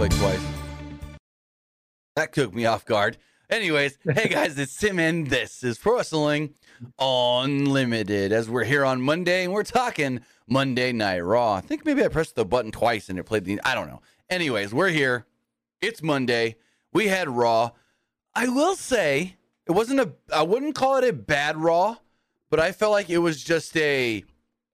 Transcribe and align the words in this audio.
played 0.00 0.12
twice. 0.12 0.40
That 2.16 2.32
took 2.32 2.54
me 2.54 2.64
off 2.64 2.86
guard. 2.86 3.18
Anyways, 3.50 3.98
hey 4.14 4.30
guys, 4.30 4.58
it's 4.58 4.74
Tim 4.74 4.98
and 4.98 5.26
this 5.26 5.62
is 5.62 5.76
Pro 5.76 5.96
Wrestling 5.96 6.54
Unlimited. 6.98 8.32
As 8.32 8.48
we're 8.48 8.64
here 8.64 8.82
on 8.82 9.02
Monday 9.02 9.44
and 9.44 9.52
we're 9.52 9.62
talking 9.62 10.20
Monday 10.48 10.92
Night 10.92 11.20
Raw. 11.20 11.52
I 11.52 11.60
think 11.60 11.84
maybe 11.84 12.02
I 12.02 12.08
pressed 12.08 12.34
the 12.34 12.46
button 12.46 12.70
twice 12.70 13.10
and 13.10 13.18
it 13.18 13.24
played 13.24 13.44
the. 13.44 13.60
I 13.62 13.74
don't 13.74 13.88
know. 13.88 14.00
Anyways, 14.30 14.72
we're 14.72 14.88
here. 14.88 15.26
It's 15.82 16.02
Monday. 16.02 16.56
We 16.94 17.08
had 17.08 17.28
Raw. 17.28 17.72
I 18.34 18.48
will 18.48 18.76
say 18.76 19.36
it 19.66 19.72
wasn't 19.72 20.00
a. 20.00 20.12
I 20.34 20.44
wouldn't 20.44 20.76
call 20.76 20.96
it 20.96 21.04
a 21.04 21.12
bad 21.12 21.58
Raw, 21.58 21.96
but 22.48 22.58
I 22.58 22.72
felt 22.72 22.92
like 22.92 23.10
it 23.10 23.18
was 23.18 23.44
just 23.44 23.76
a 23.76 24.24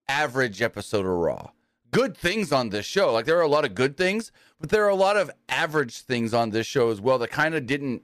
average 0.06 0.62
episode 0.62 1.04
of 1.04 1.10
Raw. 1.10 1.50
Good 1.90 2.16
things 2.16 2.52
on 2.52 2.70
this 2.70 2.86
show. 2.86 3.12
Like 3.12 3.26
there 3.26 3.38
are 3.38 3.42
a 3.42 3.48
lot 3.48 3.64
of 3.64 3.74
good 3.74 3.96
things, 3.96 4.32
but 4.60 4.70
there 4.70 4.84
are 4.84 4.90
a 4.90 4.94
lot 4.94 5.16
of 5.16 5.30
average 5.48 6.00
things 6.00 6.34
on 6.34 6.50
this 6.50 6.66
show 6.66 6.90
as 6.90 7.00
well 7.00 7.18
that 7.18 7.30
kind 7.30 7.54
of 7.54 7.66
didn't. 7.66 8.02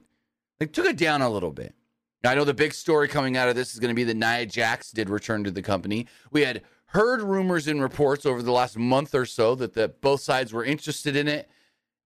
They 0.59 0.65
took 0.65 0.85
it 0.85 0.97
down 0.97 1.21
a 1.21 1.29
little 1.29 1.51
bit. 1.51 1.75
Now, 2.23 2.31
I 2.31 2.35
know 2.35 2.45
the 2.45 2.53
big 2.53 2.73
story 2.73 3.09
coming 3.09 3.35
out 3.35 3.49
of 3.49 3.55
this 3.55 3.73
is 3.73 3.79
going 3.79 3.89
to 3.89 3.95
be 3.95 4.05
that 4.05 4.15
Nia 4.15 4.45
Jax 4.45 4.91
did 4.91 5.09
return 5.09 5.43
to 5.43 5.51
the 5.51 5.61
company. 5.61 6.07
We 6.31 6.41
had 6.41 6.61
heard 6.87 7.21
rumors 7.21 7.67
and 7.67 7.81
reports 7.81 8.25
over 8.25 8.41
the 8.41 8.51
last 8.51 8.77
month 8.77 9.13
or 9.13 9.25
so 9.25 9.55
that 9.55 9.73
the, 9.73 9.89
both 9.89 10.21
sides 10.21 10.53
were 10.53 10.63
interested 10.63 11.15
in 11.15 11.27
it. 11.27 11.49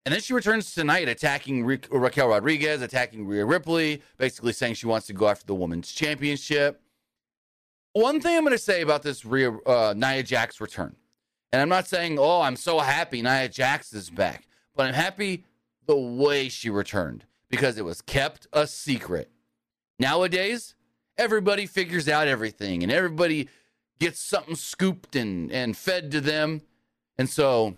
And 0.06 0.14
then 0.14 0.22
she 0.22 0.34
returns 0.34 0.74
tonight 0.74 1.10
attacking 1.10 1.66
Ra- 1.66 1.76
Raquel 1.92 2.30
Rodriguez, 2.30 2.82
attacking 2.82 3.28
Rhea 3.28 3.46
Ripley, 3.46 4.02
basically 4.18 4.54
saying 4.54 4.76
she 4.76 4.88
wants 4.88 5.06
to 5.08 5.14
go 5.14 5.28
after 5.28 5.46
the 5.46 5.54
women's 5.54 5.92
championship. 5.92 6.82
One 7.94 8.22
thing 8.22 8.38
I'm 8.38 8.44
going 8.44 8.54
to 8.54 8.58
say 8.58 8.82
about 8.82 9.04
this 9.04 9.26
Rhea, 9.26 9.52
uh, 9.52 9.94
Nia 9.96 10.24
Jax 10.24 10.62
return, 10.62 10.96
and 11.52 11.62
I'm 11.62 11.70
not 11.70 11.88
saying, 11.88 12.18
oh, 12.20 12.42
I'm 12.42 12.56
so 12.56 12.80
happy 12.80 13.22
Nia 13.22 13.50
Jax 13.50 13.94
is 13.94 14.10
back, 14.10 14.48
but 14.76 14.88
I'm 14.88 14.94
happy 14.94 15.46
the 15.86 15.96
way 15.96 16.50
she 16.50 16.70
returned 16.70 17.26
because 17.50 17.78
it 17.78 17.86
was 17.86 18.02
kept 18.02 18.48
a 18.52 18.68
secret. 18.68 19.32
Nowadays, 20.00 20.76
everybody 21.18 21.66
figures 21.66 22.08
out 22.10 22.28
everything 22.28 22.84
and 22.84 22.92
everybody 22.92 23.50
gets 24.00 24.20
something 24.20 24.56
scooped 24.56 25.16
and, 25.16 25.52
and 25.52 25.76
fed 25.76 26.12
to 26.12 26.22
them. 26.22 26.62
And 27.18 27.30
so 27.30 27.76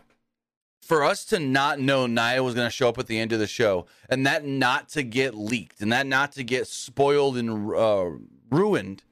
for 0.81 1.03
us 1.03 1.23
to 1.25 1.39
not 1.39 1.79
know 1.79 2.07
Nia 2.07 2.43
was 2.43 2.55
going 2.55 2.67
to 2.67 2.71
show 2.71 2.89
up 2.89 2.97
at 2.97 3.07
the 3.07 3.19
end 3.19 3.31
of 3.31 3.39
the 3.39 3.47
show 3.47 3.85
and 4.09 4.25
that 4.25 4.43
not 4.43 4.89
to 4.89 5.03
get 5.03 5.35
leaked 5.35 5.81
and 5.81 5.93
that 5.93 6.07
not 6.07 6.31
to 6.33 6.43
get 6.43 6.67
spoiled 6.67 7.37
and 7.37 7.73
uh, 7.73 8.09
ruined, 8.49 9.03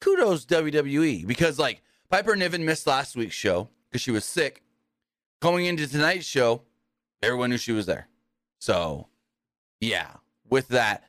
kudos 0.00 0.44
WWE 0.46 1.26
because 1.26 1.58
like 1.58 1.82
Piper 2.10 2.34
Niven 2.34 2.64
missed 2.64 2.88
last 2.88 3.14
week's 3.14 3.36
show 3.36 3.68
because 3.88 4.02
she 4.02 4.10
was 4.10 4.24
sick. 4.24 4.62
Going 5.40 5.66
into 5.66 5.86
tonight's 5.86 6.26
show, 6.26 6.62
everyone 7.22 7.50
knew 7.50 7.56
she 7.56 7.72
was 7.72 7.86
there. 7.86 8.08
So, 8.58 9.06
yeah, 9.80 10.14
with 10.48 10.68
that, 10.68 11.04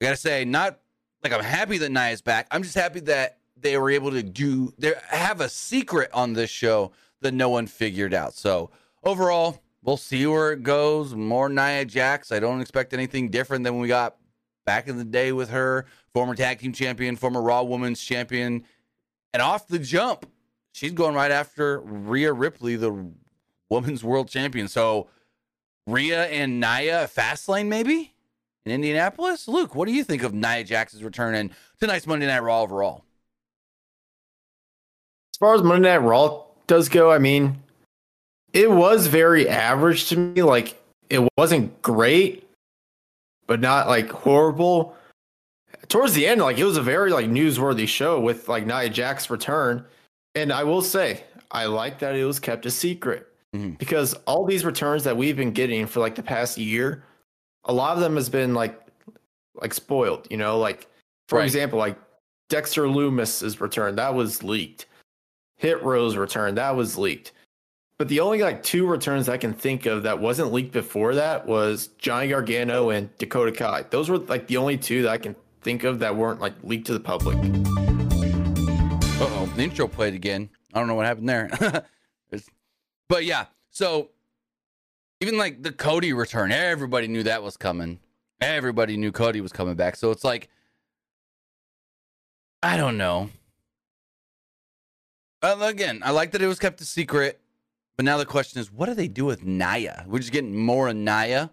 I 0.00 0.04
gotta 0.04 0.16
say, 0.16 0.44
not 0.44 0.80
like 1.22 1.32
I'm 1.32 1.42
happy 1.42 1.78
that 1.78 1.92
Nia's 1.92 2.20
back. 2.20 2.48
I'm 2.50 2.64
just 2.64 2.74
happy 2.74 3.00
that 3.00 3.38
they 3.56 3.78
were 3.78 3.90
able 3.90 4.10
to 4.10 4.22
do 4.22 4.74
they 4.76 4.92
have 5.08 5.40
a 5.40 5.48
secret 5.48 6.10
on 6.12 6.32
this 6.32 6.50
show 6.50 6.90
that 7.20 7.32
no 7.32 7.48
one 7.48 7.68
figured 7.68 8.12
out. 8.12 8.34
So 8.34 8.70
overall, 9.04 9.62
we'll 9.82 9.96
see 9.96 10.26
where 10.26 10.52
it 10.52 10.64
goes. 10.64 11.14
More 11.14 11.48
Nia 11.48 11.84
Jax. 11.84 12.32
I 12.32 12.40
don't 12.40 12.60
expect 12.60 12.92
anything 12.92 13.30
different 13.30 13.62
than 13.62 13.78
we 13.78 13.86
got 13.86 14.16
back 14.66 14.88
in 14.88 14.98
the 14.98 15.04
day 15.04 15.30
with 15.30 15.50
her, 15.50 15.86
former 16.12 16.34
tag 16.34 16.58
team 16.58 16.72
champion, 16.72 17.16
former 17.16 17.40
Raw 17.40 17.62
Women's 17.62 18.02
champion, 18.02 18.64
and 19.34 19.42
off 19.42 19.66
the 19.66 19.80
jump, 19.80 20.24
she's 20.72 20.92
going 20.92 21.14
right 21.14 21.32
after 21.32 21.80
Rhea 21.80 22.32
Ripley, 22.32 22.76
the 22.76 23.10
women's 23.68 24.04
world 24.04 24.28
champion. 24.28 24.68
So 24.68 25.08
Rhea 25.86 26.26
and 26.26 26.60
Nia 26.60 27.10
Fastlane 27.14 27.66
maybe 27.66 28.14
in 28.64 28.72
Indianapolis. 28.72 29.48
Luke, 29.48 29.74
what 29.74 29.86
do 29.86 29.92
you 29.92 30.04
think 30.04 30.22
of 30.22 30.32
Nia 30.32 30.64
Jax's 30.64 31.02
return 31.02 31.34
and 31.34 31.50
tonight's 31.80 32.06
Monday 32.06 32.26
Night 32.26 32.42
Raw 32.42 32.62
overall? 32.62 33.04
As 35.34 35.38
far 35.38 35.54
as 35.54 35.62
Monday 35.62 35.88
Night 35.90 35.98
Raw 35.98 36.44
does 36.68 36.88
go, 36.88 37.10
I 37.10 37.18
mean, 37.18 37.60
it 38.52 38.70
was 38.70 39.08
very 39.08 39.48
average 39.48 40.08
to 40.10 40.16
me. 40.16 40.42
Like 40.42 40.80
it 41.10 41.28
wasn't 41.36 41.82
great, 41.82 42.48
but 43.48 43.58
not 43.58 43.88
like 43.88 44.08
horrible. 44.10 44.96
Towards 45.88 46.14
the 46.14 46.26
end, 46.26 46.40
like 46.40 46.58
it 46.58 46.64
was 46.64 46.76
a 46.76 46.82
very 46.82 47.10
like 47.10 47.26
newsworthy 47.26 47.86
show 47.86 48.20
with 48.20 48.48
like 48.48 48.66
Nia 48.66 48.88
Jax's 48.88 49.30
return. 49.30 49.84
And 50.34 50.52
I 50.52 50.64
will 50.64 50.82
say, 50.82 51.22
I 51.50 51.66
like 51.66 51.98
that 52.00 52.16
it 52.16 52.24
was 52.24 52.40
kept 52.40 52.66
a 52.66 52.70
secret 52.70 53.28
mm-hmm. 53.54 53.70
because 53.70 54.14
all 54.26 54.44
these 54.44 54.64
returns 54.64 55.04
that 55.04 55.16
we've 55.16 55.36
been 55.36 55.52
getting 55.52 55.86
for 55.86 56.00
like 56.00 56.14
the 56.14 56.22
past 56.22 56.58
year, 56.58 57.04
a 57.64 57.72
lot 57.72 57.96
of 57.96 58.02
them 58.02 58.16
has 58.16 58.28
been 58.28 58.54
like 58.54 58.80
like 59.54 59.72
spoiled, 59.72 60.26
you 60.30 60.36
know, 60.36 60.58
like 60.58 60.88
for 61.28 61.38
right. 61.38 61.44
example, 61.44 61.78
like 61.78 61.96
Dexter 62.48 62.88
Lumis's 62.88 63.60
return, 63.60 63.96
that 63.96 64.14
was 64.14 64.42
leaked. 64.42 64.86
Hit 65.56 65.82
Row's 65.82 66.16
return, 66.16 66.56
that 66.56 66.74
was 66.74 66.98
leaked. 66.98 67.32
But 67.96 68.08
the 68.08 68.20
only 68.20 68.42
like 68.42 68.62
two 68.62 68.86
returns 68.86 69.28
I 69.28 69.36
can 69.36 69.52
think 69.52 69.86
of 69.86 70.02
that 70.02 70.18
wasn't 70.18 70.52
leaked 70.52 70.72
before 70.72 71.14
that 71.14 71.46
was 71.46 71.88
Johnny 71.98 72.28
Gargano 72.28 72.90
and 72.90 73.16
Dakota 73.18 73.52
Kai. 73.52 73.82
Those 73.90 74.10
were 74.10 74.18
like 74.18 74.48
the 74.48 74.56
only 74.56 74.76
two 74.76 75.02
that 75.02 75.12
I 75.12 75.18
can 75.18 75.36
think 75.64 75.82
of 75.82 75.98
that 76.00 76.14
weren't 76.14 76.40
like 76.40 76.52
leaked 76.62 76.86
to 76.86 76.92
the 76.92 77.00
public. 77.00 77.36
Oh, 79.16 79.52
the 79.56 79.62
intro 79.62 79.88
played 79.88 80.14
again. 80.14 80.50
I 80.72 80.78
don't 80.78 80.86
know 80.86 80.94
what 80.94 81.06
happened 81.06 81.28
there. 81.28 81.50
but 83.08 83.24
yeah, 83.24 83.46
so 83.70 84.10
even 85.20 85.38
like 85.38 85.62
the 85.62 85.72
Cody 85.72 86.12
return, 86.12 86.52
everybody 86.52 87.08
knew 87.08 87.22
that 87.22 87.42
was 87.42 87.56
coming. 87.56 87.98
Everybody 88.40 88.96
knew 88.96 89.10
Cody 89.10 89.40
was 89.40 89.52
coming 89.52 89.74
back. 89.74 89.96
So 89.96 90.10
it's 90.10 90.24
like, 90.24 90.50
I 92.62 92.76
don't 92.76 92.98
know. 92.98 93.30
Again, 95.42 96.02
I 96.04 96.10
like 96.10 96.32
that 96.32 96.42
it 96.42 96.46
was 96.46 96.58
kept 96.58 96.80
a 96.80 96.84
secret. 96.84 97.40
But 97.96 98.04
now 98.04 98.18
the 98.18 98.26
question 98.26 98.60
is, 98.60 98.72
what 98.72 98.86
do 98.86 98.94
they 98.94 99.08
do 99.08 99.24
with 99.24 99.44
Nia? 99.44 100.04
We're 100.08 100.18
just 100.18 100.32
getting 100.32 100.56
more 100.56 100.88
of 100.88 100.96
Nia. 100.96 101.50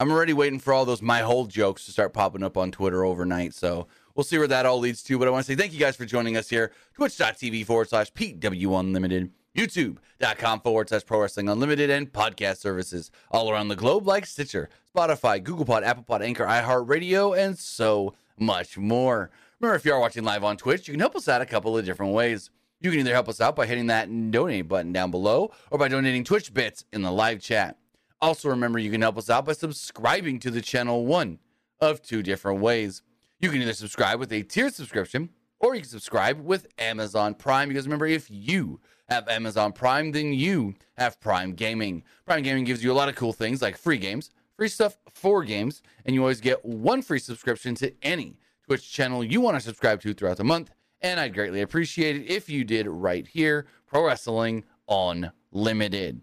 I'm 0.00 0.12
already 0.12 0.32
waiting 0.32 0.60
for 0.60 0.72
all 0.72 0.84
those 0.84 1.02
my 1.02 1.20
whole 1.20 1.46
jokes 1.46 1.84
to 1.86 1.90
start 1.90 2.12
popping 2.12 2.44
up 2.44 2.56
on 2.56 2.70
Twitter 2.70 3.04
overnight. 3.04 3.52
So 3.52 3.88
we'll 4.14 4.22
see 4.22 4.38
where 4.38 4.46
that 4.46 4.64
all 4.64 4.78
leads 4.78 5.02
to. 5.04 5.18
But 5.18 5.26
I 5.26 5.32
want 5.32 5.44
to 5.44 5.52
say 5.52 5.56
thank 5.56 5.72
you 5.72 5.80
guys 5.80 5.96
for 5.96 6.04
joining 6.04 6.36
us 6.36 6.48
here. 6.48 6.70
Twitch.tv 6.94 7.66
forward 7.66 7.88
slash 7.88 8.12
PW 8.12 8.78
Unlimited. 8.78 9.32
YouTube.com 9.56 10.60
forward 10.60 10.88
slash 10.88 11.04
Pro 11.04 11.22
Wrestling 11.22 11.48
Unlimited 11.48 11.90
and 11.90 12.12
podcast 12.12 12.58
services 12.58 13.10
all 13.32 13.50
around 13.50 13.68
the 13.68 13.76
globe 13.76 14.06
like 14.06 14.24
Stitcher, 14.24 14.68
Spotify, 14.94 15.42
Google 15.42 15.64
Pod, 15.64 15.82
Apple 15.82 16.04
Pod, 16.04 16.22
Anchor, 16.22 16.44
iHeartRadio, 16.44 17.36
and 17.36 17.58
so 17.58 18.14
much 18.38 18.78
more. 18.78 19.30
Remember, 19.58 19.74
if 19.74 19.84
you 19.84 19.92
are 19.92 19.98
watching 19.98 20.22
live 20.22 20.44
on 20.44 20.56
Twitch, 20.56 20.86
you 20.86 20.92
can 20.92 21.00
help 21.00 21.16
us 21.16 21.28
out 21.28 21.42
a 21.42 21.46
couple 21.46 21.76
of 21.76 21.84
different 21.84 22.12
ways. 22.12 22.50
You 22.80 22.92
can 22.92 23.00
either 23.00 23.14
help 23.14 23.28
us 23.28 23.40
out 23.40 23.56
by 23.56 23.66
hitting 23.66 23.88
that 23.88 24.08
donate 24.30 24.68
button 24.68 24.92
down 24.92 25.10
below 25.10 25.50
or 25.72 25.78
by 25.78 25.88
donating 25.88 26.22
Twitch 26.22 26.54
bits 26.54 26.84
in 26.92 27.02
the 27.02 27.10
live 27.10 27.40
chat. 27.40 27.77
Also, 28.20 28.48
remember 28.48 28.78
you 28.78 28.90
can 28.90 29.02
help 29.02 29.18
us 29.18 29.30
out 29.30 29.44
by 29.44 29.52
subscribing 29.52 30.40
to 30.40 30.50
the 30.50 30.60
channel 30.60 31.06
one 31.06 31.38
of 31.80 32.02
two 32.02 32.22
different 32.22 32.60
ways. 32.60 33.02
You 33.38 33.50
can 33.50 33.62
either 33.62 33.72
subscribe 33.72 34.18
with 34.18 34.32
a 34.32 34.42
tiered 34.42 34.74
subscription 34.74 35.30
or 35.60 35.74
you 35.74 35.82
can 35.82 35.90
subscribe 35.90 36.44
with 36.44 36.66
Amazon 36.78 37.34
Prime. 37.34 37.68
Because 37.68 37.86
remember, 37.86 38.06
if 38.06 38.28
you 38.30 38.80
have 39.08 39.28
Amazon 39.28 39.72
Prime, 39.72 40.12
then 40.12 40.32
you 40.32 40.74
have 40.96 41.20
Prime 41.20 41.54
Gaming. 41.54 42.02
Prime 42.26 42.42
Gaming 42.42 42.64
gives 42.64 42.82
you 42.82 42.90
a 42.90 42.94
lot 42.94 43.08
of 43.08 43.14
cool 43.14 43.32
things 43.32 43.62
like 43.62 43.76
free 43.76 43.98
games, 43.98 44.30
free 44.56 44.68
stuff 44.68 44.98
for 45.12 45.44
games, 45.44 45.82
and 46.04 46.14
you 46.14 46.20
always 46.20 46.40
get 46.40 46.64
one 46.64 47.02
free 47.02 47.20
subscription 47.20 47.74
to 47.76 47.92
any 48.02 48.36
Twitch 48.64 48.92
channel 48.92 49.22
you 49.22 49.40
want 49.40 49.56
to 49.56 49.60
subscribe 49.60 50.00
to 50.02 50.12
throughout 50.12 50.36
the 50.36 50.44
month 50.44 50.70
and 51.00 51.20
I'd 51.20 51.34
greatly 51.34 51.60
appreciate 51.60 52.16
it 52.16 52.26
if 52.26 52.48
you 52.48 52.64
did 52.64 52.86
right 52.86 53.26
here, 53.26 53.66
Pro 53.86 54.06
Wrestling 54.06 54.64
Unlimited. 54.88 56.22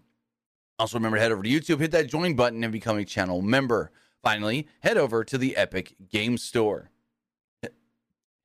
Also, 0.78 0.98
remember 0.98 1.16
to 1.16 1.22
head 1.22 1.32
over 1.32 1.42
to 1.42 1.48
YouTube, 1.48 1.80
hit 1.80 1.90
that 1.92 2.08
join 2.08 2.34
button, 2.34 2.62
and 2.62 2.72
become 2.72 2.98
a 2.98 3.04
channel 3.04 3.40
member. 3.42 3.90
Finally, 4.22 4.66
head 4.80 4.96
over 4.96 5.24
to 5.24 5.38
the 5.38 5.56
Epic 5.56 5.94
Game 6.10 6.36
Store. 6.36 6.90
Head 7.62 7.72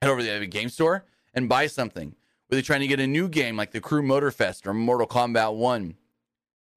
over 0.10 0.19
to 0.19 0.25
the 0.25 0.31
Epic 0.31 0.51
Game 0.51 0.69
Store 0.69 1.06
and 1.33 1.50
buy 1.50 1.68
something. 1.68 2.16
Whether 2.48 2.60
you're 2.60 2.66
trying 2.66 2.81
to 2.81 2.88
get 2.88 3.00
a 3.00 3.07
new 3.07 3.28
game 3.30 3.57
like 3.57 3.72
the 3.72 3.81
Crew 3.81 4.01
Motorfest 4.01 4.66
or 4.66 4.74
Mortal 4.74 5.07
Kombat 5.07 5.56
1, 5.56 5.95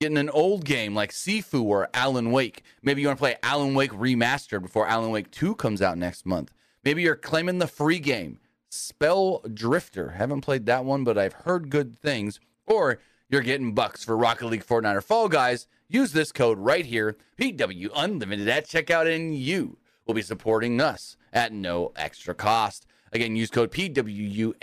getting 0.00 0.18
an 0.18 0.30
old 0.30 0.64
game 0.64 0.94
like 0.94 1.12
Sifu 1.12 1.62
or 1.62 1.88
Alan 1.94 2.30
Wake. 2.30 2.62
Maybe 2.82 3.00
you 3.00 3.08
want 3.08 3.18
to 3.18 3.22
play 3.22 3.36
Alan 3.42 3.74
Wake 3.74 3.92
Remastered 3.92 4.62
before 4.62 4.86
Alan 4.86 5.10
Wake 5.10 5.30
2 5.30 5.54
comes 5.54 5.80
out 5.80 5.98
next 5.98 6.26
month. 6.26 6.52
Maybe 6.84 7.02
you're 7.02 7.16
claiming 7.16 7.58
the 7.58 7.66
free 7.66 7.98
game 7.98 8.38
Spell 8.70 9.42
Drifter. 9.52 10.10
Haven't 10.10 10.42
played 10.42 10.66
that 10.66 10.84
one, 10.84 11.04
but 11.04 11.16
I've 11.16 11.32
heard 11.32 11.70
good 11.70 11.98
things. 11.98 12.40
Or 12.66 12.98
you're 13.34 13.42
getting 13.42 13.74
bucks 13.74 14.04
for 14.04 14.16
Rocket 14.16 14.46
League, 14.46 14.64
Fortnite, 14.64 14.94
or 14.94 15.00
Fall 15.00 15.28
Guys. 15.28 15.66
Use 15.88 16.12
this 16.12 16.30
code 16.30 16.56
right 16.56 16.86
here, 16.86 17.16
PW 17.36 17.90
Unlimited 17.92 18.46
at 18.46 18.68
checkout, 18.68 19.12
and 19.12 19.34
you 19.34 19.76
will 20.06 20.14
be 20.14 20.22
supporting 20.22 20.80
us 20.80 21.16
at 21.32 21.52
no 21.52 21.90
extra 21.96 22.32
cost. 22.32 22.86
Again, 23.12 23.34
use 23.34 23.50
code 23.50 23.72
PWUNLIMITED 23.72 24.54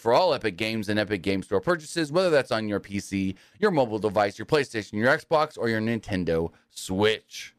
for 0.00 0.14
all 0.14 0.32
Epic 0.32 0.56
Games 0.56 0.88
and 0.88 0.98
Epic 0.98 1.20
Game 1.20 1.42
Store 1.42 1.60
purchases, 1.60 2.10
whether 2.10 2.30
that's 2.30 2.50
on 2.50 2.66
your 2.66 2.80
PC, 2.80 3.34
your 3.60 3.72
mobile 3.72 3.98
device, 3.98 4.38
your 4.38 4.46
PlayStation, 4.46 4.94
your 4.94 5.14
Xbox, 5.14 5.58
or 5.58 5.68
your 5.68 5.82
Nintendo 5.82 6.50
Switch. 6.70 7.54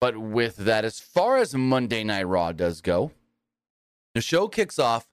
But 0.00 0.16
with 0.16 0.56
that, 0.56 0.86
as 0.86 1.00
far 1.00 1.36
as 1.36 1.54
Monday 1.54 2.02
Night 2.02 2.26
Raw 2.26 2.52
does 2.52 2.80
go, 2.80 3.10
the 4.14 4.22
show 4.22 4.48
kicks 4.48 4.78
off 4.78 5.06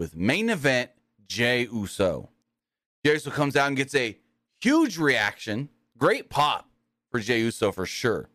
with 0.00 0.16
main 0.16 0.48
event 0.48 0.90
Jey 1.28 1.68
Uso. 1.70 2.30
Jey 3.04 3.12
Uso 3.12 3.30
comes 3.30 3.54
out 3.54 3.68
and 3.68 3.76
gets 3.76 3.94
a 3.94 4.18
huge 4.58 4.96
reaction, 4.96 5.68
great 5.98 6.30
pop 6.30 6.70
for 7.10 7.20
Jey 7.20 7.40
Uso 7.40 7.70
for 7.70 7.84
sure. 7.84 8.30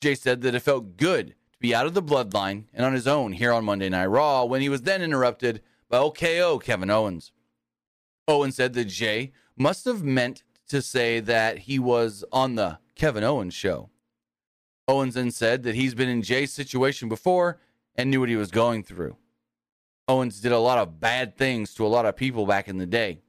Jey 0.00 0.14
said 0.14 0.40
that 0.40 0.54
it 0.54 0.60
felt 0.60 0.96
good 0.96 1.34
to 1.52 1.58
be 1.60 1.74
out 1.74 1.84
of 1.84 1.92
the 1.92 2.02
bloodline 2.02 2.64
and 2.72 2.84
on 2.84 2.94
his 2.94 3.06
own 3.06 3.32
here 3.32 3.52
on 3.52 3.62
Monday 3.64 3.90
Night 3.90 4.06
Raw 4.06 4.44
when 4.44 4.62
he 4.62 4.70
was 4.70 4.82
then 4.82 5.02
interrupted 5.02 5.60
by 5.90 5.98
OKO 5.98 6.58
Kevin 6.60 6.90
Owens. 6.90 7.30
Owens 8.26 8.56
said 8.56 8.72
that 8.72 8.86
Jey 8.86 9.32
must 9.54 9.84
have 9.84 10.02
meant 10.02 10.44
to 10.68 10.80
say 10.80 11.20
that 11.20 11.58
he 11.58 11.78
was 11.78 12.24
on 12.32 12.54
the 12.54 12.78
Kevin 12.94 13.22
Owens 13.22 13.52
show. 13.52 13.90
Owens 14.88 15.12
then 15.12 15.30
said 15.30 15.62
that 15.64 15.74
he's 15.74 15.94
been 15.94 16.08
in 16.08 16.22
Jey's 16.22 16.54
situation 16.54 17.10
before 17.10 17.58
and 17.94 18.10
knew 18.10 18.20
what 18.20 18.30
he 18.30 18.36
was 18.36 18.50
going 18.50 18.82
through. 18.82 19.18
Owens 20.08 20.40
did 20.40 20.52
a 20.52 20.58
lot 20.58 20.78
of 20.78 21.00
bad 21.00 21.36
things 21.36 21.74
to 21.74 21.86
a 21.86 21.88
lot 21.88 22.06
of 22.06 22.16
people 22.16 22.46
back 22.46 22.68
in 22.68 22.78
the 22.78 22.86
day. 22.86 23.20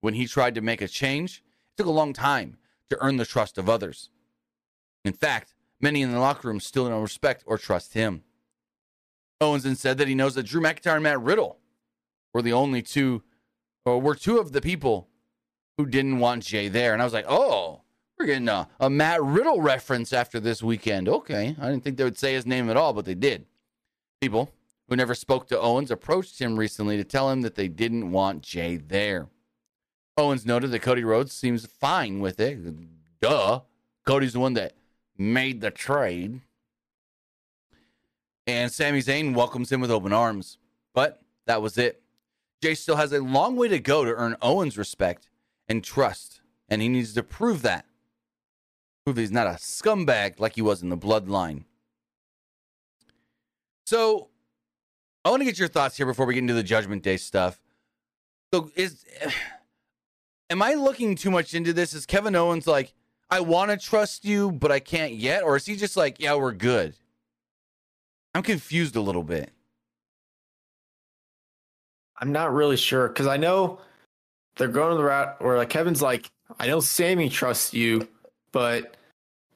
When 0.00 0.14
he 0.14 0.26
tried 0.26 0.54
to 0.54 0.60
make 0.60 0.82
a 0.82 0.88
change, 0.88 1.42
it 1.72 1.76
took 1.76 1.86
a 1.86 1.90
long 1.90 2.12
time 2.12 2.56
to 2.90 2.98
earn 3.00 3.16
the 3.16 3.26
trust 3.26 3.58
of 3.58 3.68
others. 3.68 4.10
In 5.04 5.12
fact, 5.12 5.54
Many 5.82 6.00
in 6.00 6.12
the 6.12 6.20
locker 6.20 6.46
room 6.46 6.60
still 6.60 6.88
don't 6.88 7.02
respect 7.02 7.42
or 7.44 7.58
trust 7.58 7.94
him. 7.94 8.22
Owens 9.40 9.64
then 9.64 9.74
said 9.74 9.98
that 9.98 10.06
he 10.06 10.14
knows 10.14 10.36
that 10.36 10.44
Drew 10.44 10.62
McIntyre 10.62 10.94
and 10.94 11.02
Matt 11.02 11.20
Riddle 11.20 11.58
were 12.32 12.40
the 12.40 12.52
only 12.52 12.82
two, 12.82 13.24
or 13.84 14.00
were 14.00 14.14
two 14.14 14.38
of 14.38 14.52
the 14.52 14.60
people 14.60 15.08
who 15.76 15.84
didn't 15.84 16.20
want 16.20 16.44
Jey 16.44 16.68
there. 16.68 16.92
And 16.92 17.02
I 17.02 17.04
was 17.04 17.12
like, 17.12 17.24
oh, 17.28 17.82
we're 18.16 18.26
getting 18.26 18.48
a, 18.48 18.68
a 18.78 18.88
Matt 18.88 19.20
Riddle 19.20 19.60
reference 19.60 20.12
after 20.12 20.38
this 20.38 20.62
weekend. 20.62 21.08
Okay. 21.08 21.56
I 21.60 21.68
didn't 21.68 21.82
think 21.82 21.96
they 21.96 22.04
would 22.04 22.18
say 22.18 22.34
his 22.34 22.46
name 22.46 22.70
at 22.70 22.76
all, 22.76 22.92
but 22.92 23.04
they 23.04 23.16
did. 23.16 23.46
People 24.20 24.52
who 24.92 24.96
never 24.96 25.14
spoke 25.14 25.48
to 25.48 25.58
Owens 25.58 25.90
approached 25.90 26.38
him 26.38 26.58
recently 26.58 26.98
to 26.98 27.04
tell 27.04 27.30
him 27.30 27.40
that 27.40 27.54
they 27.54 27.66
didn't 27.66 28.10
want 28.10 28.42
Jey 28.42 28.76
there. 28.76 29.30
Owens 30.18 30.44
noted 30.44 30.70
that 30.70 30.82
Cody 30.82 31.02
Rhodes 31.02 31.32
seems 31.32 31.64
fine 31.64 32.20
with 32.20 32.38
it. 32.38 32.58
Duh. 33.22 33.60
Cody's 34.04 34.34
the 34.34 34.40
one 34.40 34.52
that 34.52 34.74
made 35.16 35.62
the 35.62 35.70
trade. 35.70 36.42
And 38.46 38.70
Sami 38.70 38.98
Zayn 38.98 39.34
welcomes 39.34 39.72
him 39.72 39.80
with 39.80 39.90
open 39.90 40.12
arms. 40.12 40.58
But 40.92 41.22
that 41.46 41.62
was 41.62 41.78
it. 41.78 42.02
Jey 42.62 42.74
still 42.74 42.96
has 42.96 43.14
a 43.14 43.22
long 43.22 43.56
way 43.56 43.68
to 43.68 43.78
go 43.78 44.04
to 44.04 44.12
earn 44.12 44.36
Owens' 44.42 44.76
respect 44.76 45.30
and 45.70 45.82
trust. 45.82 46.42
And 46.68 46.82
he 46.82 46.88
needs 46.88 47.14
to 47.14 47.22
prove 47.22 47.62
that. 47.62 47.86
Prove 49.06 49.16
he's 49.16 49.32
not 49.32 49.46
a 49.46 49.52
scumbag 49.52 50.38
like 50.38 50.56
he 50.56 50.60
was 50.60 50.82
in 50.82 50.90
the 50.90 50.98
bloodline. 50.98 51.64
So 53.86 54.28
I 55.24 55.30
want 55.30 55.40
to 55.40 55.44
get 55.44 55.58
your 55.58 55.68
thoughts 55.68 55.96
here 55.96 56.06
before 56.06 56.26
we 56.26 56.34
get 56.34 56.40
into 56.40 56.54
the 56.54 56.62
Judgment 56.62 57.02
Day 57.02 57.16
stuff. 57.16 57.60
So 58.52 58.70
is 58.74 59.04
am 60.50 60.62
I 60.62 60.74
looking 60.74 61.14
too 61.16 61.30
much 61.30 61.54
into 61.54 61.72
this? 61.72 61.94
Is 61.94 62.06
Kevin 62.06 62.36
Owens 62.36 62.66
like, 62.66 62.92
I 63.30 63.40
want 63.40 63.70
to 63.70 63.76
trust 63.76 64.24
you, 64.24 64.52
but 64.52 64.70
I 64.70 64.78
can't 64.78 65.14
yet? 65.14 65.42
Or 65.42 65.56
is 65.56 65.64
he 65.64 65.76
just 65.76 65.96
like, 65.96 66.20
yeah, 66.20 66.34
we're 66.34 66.52
good? 66.52 66.94
I'm 68.34 68.42
confused 68.42 68.96
a 68.96 69.00
little 69.00 69.22
bit. 69.22 69.50
I'm 72.18 72.32
not 72.32 72.52
really 72.52 72.76
sure 72.76 73.08
because 73.08 73.26
I 73.26 73.36
know 73.36 73.80
they're 74.56 74.68
going 74.68 74.96
the 74.96 75.04
route 75.04 75.40
where 75.40 75.56
like 75.56 75.70
Kevin's 75.70 76.02
like, 76.02 76.30
I 76.58 76.66
know 76.66 76.80
Sami 76.80 77.28
trusts 77.28 77.74
you, 77.74 78.06
but 78.52 78.96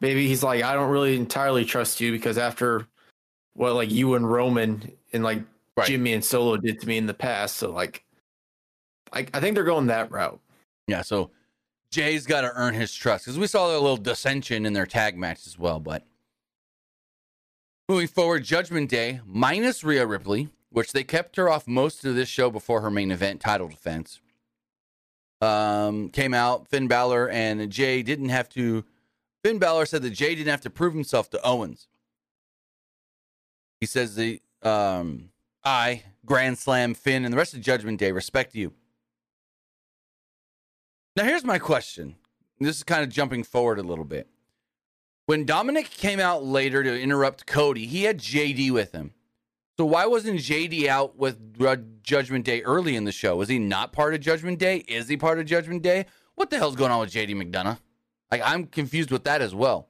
maybe 0.01 0.27
he's 0.27 0.43
like, 0.43 0.63
I 0.63 0.75
don't 0.75 0.91
really 0.91 1.17
entirely 1.17 1.65
trust 1.65 2.01
you 2.01 2.13
because 2.13 2.39
after 2.39 2.87
what 3.55 3.75
like 3.75 3.91
you 3.91 4.15
and 4.15 4.31
Roman 4.31 4.93
and 5.13 5.23
like 5.23 5.43
right. 5.77 5.87
Jimmy 5.87 6.13
and 6.13 6.25
Solo 6.25 6.57
did 6.57 6.81
to 6.81 6.89
me 6.89 6.99
in 6.99 7.07
the 7.07 7.15
past, 7.15 7.57
so 7.57 7.71
like, 7.71 8.05
I 9.13 9.27
I 9.33 9.41
think 9.41 9.55
they're 9.55 9.65
going 9.65 9.87
that 9.87 10.11
route. 10.11 10.41
Yeah. 10.87 11.03
So 11.03 11.31
Jey's 11.91 12.27
got 12.27 12.43
to 12.43 12.53
earn 12.55 12.75
his 12.75 12.93
trust 12.95 13.25
because 13.25 13.39
we 13.39 13.47
saw 13.47 13.67
a 13.67 13.73
little 13.73 13.97
dissension 13.97 14.67
in 14.67 14.73
their 14.73 14.87
tag 14.87 15.17
match 15.17 15.47
as 15.47 15.59
well. 15.59 15.81
But 15.81 16.05
moving 17.89 18.09
forward, 18.09 18.45
Judgment 18.45 18.91
Day 18.91 19.21
minus 19.25 19.85
Rhea 19.85 20.07
Ripley, 20.07 20.49
which 20.71 20.93
they 20.93 21.05
kept 21.05 21.37
her 21.37 21.49
off 21.49 21.67
most 21.67 22.05
of 22.05 22.15
this 22.15 22.29
show 22.29 22.51
before 22.51 22.81
her 22.81 22.91
main 22.91 23.11
event 23.11 23.41
title 23.41 23.69
defense. 23.69 24.21
Um, 25.41 26.09
came 26.09 26.33
out. 26.33 26.67
Finn 26.69 26.89
Balor 26.89 27.29
and 27.29 27.71
Jey 27.71 28.03
didn't 28.03 28.31
have 28.31 28.49
to. 28.51 28.85
Finn 29.45 29.59
Balor 29.59 29.87
said 29.87 30.03
that 30.03 30.11
Jey 30.11 30.35
didn't 30.35 30.51
have 30.51 30.63
to 30.63 30.71
prove 30.71 30.95
himself 30.95 31.31
to 31.31 31.43
Owens. 31.43 31.89
He 33.81 33.87
says 33.87 34.15
the 34.17 34.41
um, 34.63 35.29
I 35.67 36.05
Grand 36.25 36.59
Slam 36.59 36.95
Finn 36.95 37.25
and 37.25 37.33
the 37.33 37.37
rest 37.37 37.53
of 37.53 37.61
Judgment 37.61 37.99
Day 37.99 38.13
respect 38.13 38.55
you. 38.55 38.73
Now, 41.17 41.25
here's 41.25 41.45
my 41.45 41.59
question. 41.59 42.15
This 42.61 42.77
is 42.77 42.85
kind 42.85 43.03
of 43.03 43.09
jumping 43.09 43.43
forward 43.43 43.79
a 43.79 43.83
little 43.83 44.05
bit. 44.05 44.29
When 45.27 45.45
Dominic 45.45 45.91
came 45.91 46.21
out 46.21 46.45
later 46.45 46.85
to 46.85 47.01
interrupt 47.01 47.47
Cody, 47.47 47.87
he 47.87 48.05
had 48.05 48.19
JD 48.19 48.71
with 48.71 48.93
him. 48.93 49.13
So 49.77 49.85
why 49.85 50.07
wasn't 50.07 50.39
JD 50.39 50.87
out 50.87 51.19
with 51.19 51.39
Judgment 52.03 52.45
Day 52.45 52.63
early 52.63 52.95
in 52.95 53.05
the 53.05 53.13
show? 53.13 53.37
Was 53.37 53.49
he 53.49 53.59
not 53.59 53.93
part 53.93 54.15
of 54.15 54.21
Judgment 54.21 54.61
Day? 54.61 54.79
Is 54.87 55.09
he 55.09 55.17
part 55.17 55.41
of 55.41 55.47
Judgment 55.47 55.83
Day? 55.83 56.07
What 56.37 56.51
the 56.51 56.59
hell's 56.59 56.77
going 56.77 56.93
on 56.93 57.01
with 57.01 57.11
JD 57.11 57.35
McDonagh? 57.35 57.79
Like 58.31 58.43
I'm 58.45 58.67
confused 58.67 59.11
with 59.11 59.25
that 59.25 59.43
as 59.43 59.55
well. 59.55 59.89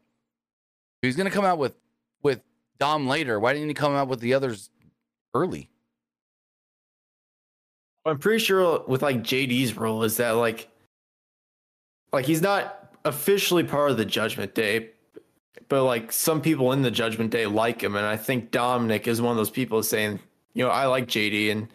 He's 1.02 1.16
going 1.16 1.28
to 1.28 1.34
come 1.34 1.44
out 1.44 1.58
with 1.58 1.74
with 2.22 2.40
Dom 2.78 3.06
later. 3.06 3.38
Why 3.38 3.52
didn't 3.52 3.68
he 3.68 3.74
come 3.74 3.94
out 3.94 4.08
with 4.08 4.20
the 4.20 4.32
others 4.32 4.70
early? 5.36 5.68
I'm 8.04 8.18
pretty 8.18 8.38
sure 8.38 8.84
with 8.86 9.02
like 9.02 9.22
JD's 9.22 9.76
role 9.76 10.04
is 10.04 10.16
that 10.18 10.30
like 10.32 10.68
like 12.12 12.24
he's 12.24 12.42
not 12.42 12.94
officially 13.04 13.64
part 13.64 13.90
of 13.90 13.96
the 13.96 14.04
Judgment 14.04 14.54
Day, 14.54 14.90
but 15.68 15.84
like 15.84 16.12
some 16.12 16.40
people 16.40 16.72
in 16.72 16.82
the 16.82 16.90
Judgment 16.90 17.30
Day 17.30 17.46
like 17.46 17.82
him, 17.82 17.96
and 17.96 18.06
I 18.06 18.16
think 18.16 18.50
Dominic 18.50 19.08
is 19.08 19.20
one 19.20 19.32
of 19.32 19.36
those 19.36 19.50
people 19.50 19.82
saying, 19.82 20.20
you 20.54 20.64
know, 20.64 20.70
I 20.70 20.86
like 20.86 21.06
JD, 21.06 21.50
and 21.50 21.68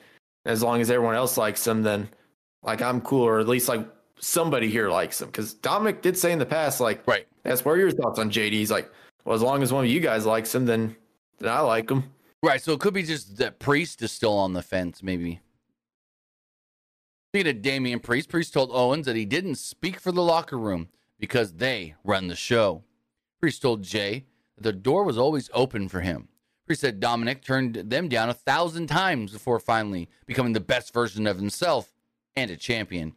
as 0.46 0.63
long 0.63 0.81
as 0.81 0.90
everyone 0.90 1.16
else 1.16 1.38
likes 1.38 1.66
him, 1.68 1.84
then 1.84 2.10
like 2.63 2.82
I'm 2.82 3.01
cool, 3.01 3.24
or 3.24 3.39
at 3.39 3.48
least 3.48 3.68
like 3.68 3.86
somebody 4.20 4.70
here 4.70 4.89
likes 4.89 5.22
him. 5.22 5.27
Because 5.27 5.53
Dominic 5.53 6.01
did 6.01 6.18
say 6.18 6.32
in 6.32 6.39
the 6.39 6.46
past, 6.46 6.80
like, 6.80 7.06
right, 7.08 7.27
that's 7.44 7.65
what 7.65 7.74
are 7.74 7.77
your 7.77 7.91
thoughts 7.91 8.20
on 8.20 8.32
JD? 8.32 8.51
He's 8.51 8.72
like, 8.72 8.89
well, 9.25 9.36
as 9.36 9.41
long 9.41 9.62
as 9.62 9.74
one 9.74 9.84
of 9.84 9.91
you 9.91 10.00
guys 10.00 10.25
likes 10.25 10.56
him, 10.56 10.65
then 10.65 10.96
then 11.39 11.51
I 11.51 11.60
like 11.60 11.89
him. 11.89 12.03
Right. 12.43 12.62
So 12.62 12.74
it 12.74 12.79
could 12.79 12.93
be 12.93 13.03
just 13.03 13.38
that 13.38 13.60
Priest 13.60 14.01
is 14.01 14.12
still 14.12 14.38
on 14.38 14.53
the 14.53 14.63
fence, 14.63 15.03
maybe. 15.03 15.41
Speaking 17.29 17.55
of 17.55 17.62
Damian 17.62 18.00
Priest, 18.00 18.29
Priest 18.29 18.53
told 18.53 18.71
Owens 18.74 19.05
that 19.05 19.15
he 19.15 19.25
didn't 19.25 19.55
speak 19.55 20.00
for 20.00 20.12
the 20.12 20.24
locker 20.24 20.57
room 20.57 20.89
because 21.19 21.53
they 21.53 21.95
run 22.03 22.27
the 22.27 22.36
show. 22.36 22.83
Priest 23.39 23.62
told 23.62 23.83
Jey 23.83 24.25
that 24.55 24.63
the 24.63 24.74
door 24.74 25.03
was 25.03 25.17
always 25.17 25.50
open 25.53 25.88
for 25.88 26.01
him. 26.01 26.27
Priest 26.65 26.81
said 26.81 27.00
Dominic 27.00 27.43
turned 27.43 27.75
them 27.75 28.10
down 28.10 28.29
a 28.29 28.33
thousand 28.33 28.88
times 28.88 29.31
before 29.31 29.60
finally 29.60 30.10
becoming 30.25 30.53
the 30.53 30.60
best 30.60 30.93
version 30.93 31.27
of 31.27 31.38
himself 31.38 31.93
and 32.36 32.50
a 32.51 32.57
champion. 32.57 33.13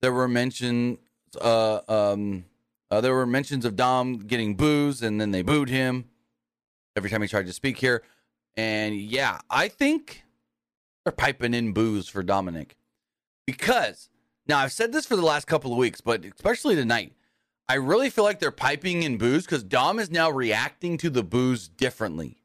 There 0.00 0.12
were 0.12 0.28
mentions, 0.28 0.98
uh, 1.40 1.80
um, 1.88 2.46
uh, 2.90 3.00
there 3.00 3.14
were 3.14 3.26
mentions 3.26 3.64
of 3.64 3.76
Dom 3.76 4.18
getting 4.18 4.56
boos, 4.56 5.02
and 5.02 5.20
then 5.20 5.30
they 5.30 5.42
booed 5.42 5.68
him 5.68 6.06
every 6.96 7.10
time 7.10 7.22
he 7.22 7.28
tried 7.28 7.46
to 7.46 7.52
speak 7.52 7.78
here. 7.78 8.02
And 8.56 8.96
yeah, 8.96 9.38
I 9.50 9.68
think 9.68 10.24
they're 11.04 11.12
piping 11.12 11.54
in 11.54 11.72
boos 11.72 12.08
for 12.08 12.22
Dominic. 12.22 12.76
Because 13.46 14.08
now 14.46 14.58
I've 14.58 14.72
said 14.72 14.92
this 14.92 15.06
for 15.06 15.16
the 15.16 15.22
last 15.22 15.46
couple 15.46 15.72
of 15.72 15.78
weeks, 15.78 16.00
but 16.00 16.24
especially 16.24 16.74
tonight, 16.74 17.12
I 17.68 17.74
really 17.74 18.10
feel 18.10 18.24
like 18.24 18.38
they're 18.38 18.50
piping 18.50 19.02
in 19.02 19.18
boos 19.18 19.44
because 19.44 19.62
Dom 19.62 19.98
is 19.98 20.10
now 20.10 20.30
reacting 20.30 20.98
to 20.98 21.10
the 21.10 21.22
boos 21.22 21.68
differently. 21.68 22.38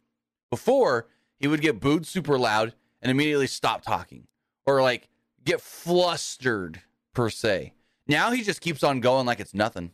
Before, 0.50 1.08
he 1.38 1.48
would 1.48 1.62
get 1.62 1.80
booed 1.80 2.06
super 2.06 2.38
loud 2.38 2.74
and 3.02 3.12
immediately 3.12 3.48
stop 3.48 3.84
talking 3.84 4.28
or 4.66 4.82
like 4.82 5.10
get 5.44 5.62
flustered 5.62 6.82
per 7.14 7.30
se. 7.30 7.74
Now 8.08 8.32
he 8.32 8.44
just 8.44 8.62
keeps 8.62 8.84
on 8.84 9.02
going 9.02 9.26
like 9.26 9.40
it's 9.40 9.54
nothing. 9.54 9.92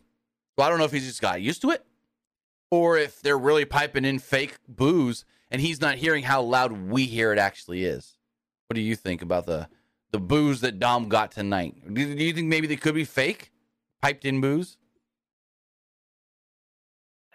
So 0.56 0.64
I 0.64 0.68
don't 0.68 0.78
know 0.78 0.84
if 0.84 0.92
he's 0.92 1.06
just 1.06 1.20
got 1.20 1.42
used 1.42 1.62
to 1.62 1.70
it 1.70 1.84
or 2.74 2.98
if 2.98 3.20
they're 3.20 3.38
really 3.38 3.64
piping 3.64 4.04
in 4.04 4.18
fake 4.18 4.56
boos 4.68 5.24
and 5.50 5.60
he's 5.60 5.80
not 5.80 5.94
hearing 5.94 6.24
how 6.24 6.42
loud 6.42 6.72
we 6.72 7.06
hear 7.06 7.32
it 7.32 7.38
actually 7.38 7.84
is. 7.84 8.16
What 8.66 8.74
do 8.74 8.80
you 8.80 8.96
think 8.96 9.22
about 9.22 9.46
the 9.46 9.68
the 10.10 10.18
boos 10.18 10.60
that 10.62 10.78
Dom 10.78 11.08
got 11.08 11.30
tonight? 11.32 11.74
Do, 11.92 12.14
do 12.14 12.24
you 12.24 12.32
think 12.32 12.48
maybe 12.48 12.66
they 12.66 12.76
could 12.76 12.94
be 12.94 13.04
fake, 13.04 13.52
piped 14.02 14.24
in 14.24 14.40
boos? 14.40 14.76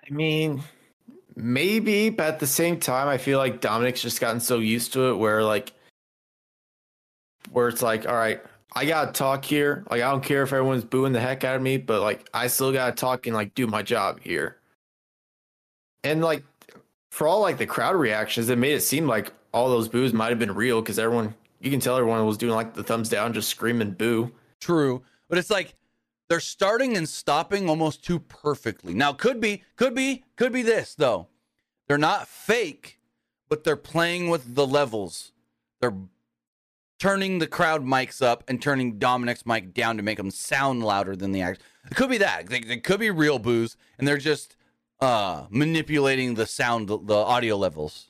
I 0.10 0.14
mean, 0.14 0.64
maybe, 1.36 2.10
but 2.10 2.28
at 2.28 2.40
the 2.40 2.48
same 2.48 2.80
time, 2.80 3.08
I 3.08 3.18
feel 3.18 3.38
like 3.38 3.62
Dominic's 3.62 4.02
just 4.02 4.20
gotten 4.20 4.40
so 4.40 4.60
used 4.60 4.94
to 4.94 5.10
it 5.10 5.16
where 5.16 5.44
like 5.44 5.74
where 7.52 7.68
it's 7.68 7.82
like, 7.82 8.08
all 8.08 8.16
right, 8.16 8.42
I 8.74 8.86
gotta 8.86 9.12
talk 9.12 9.46
here. 9.46 9.86
Like 9.90 10.02
I 10.02 10.12
don't 10.12 10.24
care 10.24 10.44
if 10.44 10.52
everyone's 10.52 10.84
booing 10.84 11.14
the 11.14 11.22
heck 11.22 11.44
out 11.44 11.56
of 11.56 11.62
me, 11.62 11.78
but 11.78 12.02
like 12.02 12.28
I 12.34 12.48
still 12.48 12.74
gotta 12.74 12.94
talk 12.94 13.28
and 13.28 13.36
like 13.36 13.56
do 13.56 13.68
my 13.68 13.82
job 13.82 14.20
here. 14.20 14.59
And 16.04 16.24
like 16.24 16.44
for 17.10 17.28
all 17.28 17.42
like 17.42 17.58
the 17.58 17.66
crowd 17.66 17.96
reactions, 17.96 18.50
it 18.50 18.58
made 18.58 18.74
it 18.74 18.82
seem 18.82 19.08
like 19.08 19.34
all 19.54 19.70
those 19.70 19.88
boos 19.88 20.14
might 20.14 20.30
have 20.30 20.40
been 20.40 20.54
real 20.54 20.82
because 20.82 21.00
everyone 21.00 21.34
you 21.60 21.72
can 21.72 21.80
tell 21.80 21.98
everyone 21.98 22.26
was 22.26 22.38
doing 22.38 22.54
like 22.54 22.74
the 22.74 22.84
thumbs 22.84 23.10
down, 23.10 23.34
just 23.34 23.50
screaming 23.50 23.92
boo. 23.92 24.32
True, 24.60 25.02
but 25.28 25.38
it's 25.38 25.50
like 25.50 25.76
they're 26.30 26.40
starting 26.40 26.96
and 26.96 27.10
stopping 27.10 27.68
almost 27.68 28.04
too 28.06 28.20
perfectly. 28.20 28.94
Now, 28.94 29.14
could 29.14 29.42
be, 29.42 29.64
could 29.76 29.96
be, 29.96 30.24
could 30.36 30.54
be 30.54 30.62
this 30.62 30.96
though. 30.96 31.28
They're 31.88 31.98
not 31.98 32.28
fake, 32.28 33.00
but 33.50 33.64
they're 33.64 33.76
playing 33.76 34.30
with 34.30 34.56
the 34.56 34.68
levels. 34.68 35.32
They're 35.82 35.96
turning 37.00 37.40
the 37.40 37.48
crowd 37.48 37.84
mics 37.84 38.22
up 38.22 38.44
and 38.48 38.62
turning 38.62 39.00
Dominic's 39.00 39.46
mic 39.46 39.74
down 39.74 39.98
to 39.98 40.04
make 40.04 40.18
them 40.18 40.30
sound 40.30 40.84
louder 40.84 41.16
than 41.16 41.32
the 41.32 41.42
act. 41.42 41.62
It 41.90 41.96
could 41.96 42.10
be 42.10 42.20
that. 42.20 42.48
They 42.48 42.78
could 42.78 43.00
be 43.00 43.10
real 43.10 43.40
boos, 43.40 43.76
and 43.98 44.08
they're 44.08 44.18
just 44.18 44.56
uh 45.02 45.46
manipulating 45.50 46.36
the 46.36 46.46
sound, 46.46 46.90
the 46.90 47.16
audio 47.16 47.56
levels. 47.56 48.10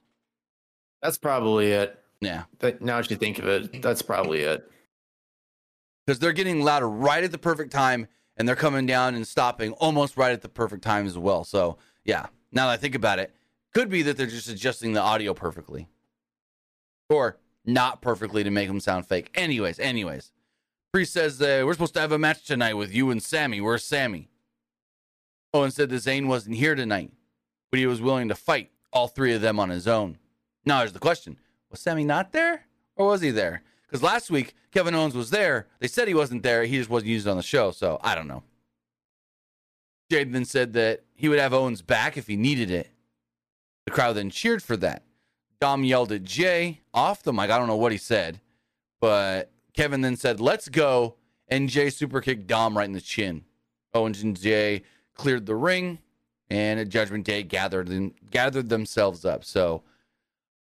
That's 1.02 1.18
probably 1.18 1.72
it. 1.72 1.98
Yeah. 2.22 2.44
But 2.60 2.82
now 2.82 2.98
that 2.98 3.10
you 3.10 3.18
think 3.18 3.40
of 3.40 3.48
it, 3.48 3.82
that's 3.82 4.02
probably 4.02 4.42
it. 4.42 4.70
Because 6.06 6.20
they're 6.20 6.34
getting 6.34 6.64
louder 6.64 6.90
right 6.90 7.24
at 7.24 7.32
the 7.32 7.38
perfect 7.38 7.72
time, 7.72 8.08
and 8.36 8.48
they're 8.48 8.56
coming 8.56 8.86
down 8.86 9.16
and 9.16 9.28
stopping 9.28 9.74
almost 9.74 10.18
right 10.18 10.32
at 10.32 10.42
the 10.42 10.50
perfect 10.50 10.84
time 10.84 11.06
as 11.06 11.18
well. 11.18 11.44
So 11.44 11.78
yeah. 12.04 12.28
Now 12.52 12.68
that 12.68 12.74
I 12.74 12.78
think 12.78 12.96
about 12.96 13.20
it, 13.20 13.34
could 13.74 13.90
be 13.90 14.02
that 14.02 14.18
they're 14.18 14.26
just 14.26 14.50
adjusting 14.50 14.94
the 14.94 15.02
audio 15.02 15.34
perfectly. 15.34 15.88
Or 17.10 17.38
not 17.66 18.02
perfectly 18.02 18.44
to 18.44 18.50
make 18.50 18.68
them 18.68 18.80
sound 18.80 19.08
fake. 19.08 19.30
Anyways, 19.36 19.80
anyways. 19.80 20.32
Priest 20.92 21.14
says 21.14 21.40
uh, 21.40 21.62
we're 21.66 21.74
supposed 21.74 21.94
to 21.94 22.00
have 22.00 22.12
a 22.12 22.18
match 22.18 22.46
tonight 22.46 22.74
with 22.74 22.94
you 22.94 23.12
and 23.12 23.22
Sami. 23.22 23.62
Where's 23.62 23.84
Sami? 23.84 24.30
Oh, 25.54 25.62
Owen 25.62 25.72
said 25.72 25.90
that 25.90 25.96
Zayn 25.96 26.28
wasn't 26.28 26.56
here 26.56 26.76
tonight, 26.76 27.12
but 27.72 27.80
he 27.80 27.88
was 27.88 28.02
willing 28.02 28.28
to 28.30 28.36
fight 28.36 28.72
all 28.94 29.08
three 29.08 29.34
of 29.34 29.42
them 29.42 29.60
on 29.60 29.70
his 29.70 29.88
own. 29.88 30.18
Now 30.66 30.80
here's 30.80 30.94
the 30.94 31.00
question: 31.00 31.38
Was 31.72 31.80
Sami 31.80 32.04
not 32.04 32.32
there, 32.32 32.66
or 32.96 33.08
was 33.08 33.22
he 33.22 33.32
there? 33.32 33.64
Because 33.88 34.04
last 34.04 34.30
week 34.30 34.54
Kevin 34.72 34.94
Owens 34.94 35.16
was 35.16 35.32
there. 35.32 35.68
They 35.80 35.88
said 35.88 36.08
he 36.08 36.14
wasn't 36.14 36.44
there. 36.44 36.64
He 36.66 36.78
just 36.78 36.90
wasn't 36.90 37.10
used 37.10 37.28
on 37.28 37.38
the 37.38 37.44
show. 37.44 37.72
So 37.72 38.00
I 38.04 38.14
don't 38.14 38.28
know. 38.28 38.44
Jade 40.12 40.34
then 40.34 40.46
said 40.46 40.74
that 40.74 41.04
he 41.16 41.30
would 41.30 41.40
have 41.40 41.54
Owens 41.54 41.82
back 41.82 42.18
if 42.18 42.28
he 42.28 42.36
needed 42.36 42.72
it. 42.72 42.90
The 43.86 43.92
crowd 43.92 44.14
then 44.14 44.30
cheered 44.30 44.62
for 44.62 44.78
that. 44.78 45.04
Dom 45.60 45.84
yelled 45.84 46.12
at 46.12 46.24
Jey 46.24 46.82
off 46.94 47.24
the 47.24 47.34
mic. 47.34 47.50
I 47.50 47.58
don't 47.58 47.68
know 47.68 47.76
what 47.76 47.92
he 47.92 47.98
said, 47.98 48.40
but 49.00 49.52
Kevin 49.74 50.02
then 50.02 50.16
said, 50.16 50.40
"Let's 50.40 50.70
go," 50.70 51.16
and 51.48 51.70
Jey 51.70 51.90
super 51.90 52.22
kicked 52.22 52.48
Dom 52.48 52.78
right 52.78 52.86
in 52.86 52.94
the 52.94 53.02
chin. 53.02 53.46
Owens 53.94 54.22
and 54.22 54.40
Jey 54.40 54.84
cleared 55.20 55.46
the 55.46 55.56
ring, 55.56 56.00
and 56.50 56.80
at 56.80 56.88
Judgment 56.88 57.26
Day 57.26 57.44
gathered 57.44 57.90
and 57.90 58.14
gathered 58.32 58.70
themselves 58.70 59.26
up. 59.26 59.44
So 59.44 59.84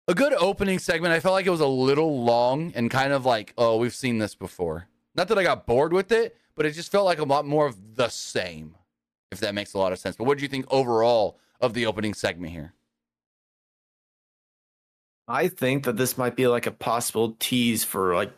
a 0.06 0.14
good 0.14 0.32
opening 0.32 0.78
segment. 0.78 1.12
I 1.12 1.18
felt 1.18 1.32
like 1.32 1.46
it 1.46 1.50
was 1.50 1.61
a 1.61 1.66
little 1.66 2.23
long 2.23 2.73
and 2.76 2.88
kind 2.88 3.12
of 3.12 3.26
like, 3.26 3.52
oh, 3.58 3.78
we've 3.78 3.94
seen 3.94 4.18
this 4.18 4.37
before. 4.37 4.87
Not 5.16 5.26
that 5.28 5.38
I 5.38 5.42
got 5.42 5.66
bored 5.66 5.92
with 5.92 6.12
it, 6.12 6.37
but 6.54 6.66
it 6.66 6.73
just 6.73 6.92
felt 6.92 7.04
like 7.04 7.18
a 7.18 7.25
lot 7.25 7.44
more 7.44 7.66
of 7.66 7.96
the 7.96 8.08
same, 8.08 8.76
if 9.32 9.40
that 9.40 9.56
makes 9.56 9.75
a 9.75 9.78
lot 9.78 9.92
of 9.92 9.99
sense. 9.99 10.14
But 10.14 10.25
what 10.25 10.38
do 10.38 10.42
you 10.42 10.49
think 10.49 10.66
overall 10.70 11.37
of 11.61 11.75
the 11.75 11.87
opening 11.87 12.14
segment 12.14 12.52
here? 12.52 12.75
I 15.26 15.49
think 15.49 15.84
that 15.84 15.96
this 15.96 16.16
might 16.16 16.37
be 16.37 16.46
like 16.46 16.66
a 16.66 16.70
possible 16.70 17.34
tease 17.40 17.82
for 17.82 18.14
like 18.14 18.32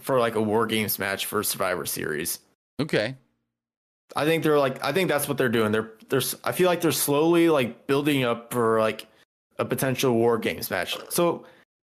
for 0.00 0.18
like 0.18 0.34
a 0.34 0.42
war 0.42 0.66
games 0.66 0.98
match 0.98 1.26
for 1.26 1.44
Survivor 1.44 1.86
Series. 1.86 2.40
Okay. 2.80 3.14
I 4.14 4.24
think 4.24 4.42
they're 4.42 4.58
like 4.58 4.82
I 4.84 4.92
think 4.92 5.08
that's 5.08 5.28
what 5.28 5.38
they're 5.38 5.48
doing. 5.48 5.72
They're 5.72 5.92
there's 6.08 6.34
I 6.44 6.52
feel 6.52 6.68
like 6.68 6.80
they're 6.80 6.92
slowly 6.92 7.48
like 7.48 7.86
building 7.86 8.24
up 8.24 8.52
for 8.52 8.80
like 8.80 9.06
a 9.58 9.64
potential 9.64 10.12
war 10.14 10.38
games 10.38 10.70
match. 10.70 10.96
So 11.08 11.44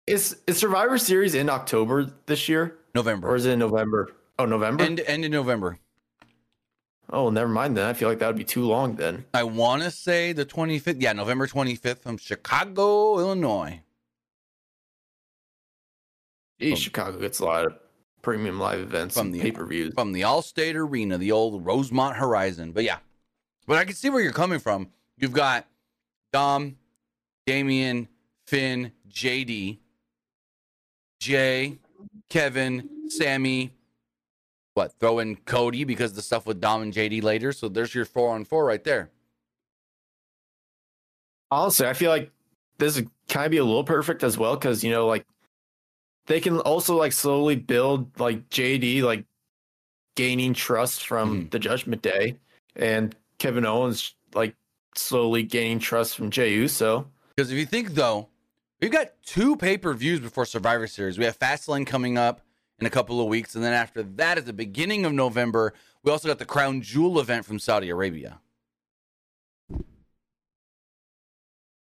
is 0.07 0.37
is 0.47 0.57
Survivor 0.57 0.97
Series 0.97 1.35
in 1.35 1.49
October 1.49 2.11
this 2.25 2.49
year? 2.49 2.77
November. 2.95 3.29
Or 3.29 3.35
is 3.35 3.45
it 3.45 3.51
in 3.51 3.59
November? 3.59 4.11
Oh 4.37 4.45
November? 4.45 4.83
End 4.83 4.99
end 5.01 5.23
in 5.23 5.31
November. 5.31 5.79
Oh, 7.11 7.29
never 7.29 7.49
mind 7.49 7.75
then. 7.75 7.87
I 7.87 7.93
feel 7.93 8.07
like 8.07 8.19
that 8.19 8.27
would 8.27 8.35
be 8.35 8.43
too 8.43 8.65
long 8.65 8.95
then. 8.95 9.25
I 9.33 9.43
want 9.43 9.81
to 9.81 9.89
say 9.89 10.31
the 10.31 10.45
25th. 10.45 10.97
Yeah, 11.01 11.13
November 11.13 11.47
25th 11.47 12.03
from 12.03 12.17
Chicago, 12.17 13.17
Illinois. 13.17 13.81
Geez, 16.59 16.77
Chicago 16.77 17.17
gets 17.17 17.39
a 17.39 17.45
lot 17.45 17.65
of 17.65 17.73
premium 18.21 18.59
live 18.59 18.79
events 18.79 19.15
from 19.15 19.31
the 19.31 19.39
pay 19.39 19.51
per 19.51 19.65
views 19.65 19.93
from 19.93 20.11
the 20.11 20.21
Allstate 20.21 20.75
Arena, 20.75 21.17
the 21.17 21.31
old 21.31 21.65
Rosemont 21.65 22.17
Horizon. 22.17 22.71
But 22.71 22.83
yeah, 22.83 22.97
but 23.67 23.77
I 23.77 23.85
can 23.85 23.95
see 23.95 24.09
where 24.09 24.21
you're 24.21 24.31
coming 24.31 24.59
from. 24.59 24.89
You've 25.17 25.33
got 25.33 25.65
Dom, 26.31 26.77
Damian, 27.45 28.07
Finn, 28.47 28.91
JD, 29.09 29.79
Jey, 31.19 31.79
Kevin, 32.29 32.89
Sami. 33.09 33.71
What? 34.73 34.93
Throw 34.99 35.19
in 35.19 35.35
Cody 35.35 35.83
because 35.83 36.13
the 36.13 36.21
stuff 36.21 36.45
with 36.45 36.61
Dom 36.61 36.81
and 36.81 36.93
JD 36.93 37.21
later. 37.23 37.51
So 37.51 37.67
there's 37.67 37.93
your 37.93 38.05
four 38.05 38.33
on 38.33 38.45
four 38.45 38.65
right 38.65 38.83
there. 38.83 39.09
Honestly, 41.51 41.87
I 41.87 41.93
feel 41.93 42.11
like 42.11 42.31
this 42.77 42.97
is 42.97 43.03
kind 43.27 43.45
of 43.45 43.51
be 43.51 43.57
a 43.57 43.63
little 43.63 43.83
perfect 43.83 44.23
as 44.23 44.37
well 44.37 44.55
because 44.55 44.83
you 44.83 44.91
know, 44.91 45.07
like 45.07 45.25
they 46.29 46.39
can 46.39 46.59
also 46.59 46.95
like 46.95 47.11
slowly 47.11 47.55
build 47.55 48.17
like 48.19 48.49
JD 48.49 49.01
like 49.01 49.25
gaining 50.15 50.53
trust 50.53 51.05
from 51.05 51.45
mm. 51.45 51.51
the 51.51 51.59
Judgment 51.59 52.01
Day 52.01 52.37
and 52.75 53.15
Kevin 53.39 53.65
Owens 53.65 54.13
like 54.33 54.55
slowly 54.95 55.43
gaining 55.43 55.79
trust 55.79 56.15
from 56.15 56.29
Jey 56.29 56.53
Uso. 56.53 57.07
Because 57.35 57.51
if 57.51 57.57
you 57.57 57.65
think 57.65 57.95
though, 57.95 58.29
we've 58.79 58.91
got 58.91 59.07
two 59.25 59.55
pay 59.55 59.75
per 59.75 59.91
views 59.93 60.19
before 60.19 60.45
Survivor 60.45 60.85
Series. 60.85 61.17
We 61.17 61.25
have 61.25 61.37
Fastlane 61.37 61.87
coming 61.87 62.17
up 62.17 62.41
in 62.79 62.85
a 62.85 62.91
couple 62.91 63.19
of 63.19 63.27
weeks, 63.27 63.55
and 63.55 63.63
then 63.63 63.73
after 63.73 64.03
that, 64.03 64.37
at 64.37 64.45
the 64.45 64.53
beginning 64.53 65.05
of 65.05 65.11
November, 65.11 65.73
we 66.03 66.11
also 66.11 66.27
got 66.27 66.37
the 66.37 66.45
Crown 66.45 66.81
Jewel 66.81 67.19
event 67.19 67.43
from 67.43 67.57
Saudi 67.59 67.89
Arabia. 67.89 68.39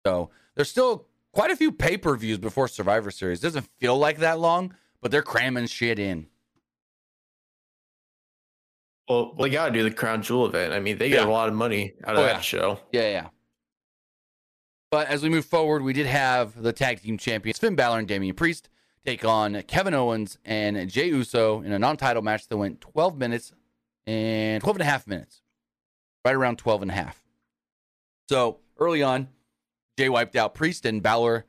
So 0.07 0.31
there's 0.55 0.71
still 0.71 1.08
quite 1.33 1.51
a 1.51 1.57
few 1.57 1.73
pay 1.73 1.97
per 1.97 2.17
views 2.17 2.39
before 2.39 2.69
Survivor 2.69 3.11
Series. 3.11 3.41
Doesn't 3.41 3.69
feel 3.79 3.97
like 3.97 4.19
that 4.19 4.39
long, 4.39 4.75
but 5.01 5.11
they're 5.11 5.23
cramming 5.23 5.67
shit 5.67 5.99
in. 5.99 6.27
Well, 9.09 9.35
they 9.39 9.49
got 9.49 9.67
to 9.67 9.73
do 9.73 9.83
the 9.83 9.91
Crown 9.91 10.23
Jewel 10.23 10.47
event. 10.47 10.75
I 10.75 10.81
mean, 10.81 10.99
they 10.99 11.09
get 11.09 11.21
yeah. 11.21 11.27
a 11.27 11.31
lot 11.31 11.49
of 11.49 11.55
money 11.55 11.95
out 12.05 12.15
of 12.15 12.21
oh, 12.21 12.23
that 12.25 12.37
yeah. 12.37 12.41
show. 12.41 12.81
Yeah, 12.93 13.09
yeah. 13.09 13.29
But 14.91 15.09
as 15.09 15.23
we 15.23 15.29
move 15.29 15.45
forward, 15.45 15.83
we 15.83 15.93
did 15.93 16.07
have 16.07 16.61
the 16.61 16.73
tag 16.73 17.03
team 17.03 17.19
champions 17.19 17.59
Finn 17.59 17.75
Balor 17.75 18.01
and 18.01 18.09
Damian 18.09 18.35
Priest 18.35 18.69
take 19.05 19.25
on 19.25 19.63
Kevin 19.63 19.95
Owens 19.95 20.39
and 20.45 20.91
Jey 20.91 21.09
Uso 21.09 21.63
in 21.63 21.73
a 21.73 21.79
non-title 21.79 22.23
match 22.23 22.49
that 22.49 22.57
went 22.57 22.81
12 22.81 23.17
minutes 23.17 23.53
and 24.07 24.63
12 24.63 24.77
and 24.77 24.83
a 24.83 24.87
half 24.87 25.07
minutes. 25.07 25.43
Right 26.25 26.35
around 26.35 26.59
12 26.59 26.83
and 26.83 26.91
a 26.91 26.95
half. 26.95 27.23
So 28.29 28.59
early 28.79 29.03
on, 29.03 29.29
Jey 29.99 30.09
wiped 30.09 30.37
out 30.37 30.55
Priest 30.55 30.87
and 30.87 31.03
Balor. 31.03 31.45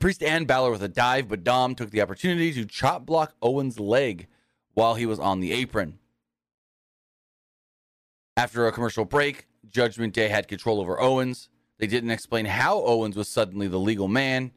Priest 0.00 0.20
and 0.20 0.48
Balor 0.48 0.72
with 0.72 0.82
a 0.82 0.88
dive, 0.88 1.28
but 1.28 1.44
Dom 1.44 1.76
took 1.76 1.90
the 1.90 2.00
opportunity 2.00 2.52
to 2.54 2.66
chop 2.66 3.06
block 3.06 3.34
Owens' 3.40 3.78
leg 3.78 4.26
while 4.74 4.96
he 4.96 5.06
was 5.06 5.20
on 5.20 5.38
the 5.38 5.52
apron. 5.52 6.00
After 8.36 8.66
a 8.66 8.72
commercial 8.72 9.04
break, 9.04 9.46
Judgment 9.68 10.12
Day 10.12 10.26
had 10.26 10.48
control 10.48 10.80
over 10.80 11.00
Owens. 11.00 11.50
They 11.78 11.86
didn't 11.86 12.10
explain 12.10 12.46
how 12.46 12.82
Owens 12.82 13.14
was 13.14 13.28
suddenly 13.28 13.68
the 13.68 13.78
legal 13.78 14.08
man, 14.08 14.50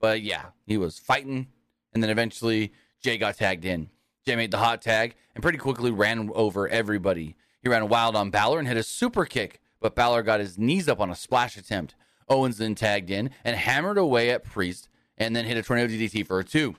but 0.00 0.22
yeah, 0.22 0.50
he 0.64 0.76
was 0.76 1.00
fighting. 1.00 1.48
And 1.92 2.00
then 2.00 2.10
eventually, 2.10 2.72
Jey 3.02 3.18
got 3.18 3.38
tagged 3.38 3.64
in. 3.64 3.90
Jey 4.24 4.36
made 4.36 4.52
the 4.52 4.58
hot 4.58 4.82
tag 4.82 5.16
and 5.34 5.42
pretty 5.42 5.58
quickly 5.58 5.90
ran 5.90 6.30
over 6.32 6.68
everybody. 6.68 7.34
He 7.60 7.68
ran 7.68 7.88
wild 7.88 8.14
on 8.14 8.30
Balor 8.30 8.60
and 8.60 8.68
hit 8.68 8.76
a 8.76 8.84
super 8.84 9.24
kick, 9.24 9.60
but 9.80 9.96
Balor 9.96 10.22
got 10.22 10.38
his 10.38 10.58
knees 10.58 10.88
up 10.88 11.00
on 11.00 11.10
a 11.10 11.16
splash 11.16 11.56
attempt. 11.56 11.96
Owens 12.28 12.58
then 12.58 12.74
tagged 12.74 13.10
in 13.10 13.30
and 13.44 13.56
hammered 13.56 13.98
away 13.98 14.30
at 14.30 14.44
Priest 14.44 14.88
and 15.16 15.34
then 15.34 15.44
hit 15.44 15.56
a 15.56 15.62
tornado 15.62 15.92
DDT 15.92 16.26
for 16.26 16.38
a 16.38 16.44
two. 16.44 16.76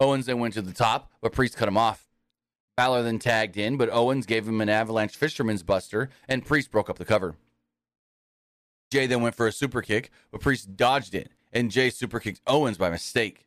Owens 0.00 0.26
then 0.26 0.38
went 0.38 0.54
to 0.54 0.62
the 0.62 0.72
top, 0.72 1.10
but 1.20 1.32
Priest 1.32 1.56
cut 1.56 1.68
him 1.68 1.76
off. 1.76 2.06
Balor 2.76 3.04
then 3.04 3.18
tagged 3.18 3.56
in, 3.56 3.76
but 3.76 3.90
Owens 3.90 4.26
gave 4.26 4.48
him 4.48 4.60
an 4.60 4.68
avalanche 4.68 5.16
fisherman's 5.16 5.62
buster, 5.62 6.10
and 6.26 6.44
Priest 6.44 6.70
broke 6.70 6.90
up 6.90 6.98
the 6.98 7.04
cover. 7.04 7.36
Jey 8.90 9.06
then 9.06 9.22
went 9.22 9.34
for 9.34 9.46
a 9.46 9.52
super 9.52 9.82
kick, 9.82 10.10
but 10.30 10.40
Priest 10.40 10.76
dodged 10.76 11.14
it, 11.14 11.30
and 11.52 11.70
Jey 11.70 11.90
super 11.90 12.18
kicked 12.18 12.40
Owens 12.46 12.76
by 12.76 12.90
mistake. 12.90 13.46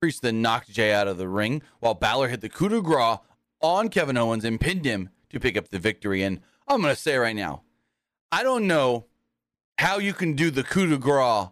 Priest 0.00 0.22
then 0.22 0.42
knocked 0.42 0.70
Jey 0.70 0.92
out 0.92 1.08
of 1.08 1.18
the 1.18 1.28
ring, 1.28 1.62
while 1.80 1.94
Balor 1.94 2.28
hit 2.28 2.40
the 2.40 2.48
coup 2.48 2.68
de 2.68 2.80
grace 2.80 3.18
on 3.60 3.88
Kevin 3.88 4.16
Owens 4.16 4.44
and 4.44 4.60
pinned 4.60 4.84
him 4.84 5.10
to 5.30 5.40
pick 5.40 5.56
up 5.56 5.68
the 5.68 5.78
victory. 5.78 6.22
And 6.22 6.40
I'm 6.66 6.82
going 6.82 6.94
to 6.94 7.00
say 7.00 7.16
right 7.16 7.36
now, 7.36 7.62
I 8.32 8.42
don't 8.42 8.66
know 8.66 9.06
how 9.78 9.98
you 9.98 10.12
can 10.12 10.34
do 10.34 10.50
the 10.50 10.62
coup 10.62 10.86
de 10.86 10.98
grace 10.98 11.48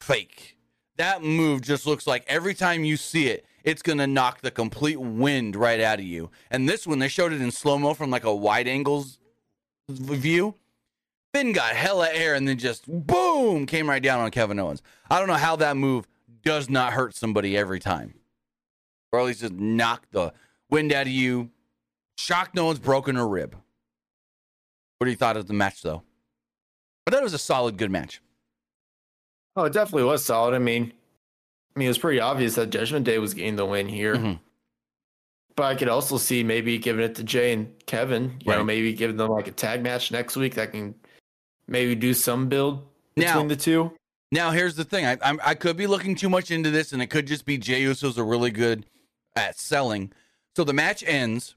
fake. 0.00 0.56
That 0.96 1.22
move 1.22 1.62
just 1.62 1.86
looks 1.86 2.06
like 2.06 2.24
every 2.28 2.54
time 2.54 2.84
you 2.84 2.96
see 2.96 3.28
it, 3.28 3.44
it's 3.64 3.82
going 3.82 3.98
to 3.98 4.06
knock 4.06 4.42
the 4.42 4.50
complete 4.50 5.00
wind 5.00 5.56
right 5.56 5.80
out 5.80 5.98
of 5.98 6.04
you. 6.04 6.30
And 6.50 6.68
this 6.68 6.86
one, 6.86 6.98
they 6.98 7.08
showed 7.08 7.32
it 7.32 7.40
in 7.40 7.50
slow 7.50 7.78
mo 7.78 7.94
from 7.94 8.10
like 8.10 8.24
a 8.24 8.34
wide 8.34 8.68
angles 8.68 9.18
view. 9.88 10.54
Finn 11.32 11.52
got 11.52 11.74
hella 11.74 12.10
air 12.12 12.34
and 12.34 12.46
then 12.46 12.58
just 12.58 12.84
boom 12.86 13.66
came 13.66 13.88
right 13.88 14.02
down 14.02 14.20
on 14.20 14.30
Kevin 14.30 14.60
Owens. 14.60 14.82
I 15.10 15.18
don't 15.18 15.26
know 15.26 15.34
how 15.34 15.56
that 15.56 15.76
move 15.76 16.06
does 16.44 16.68
not 16.70 16.92
hurt 16.92 17.16
somebody 17.16 17.56
every 17.56 17.80
time, 17.80 18.14
or 19.10 19.18
at 19.18 19.26
least 19.26 19.40
just 19.40 19.54
knock 19.54 20.06
the 20.12 20.32
wind 20.70 20.92
out 20.92 21.06
of 21.06 21.12
you. 21.12 21.50
Shock 22.16 22.54
no 22.54 22.66
one's 22.66 22.78
broken 22.78 23.16
a 23.16 23.26
rib. 23.26 23.56
What 24.98 25.06
do 25.06 25.10
you 25.10 25.16
thought 25.16 25.36
of 25.36 25.48
the 25.48 25.54
match, 25.54 25.82
though? 25.82 26.04
I 27.06 27.10
thought 27.10 27.20
it 27.20 27.24
was 27.24 27.34
a 27.34 27.38
solid, 27.38 27.76
good 27.76 27.90
match. 27.90 28.20
Oh, 29.56 29.64
it 29.64 29.72
definitely 29.72 30.04
was 30.04 30.24
solid. 30.24 30.54
I 30.54 30.58
mean, 30.58 30.92
I 31.74 31.78
mean, 31.78 31.86
it 31.86 31.90
was 31.90 31.98
pretty 31.98 32.20
obvious 32.20 32.54
that 32.56 32.70
Judgment 32.70 33.04
Day 33.04 33.18
was 33.18 33.34
getting 33.34 33.56
the 33.56 33.66
win 33.66 33.88
here. 33.88 34.16
Mhm. 34.16 34.40
But 35.56 35.64
I 35.64 35.74
could 35.76 35.88
also 35.88 36.16
see 36.18 36.42
maybe 36.42 36.78
giving 36.78 37.04
it 37.04 37.14
to 37.16 37.24
Jey 37.24 37.52
and 37.52 37.72
Kevin. 37.86 38.38
You 38.44 38.52
know, 38.52 38.64
maybe 38.64 38.92
giving 38.92 39.16
them 39.16 39.30
like 39.30 39.46
a 39.46 39.52
tag 39.52 39.82
match 39.82 40.10
next 40.10 40.34
week 40.36 40.54
that 40.54 40.72
can 40.72 40.94
maybe 41.68 41.94
do 41.94 42.12
some 42.14 42.48
build 42.48 42.84
between 43.14 43.34
Now- 43.34 43.48
the 43.48 43.56
two. 43.56 43.92
Now, 44.32 44.50
here's 44.50 44.74
the 44.74 44.82
thing. 44.84 45.06
I, 45.06 45.16
I'm, 45.22 45.38
I 45.44 45.54
could 45.54 45.76
be 45.76 45.86
looking 45.86 46.16
too 46.16 46.28
much 46.28 46.50
into 46.50 46.70
this, 46.72 46.92
and 46.92 47.00
it 47.00 47.06
could 47.06 47.26
just 47.28 47.44
be 47.44 47.56
Jey 47.56 47.82
Uso's 47.82 48.18
are 48.18 48.24
really 48.24 48.50
good 48.50 48.84
at 49.36 49.56
selling. 49.56 50.10
So 50.56 50.64
the 50.64 50.72
match 50.72 51.04
ends. 51.06 51.54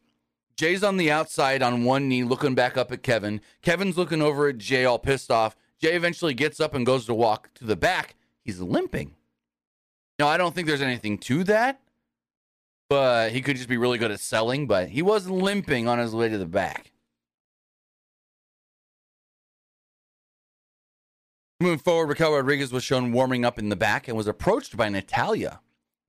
Jey's 0.58 0.84
on 0.84 0.98
the 0.98 1.12
outside 1.12 1.62
on 1.62 1.84
one 1.84 2.10
knee, 2.10 2.24
looking 2.24 2.56
back 2.56 2.78
up 2.78 2.92
at 2.92 3.04
Kevin. 3.04 3.42
Kevin's 3.62 3.98
looking 3.98 4.24
over 4.24 4.48
at 4.48 4.58
Jey, 4.58 4.86
all 4.86 4.98
pissed 4.98 5.30
off. 5.30 5.56
Jey 5.80 5.96
eventually 5.96 6.34
gets 6.34 6.60
up 6.60 6.74
and 6.74 6.86
goes 6.86 7.06
to 7.06 7.14
walk 7.14 7.54
to 7.56 7.64
the 7.64 7.76
back. 7.76 8.16
He's 8.44 8.60
limping. 8.60 9.16
Now, 10.18 10.28
I 10.28 10.38
don't 10.38 10.56
think 10.56 10.68
there's 10.68 10.82
anything 10.82 11.20
to 11.20 11.44
that, 11.44 11.80
but 12.90 13.32
he 13.32 13.42
could 13.42 13.56
just 13.56 13.70
be 13.70 13.78
really 13.78 14.00
good 14.00 14.10
at 14.10 14.20
selling. 14.20 14.66
But 14.66 14.90
he 14.90 15.04
was 15.04 15.30
limping 15.30 15.88
on 15.88 16.00
his 16.00 16.16
way 16.16 16.28
to 16.28 16.40
the 16.40 16.48
back. 16.48 16.92
Moving 21.60 21.80
forward, 21.80 22.10
Raquel 22.10 22.34
Rodriguez 22.34 22.72
was 22.72 22.84
shown 22.84 23.12
warming 23.12 23.46
up 23.46 23.60
in 23.60 23.70
the 23.70 23.76
back 23.76 24.08
and 24.08 24.18
was 24.18 24.28
approached 24.28 24.76
by 24.76 24.90
Natalia. 24.90 25.60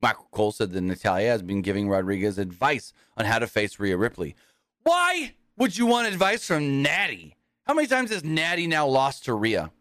Michael 0.00 0.28
Cole 0.30 0.52
said 0.52 0.72
that 0.72 0.80
Natalia 0.80 1.30
has 1.30 1.42
been 1.42 1.62
giving 1.62 1.88
Rodriguez 1.88 2.38
advice 2.38 2.92
on 3.16 3.24
how 3.24 3.38
to 3.38 3.46
face 3.46 3.80
Rhea 3.80 3.96
Ripley. 3.96 4.36
Why 4.84 5.34
would 5.56 5.76
you 5.76 5.86
want 5.86 6.08
advice 6.08 6.46
from 6.46 6.82
Natty? 6.82 7.36
How 7.66 7.74
many 7.74 7.88
times 7.88 8.10
has 8.10 8.24
Natty 8.24 8.66
now 8.66 8.86
lost 8.86 9.24
to 9.24 9.34
Rhea? 9.34 9.72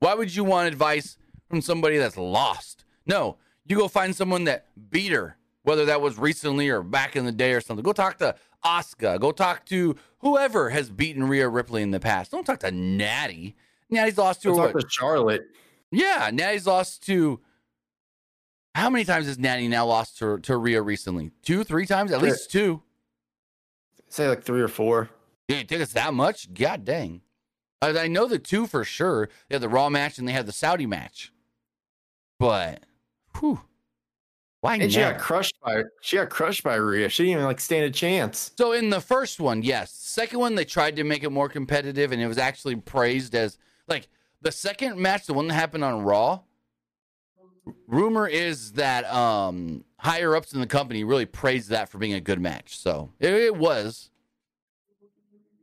Why 0.00 0.14
would 0.14 0.34
you 0.34 0.44
want 0.44 0.68
advice 0.68 1.18
from 1.48 1.60
somebody 1.60 1.98
that's 1.98 2.16
lost? 2.16 2.84
No, 3.06 3.36
you 3.66 3.76
go 3.76 3.88
find 3.88 4.16
someone 4.16 4.44
that 4.44 4.66
beat 4.90 5.12
her, 5.12 5.36
whether 5.62 5.84
that 5.84 6.00
was 6.00 6.18
recently 6.18 6.68
or 6.68 6.82
back 6.82 7.14
in 7.14 7.24
the 7.24 7.32
day 7.32 7.52
or 7.52 7.60
something. 7.60 7.82
Go 7.82 7.92
talk 7.92 8.18
to 8.18 8.34
Asuka. 8.64 9.20
Go 9.20 9.32
talk 9.32 9.66
to 9.66 9.96
whoever 10.20 10.70
has 10.70 10.90
beaten 10.90 11.24
Rhea 11.28 11.48
Ripley 11.48 11.82
in 11.82 11.90
the 11.90 12.00
past. 12.00 12.30
Don't 12.30 12.44
talk 12.44 12.60
to 12.60 12.70
Natty. 12.70 13.54
Natty's 13.90 14.18
lost 14.18 14.42
to 14.42 14.50
her. 14.50 14.54
Talk 14.54 14.74
what? 14.74 14.80
to 14.80 14.88
Charlotte. 14.90 15.46
Yeah, 15.90 16.30
Natty's 16.32 16.66
lost 16.66 17.04
to. 17.06 17.40
How 18.78 18.90
many 18.90 19.04
times 19.04 19.26
has 19.26 19.40
Natty 19.40 19.66
now 19.66 19.86
lost 19.86 20.18
to, 20.18 20.38
to 20.38 20.56
Rhea 20.56 20.80
recently? 20.80 21.32
Two, 21.42 21.64
three 21.64 21.84
times? 21.84 22.12
At 22.12 22.22
least 22.22 22.52
two. 22.52 22.80
Say 24.08 24.28
like 24.28 24.44
three 24.44 24.60
or 24.60 24.68
four. 24.68 25.10
Yeah, 25.48 25.56
it 25.56 25.68
took 25.68 25.80
us 25.80 25.92
that 25.94 26.14
much? 26.14 26.54
God 26.54 26.84
dang. 26.84 27.22
I, 27.82 27.98
I 27.98 28.06
know 28.06 28.26
the 28.26 28.38
two 28.38 28.68
for 28.68 28.84
sure. 28.84 29.30
They 29.48 29.56
had 29.56 29.62
the 29.62 29.68
Raw 29.68 29.88
match 29.88 30.18
and 30.18 30.28
they 30.28 30.32
had 30.32 30.46
the 30.46 30.52
Saudi 30.52 30.86
match. 30.86 31.32
But, 32.38 32.84
whew. 33.40 33.62
Why 34.60 34.76
And 34.76 34.92
she 34.92 35.00
got 35.00 35.18
crushed 35.18 35.56
by 35.60 35.82
she 36.00 36.16
got 36.16 36.30
crushed 36.30 36.62
by 36.62 36.76
Rhea. 36.76 37.08
She 37.08 37.24
didn't 37.24 37.32
even 37.32 37.44
like 37.46 37.60
stand 37.60 37.84
a 37.84 37.90
chance. 37.90 38.52
So 38.56 38.72
in 38.72 38.90
the 38.90 39.00
first 39.00 39.40
one, 39.40 39.62
yes. 39.64 39.92
Second 39.92 40.38
one, 40.38 40.54
they 40.54 40.64
tried 40.64 40.94
to 40.96 41.04
make 41.04 41.24
it 41.24 41.30
more 41.30 41.48
competitive, 41.48 42.12
and 42.12 42.22
it 42.22 42.28
was 42.28 42.38
actually 42.38 42.76
praised 42.76 43.34
as 43.34 43.58
like 43.88 44.06
the 44.40 44.52
second 44.52 44.98
match, 44.98 45.26
the 45.26 45.34
one 45.34 45.48
that 45.48 45.54
happened 45.54 45.82
on 45.82 46.02
Raw. 46.02 46.40
Rumor 47.86 48.26
is 48.26 48.72
that 48.72 49.04
um 49.12 49.84
higher 49.98 50.36
ups 50.36 50.52
in 50.52 50.60
the 50.60 50.66
company 50.66 51.04
really 51.04 51.26
praised 51.26 51.70
that 51.70 51.88
for 51.88 51.98
being 51.98 52.14
a 52.14 52.20
good 52.20 52.40
match. 52.40 52.78
So 52.78 53.12
it, 53.18 53.32
it 53.32 53.56
was. 53.56 54.10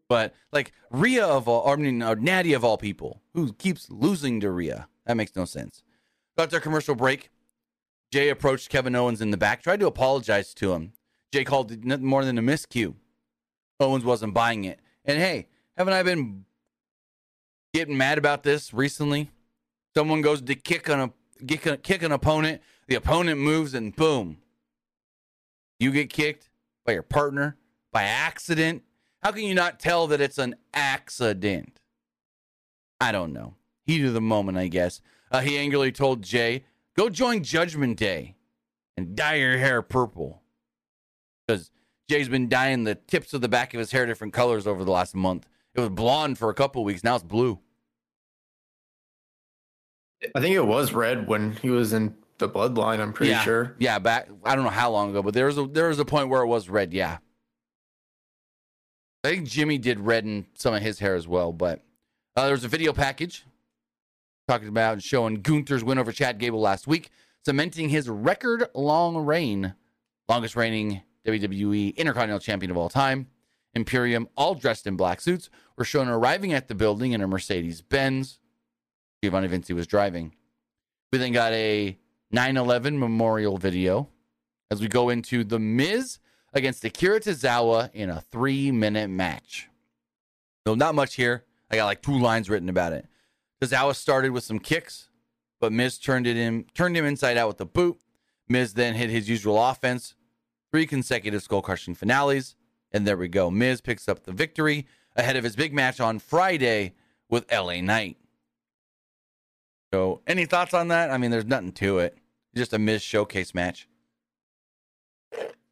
But 0.07 0.35
like 0.51 0.71
Rhea 0.91 1.25
of 1.25 1.47
all, 1.47 1.67
I 1.67 1.75
mean, 1.75 2.01
uh, 2.01 2.13
Natty 2.15 2.53
of 2.53 2.63
all 2.63 2.77
people, 2.77 3.21
who 3.33 3.53
keeps 3.53 3.89
losing 3.89 4.39
to 4.41 4.51
Rhea, 4.51 4.87
that 5.05 5.17
makes 5.17 5.35
no 5.35 5.45
sense. 5.45 5.81
Got 6.37 6.51
their 6.51 6.59
commercial 6.59 6.95
break. 6.95 7.31
Jey 8.11 8.29
approached 8.29 8.69
Kevin 8.69 8.95
Owens 8.95 9.21
in 9.21 9.31
the 9.31 9.37
back, 9.37 9.63
tried 9.63 9.79
to 9.79 9.87
apologize 9.87 10.53
to 10.55 10.73
him. 10.73 10.93
Jey 11.33 11.43
called 11.43 11.71
it 11.71 11.83
nothing 11.83 12.05
more 12.05 12.23
than 12.23 12.37
a 12.37 12.41
miscue. 12.41 12.93
Owens 13.79 14.05
wasn't 14.05 14.33
buying 14.33 14.63
it. 14.63 14.79
And 15.03 15.17
hey, 15.17 15.47
haven't 15.75 15.93
I 15.93 16.03
been 16.03 16.45
getting 17.73 17.97
mad 17.97 18.17
about 18.17 18.43
this 18.43 18.73
recently? 18.73 19.31
Someone 19.95 20.21
goes 20.21 20.41
to 20.41 20.55
kick 20.55 20.89
on 20.89 20.99
a 20.99 21.13
a- 21.41 21.77
kick 21.77 22.03
an 22.03 22.11
opponent, 22.11 22.61
the 22.87 22.95
opponent 22.95 23.39
moves, 23.39 23.73
and 23.73 23.95
boom, 23.95 24.37
you 25.79 25.91
get 25.91 26.09
kicked 26.09 26.49
by 26.85 26.93
your 26.93 27.03
partner 27.03 27.57
by 27.91 28.03
accident. 28.03 28.83
How 29.21 29.31
can 29.31 29.43
you 29.43 29.55
not 29.55 29.79
tell 29.79 30.07
that 30.07 30.21
it's 30.21 30.37
an 30.37 30.55
accident? 30.73 31.79
I 32.99 33.11
don't 33.11 33.33
know. 33.33 33.55
Heat 33.85 34.05
of 34.05 34.13
the 34.13 34.21
moment, 34.21 34.57
I 34.57 34.67
guess. 34.67 35.01
Uh, 35.31 35.41
he 35.41 35.57
angrily 35.57 35.91
told 35.91 36.21
Jey, 36.21 36.63
"Go 36.95 37.09
join 37.09 37.43
Judgment 37.43 37.97
Day 37.97 38.35
and 38.95 39.15
dye 39.15 39.35
your 39.35 39.57
hair 39.57 39.81
purple." 39.81 40.43
Because 41.45 41.71
Jey's 42.09 42.29
been 42.29 42.47
dyeing 42.49 42.83
the 42.83 42.95
tips 42.95 43.33
of 43.33 43.41
the 43.41 43.49
back 43.49 43.73
of 43.73 43.79
his 43.79 43.91
hair 43.91 44.05
different 44.05 44.33
colors 44.33 44.65
over 44.67 44.83
the 44.83 44.91
last 44.91 45.15
month. 45.15 45.47
It 45.73 45.79
was 45.79 45.89
blonde 45.89 46.37
for 46.37 46.49
a 46.49 46.53
couple 46.53 46.83
weeks. 46.83 47.03
Now 47.03 47.15
it's 47.15 47.23
blue. 47.23 47.59
I 50.35 50.39
think 50.39 50.55
it 50.55 50.65
was 50.65 50.93
red 50.93 51.27
when 51.27 51.53
he 51.53 51.69
was 51.69 51.93
in 51.93 52.15
the 52.37 52.49
bloodline, 52.49 52.99
I'm 52.99 53.13
pretty 53.13 53.31
yeah. 53.31 53.43
sure. 53.43 53.75
Yeah, 53.79 53.99
back 53.99 54.27
I 54.43 54.55
don't 54.55 54.63
know 54.63 54.69
how 54.69 54.91
long 54.91 55.09
ago, 55.11 55.21
but 55.21 55.33
there 55.33 55.45
was 55.45 55.57
a 55.57 55.65
there 55.67 55.87
was 55.87 55.99
a 55.99 56.05
point 56.05 56.29
where 56.29 56.41
it 56.41 56.47
was 56.47 56.69
red. 56.69 56.93
Yeah, 56.93 57.17
I 59.23 59.29
think 59.29 59.47
Jimmy 59.47 59.77
did 59.77 59.99
redden 59.99 60.47
some 60.55 60.73
of 60.73 60.81
his 60.81 60.99
hair 60.99 61.15
as 61.15 61.27
well. 61.27 61.51
But 61.53 61.81
uh, 62.35 62.43
there 62.43 62.53
was 62.53 62.63
a 62.63 62.69
video 62.69 62.93
package 62.93 63.45
talking 64.47 64.67
about 64.67 64.93
and 64.93 65.03
showing 65.03 65.41
Gunther's 65.41 65.83
win 65.83 65.97
over 65.97 66.11
Chad 66.11 66.37
Gable 66.37 66.59
last 66.59 66.87
week, 66.87 67.09
cementing 67.43 67.89
his 67.89 68.09
record 68.09 68.67
long 68.73 69.17
reign, 69.17 69.73
longest 70.27 70.55
reigning 70.55 71.01
WWE 71.25 71.95
Intercontinental 71.95 72.39
Champion 72.39 72.71
of 72.71 72.77
all 72.77 72.89
time. 72.89 73.27
Imperium, 73.73 74.29
all 74.37 74.55
dressed 74.55 74.87
in 74.87 74.95
black 74.95 75.19
suits, 75.19 75.49
were 75.77 75.83
shown 75.83 76.07
arriving 76.07 76.53
at 76.53 76.69
the 76.69 76.75
building 76.75 77.11
in 77.11 77.21
a 77.21 77.27
Mercedes 77.27 77.81
Benz. 77.81 78.39
Giovanni 79.25 79.47
Vinci 79.47 79.73
was 79.73 79.87
driving. 79.87 80.35
We 81.11 81.17
then 81.17 81.31
got 81.31 81.51
a 81.51 81.97
9 82.29 82.57
11 82.57 82.99
memorial 82.99 83.57
video 83.57 84.07
as 84.69 84.79
we 84.79 84.87
go 84.87 85.09
into 85.09 85.43
The 85.43 85.57
Miz 85.57 86.19
against 86.53 86.85
Akira 86.85 87.19
Tozawa 87.19 87.89
in 87.91 88.11
a 88.11 88.21
three 88.21 88.71
minute 88.71 89.09
match. 89.09 89.67
No, 90.63 90.75
not 90.75 90.93
much 90.93 91.15
here. 91.15 91.43
I 91.71 91.75
got 91.75 91.85
like 91.85 92.03
two 92.03 92.19
lines 92.19 92.51
written 92.51 92.69
about 92.69 92.93
it. 92.93 93.07
Tozawa 93.59 93.95
started 93.95 94.29
with 94.29 94.43
some 94.43 94.59
kicks, 94.59 95.09
but 95.59 95.73
Miz 95.73 95.97
turned 95.97 96.27
it 96.27 96.37
in, 96.37 96.65
turned 96.75 96.95
him 96.95 97.05
inside 97.05 97.35
out 97.35 97.47
with 97.47 97.57
the 97.57 97.65
boot. 97.65 97.97
Miz 98.47 98.75
then 98.75 98.93
hit 98.93 99.09
his 99.09 99.27
usual 99.27 99.59
offense, 99.59 100.13
three 100.71 100.85
consecutive 100.85 101.41
skull 101.41 101.63
crushing 101.63 101.95
finales, 101.95 102.55
and 102.91 103.07
there 103.07 103.17
we 103.17 103.27
go. 103.27 103.49
Miz 103.49 103.81
picks 103.81 104.07
up 104.07 104.25
the 104.25 104.31
victory 104.31 104.85
ahead 105.15 105.35
of 105.35 105.43
his 105.43 105.55
big 105.55 105.73
match 105.73 105.99
on 105.99 106.19
Friday 106.19 106.93
with 107.27 107.51
LA 107.51 107.81
Knight. 107.81 108.17
So, 109.95 110.19
any 110.27 110.45
thoughts 110.45 110.73
on 110.73 110.89
that? 110.89 111.09
I 111.09 111.17
mean, 111.17 111.31
there's 111.31 111.45
nothing 111.45 111.71
to 111.71 111.99
it. 111.99 112.17
Just 112.53 112.73
a 112.73 112.77
Miz 112.77 113.01
showcase 113.01 113.55
match. 113.55 113.87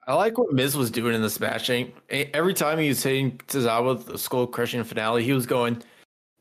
I 0.07 0.13
like 0.13 0.37
what 0.37 0.53
Miz 0.53 0.77
was 0.77 0.89
doing 0.89 1.13
in 1.13 1.21
this 1.21 1.41
match. 1.41 1.69
Every 2.09 2.53
time 2.53 2.79
he 2.79 2.87
was 2.87 3.03
hitting 3.03 3.37
Tozawa 3.49 3.97
with 3.97 4.05
the 4.05 4.17
skull 4.17 4.47
crushing 4.47 4.81
finale, 4.85 5.25
he 5.25 5.33
was 5.33 5.45
going 5.45 5.83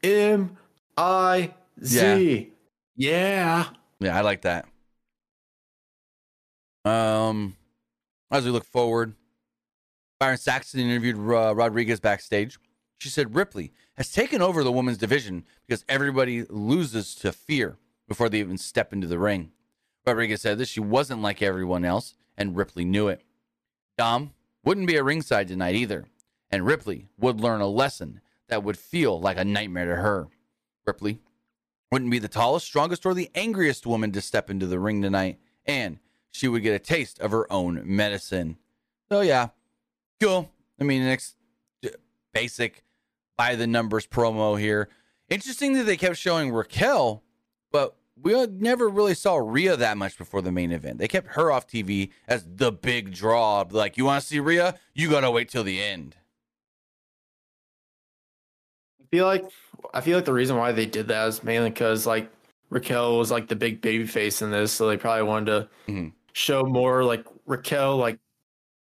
M 0.05 0.57
I 0.97 1.53
Z. 1.85 2.53
Yeah. 2.95 3.69
Yeah, 3.99 4.17
I 4.17 4.21
like 4.21 4.43
that. 4.43 4.69
Um, 6.85 7.57
as 8.31 8.45
we 8.45 8.53
look 8.53 8.67
forward, 8.67 9.17
Byron 10.21 10.39
Saxton 10.39 10.79
interviewed 10.79 11.17
uh, 11.17 11.53
Rodriguez 11.53 11.99
backstage. 11.99 12.61
She 13.03 13.09
said 13.09 13.35
Ripley 13.35 13.73
has 13.97 14.13
taken 14.13 14.41
over 14.41 14.63
the 14.63 14.71
women's 14.71 14.97
division 14.97 15.45
because 15.67 15.85
everybody 15.89 16.45
loses 16.45 17.17
to 17.17 17.33
fear 17.33 17.77
before 18.07 18.29
they 18.29 18.39
even 18.39 18.57
step 18.57 18.93
into 18.93 19.09
the 19.09 19.19
ring. 19.19 19.51
Rodriguez 20.07 20.43
said 20.43 20.59
that 20.59 20.69
she 20.69 20.79
wasn't 20.79 21.21
like 21.21 21.43
everyone 21.43 21.85
else, 21.85 22.15
and 22.39 22.55
Ripley 22.57 22.85
knew 22.85 23.09
it. 23.09 23.25
Dom 23.99 24.35
wouldn't 24.65 24.87
be 24.87 24.97
at 24.97 25.03
ringside 25.03 25.49
tonight 25.49 25.75
either, 25.75 26.07
and 26.49 26.65
Ripley 26.65 27.09
would 27.19 27.41
learn 27.41 27.61
a 27.61 27.67
lesson 27.67 28.21
that 28.49 28.63
would 28.63 28.79
feel 28.79 29.19
like 29.19 29.37
a 29.37 29.45
nightmare 29.45 29.87
to 29.87 29.97
her. 29.97 30.29
Ripley 30.87 31.19
wouldn't 31.91 32.13
be 32.13 32.21
the 32.21 32.29
tallest, 32.29 32.67
strongest, 32.67 33.05
or 33.05 33.15
the 33.15 33.33
angriest 33.35 33.85
woman 33.85 34.13
to 34.13 34.21
step 34.21 34.49
into 34.49 34.67
the 34.67 34.79
ring 34.79 35.03
tonight, 35.03 35.41
and 35.67 35.99
she 36.31 36.47
would 36.47 36.63
get 36.63 36.77
a 36.77 36.79
taste 36.79 37.19
of 37.19 37.33
her 37.33 37.53
own 37.53 37.83
medicine. 37.85 38.59
So, 39.11 39.23
yeah, 39.23 39.49
cool. 40.21 40.49
I 40.81 40.85
mean, 40.85 41.05
next 41.05 41.35
basic 42.33 42.85
by 43.37 43.55
the 43.55 43.67
numbers 43.67 44.07
promo 44.07 44.59
here. 44.59 44.89
Interesting 45.29 45.73
that 45.75 45.85
they 45.85 45.97
kept 45.97 46.17
showing 46.17 46.53
Raquel, 46.53 47.23
but 47.71 47.97
we 48.21 48.47
never 48.47 48.89
really 48.89 49.15
saw 49.15 49.37
Rhea 49.37 49.77
that 49.77 49.97
much 49.97 50.19
before 50.19 50.43
the 50.43 50.53
main 50.53 50.73
event. 50.73 50.99
They 50.99 51.09
kept 51.09 51.29
her 51.29 51.51
off 51.51 51.67
TV 51.67 52.11
as 52.29 52.47
the 52.47 52.71
big 52.71 53.13
draw. 53.13 53.65
Like, 53.69 53.97
you 53.97 54.05
want 54.05 54.21
to 54.21 54.27
see 54.27 54.41
Rhea? 54.41 54.79
You 54.95 55.11
got 55.11 55.21
to 55.21 55.31
wait 55.31 55.49
till 55.49 55.65
the 55.65 55.83
end. 55.83 56.17
I 59.01 59.05
feel 59.11 59.27
like 59.27 59.45
I 59.93 60.01
feel 60.01 60.17
like 60.17 60.25
the 60.25 60.33
reason 60.33 60.57
why 60.57 60.73
they 60.73 60.87
did 60.87 61.09
that 61.09 61.29
is 61.29 61.43
mainly 61.43 61.71
because 61.71 62.07
like 62.07 62.31
Raquel 62.71 63.19
was 63.19 63.31
like 63.31 63.49
the 63.49 63.57
big 63.57 63.81
baby 63.83 64.07
face 64.07 64.41
in 64.41 64.51
this, 64.51 64.73
so 64.73 64.89
they 64.89 64.97
probably 64.97 65.25
wanted 65.25 65.47
to 65.47 65.93
mm-hmm. 65.93 66.09
show 66.33 66.63
more 66.63 67.05
like 67.05 67.27
Raquel 67.47 67.97
like 67.97 68.19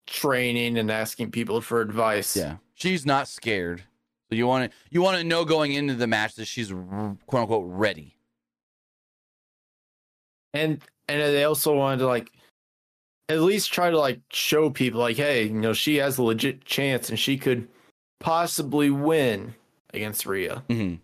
training 0.08 0.78
and 0.78 0.90
asking 0.90 1.32
people 1.32 1.62
for 1.62 1.82
advice. 1.82 2.36
Yeah, 2.36 2.58
she's 2.74 3.06
not 3.06 3.28
scared. 3.28 3.84
So 4.36 4.38
you 4.38 4.48
want 4.48 4.70
to 4.70 4.78
you 4.92 5.02
want 5.02 5.18
to 5.18 5.24
know 5.24 5.46
going 5.46 5.74
into 5.74 5.96
the 5.96 6.08
match 6.08 6.36
that 6.36 6.46
she's 6.46 6.70
quote 6.70 7.18
unquote 7.32 7.66
ready. 7.68 8.18
And 10.54 10.82
and 11.08 11.22
they 11.22 11.46
also 11.46 11.74
wanted 11.74 12.00
to 12.00 12.08
like 12.08 12.32
at 13.30 13.40
least 13.40 13.72
try 13.72 13.90
to 13.90 13.98
like 13.98 14.20
show 14.30 14.70
people 14.70 15.00
like, 15.00 15.16
hey, 15.16 15.44
you 15.46 15.54
know, 15.54 15.72
she 15.72 15.96
has 15.98 16.18
a 16.18 16.24
legit 16.24 16.66
chance 16.66 17.10
and 17.10 17.18
she 17.18 17.38
could 17.38 17.70
possibly 18.20 18.90
win 18.90 19.56
against 19.94 20.26
Rhea. 20.26 20.64
Mm-hmm. 20.68 20.96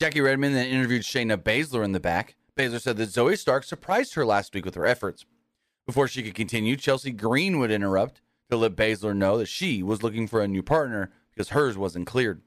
Jackie 0.00 0.20
Redmond 0.20 0.56
then 0.56 0.66
interviewed 0.66 1.02
Shayna 1.02 1.36
Baszler 1.36 1.84
in 1.84 1.92
the 1.92 2.00
back. 2.00 2.34
Baszler 2.58 2.80
said 2.80 2.96
that 2.96 3.10
Zoey 3.10 3.38
Stark 3.38 3.62
surprised 3.62 4.14
her 4.14 4.26
last 4.26 4.54
week 4.54 4.64
with 4.64 4.74
her 4.74 4.86
efforts. 4.86 5.24
Before 5.86 6.08
she 6.08 6.22
could 6.24 6.34
continue, 6.34 6.76
Chelsea 6.76 7.12
Green 7.12 7.60
would 7.60 7.70
interrupt 7.70 8.20
to 8.50 8.56
let 8.56 8.76
Baszler 8.76 9.16
know 9.16 9.38
that 9.38 9.46
she 9.46 9.82
was 9.82 10.02
looking 10.02 10.26
for 10.26 10.40
a 10.40 10.48
new 10.48 10.62
partner 10.62 11.10
because 11.40 11.54
hers 11.54 11.78
wasn't 11.78 12.06
cleared. 12.06 12.42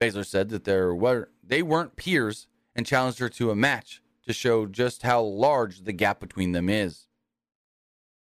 Baszler 0.00 0.24
said 0.24 0.50
that 0.50 0.62
there 0.62 0.94
were 0.94 1.30
they 1.42 1.62
weren't 1.62 1.96
peers 1.96 2.46
and 2.76 2.86
challenged 2.86 3.18
her 3.18 3.28
to 3.28 3.50
a 3.50 3.56
match 3.56 4.00
to 4.24 4.32
show 4.32 4.66
just 4.66 5.02
how 5.02 5.20
large 5.20 5.82
the 5.82 5.92
gap 5.92 6.20
between 6.20 6.52
them 6.52 6.68
is. 6.68 7.08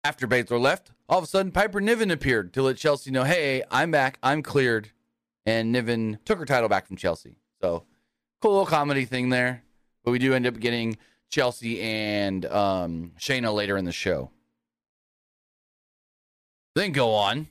After 0.04 0.28
Baszler 0.28 0.60
left, 0.60 0.92
all 1.08 1.18
of 1.18 1.24
a 1.24 1.26
sudden 1.26 1.50
Piper 1.50 1.80
Niven 1.80 2.12
appeared 2.12 2.54
to 2.54 2.62
let 2.62 2.76
Chelsea 2.76 3.10
know, 3.10 3.24
"Hey, 3.24 3.64
I'm 3.68 3.90
back. 3.90 4.20
I'm 4.22 4.44
cleared." 4.44 4.92
And 5.44 5.72
Niven 5.72 6.20
took 6.24 6.38
her 6.38 6.44
title 6.46 6.68
back 6.68 6.86
from 6.86 6.96
Chelsea. 6.96 7.40
So, 7.60 7.82
cool 8.40 8.52
little 8.52 8.66
comedy 8.66 9.06
thing 9.06 9.30
there. 9.30 9.64
But 10.04 10.12
we 10.12 10.20
do 10.20 10.34
end 10.34 10.46
up 10.46 10.60
getting 10.60 10.98
Chelsea 11.30 11.80
and 11.80 12.46
um, 12.46 13.10
Shayna 13.18 13.52
later 13.52 13.76
in 13.76 13.84
the 13.84 13.92
show. 13.92 14.30
Then 16.76 16.92
go 16.92 17.12
on 17.12 17.48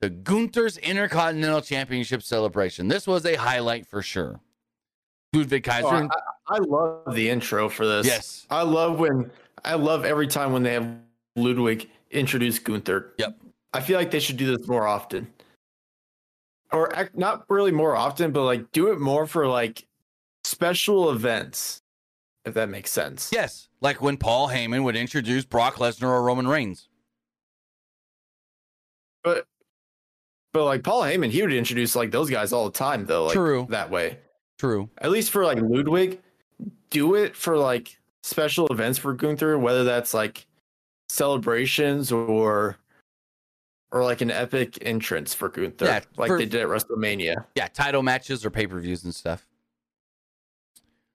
to 0.00 0.10
Gunther's 0.10 0.76
Intercontinental 0.78 1.60
Championship 1.60 2.22
celebration. 2.22 2.88
This 2.88 3.06
was 3.06 3.26
a 3.26 3.34
highlight 3.34 3.86
for 3.86 4.02
sure. 4.02 4.40
Ludwig 5.32 5.64
Kaiser. 5.64 5.86
Oh, 5.86 6.08
I, 6.48 6.56
I, 6.56 6.58
love 6.58 7.14
the 7.14 7.28
intro 7.28 7.68
for 7.68 7.86
this. 7.86 8.06
Yes. 8.06 8.46
I 8.50 8.62
love 8.62 8.98
when 8.98 9.30
I 9.64 9.74
love 9.74 10.04
every 10.04 10.26
time 10.26 10.52
when 10.52 10.62
they 10.62 10.72
have 10.74 10.88
Ludwig 11.36 11.90
introduce 12.10 12.58
Gunther. 12.58 13.14
Yep. 13.18 13.38
I 13.74 13.80
feel 13.80 13.98
like 13.98 14.10
they 14.10 14.20
should 14.20 14.36
do 14.36 14.56
this 14.56 14.66
more 14.66 14.86
often. 14.86 15.30
Or 16.72 16.92
not 17.14 17.44
really 17.48 17.72
more 17.72 17.96
often, 17.96 18.30
but 18.32 18.44
like 18.44 18.72
do 18.72 18.90
it 18.92 19.00
more 19.00 19.26
for 19.26 19.46
like 19.46 19.86
special 20.44 21.10
events, 21.10 21.82
if 22.44 22.54
that 22.54 22.68
makes 22.68 22.90
sense. 22.90 23.30
Yes. 23.32 23.68
Like 23.80 24.00
when 24.00 24.16
Paul 24.16 24.48
Heyman 24.48 24.84
would 24.84 24.96
introduce 24.96 25.44
Brock 25.44 25.76
Lesnar 25.76 26.08
or 26.08 26.22
Roman 26.22 26.46
Reigns. 26.46 26.88
But 29.22 29.46
but 30.52 30.64
like 30.64 30.82
Paul 30.82 31.02
Heyman, 31.02 31.30
he 31.30 31.42
would 31.42 31.52
introduce 31.52 31.94
like 31.94 32.10
those 32.10 32.30
guys 32.30 32.52
all 32.52 32.64
the 32.64 32.78
time 32.78 33.06
though. 33.06 33.24
Like, 33.24 33.34
True. 33.34 33.66
That 33.70 33.90
way. 33.90 34.18
True. 34.58 34.90
At 34.98 35.10
least 35.10 35.30
for 35.30 35.44
like 35.44 35.58
Ludwig, 35.60 36.20
do 36.90 37.14
it 37.14 37.36
for 37.36 37.56
like 37.56 37.98
special 38.22 38.66
events 38.68 38.98
for 38.98 39.12
Gunther, 39.14 39.58
whether 39.58 39.84
that's 39.84 40.14
like 40.14 40.46
celebrations 41.08 42.12
or 42.12 42.76
or 43.90 44.04
like 44.04 44.20
an 44.20 44.30
epic 44.30 44.78
entrance 44.82 45.32
for 45.32 45.48
Gunther, 45.48 45.86
yeah, 45.86 46.00
like 46.16 46.28
for, 46.28 46.38
they 46.38 46.46
did 46.46 46.62
at 46.62 46.68
WrestleMania. 46.68 47.44
Yeah, 47.54 47.68
title 47.68 48.02
matches 48.02 48.44
or 48.44 48.50
pay 48.50 48.66
per 48.66 48.78
views 48.80 49.04
and 49.04 49.14
stuff. 49.14 49.46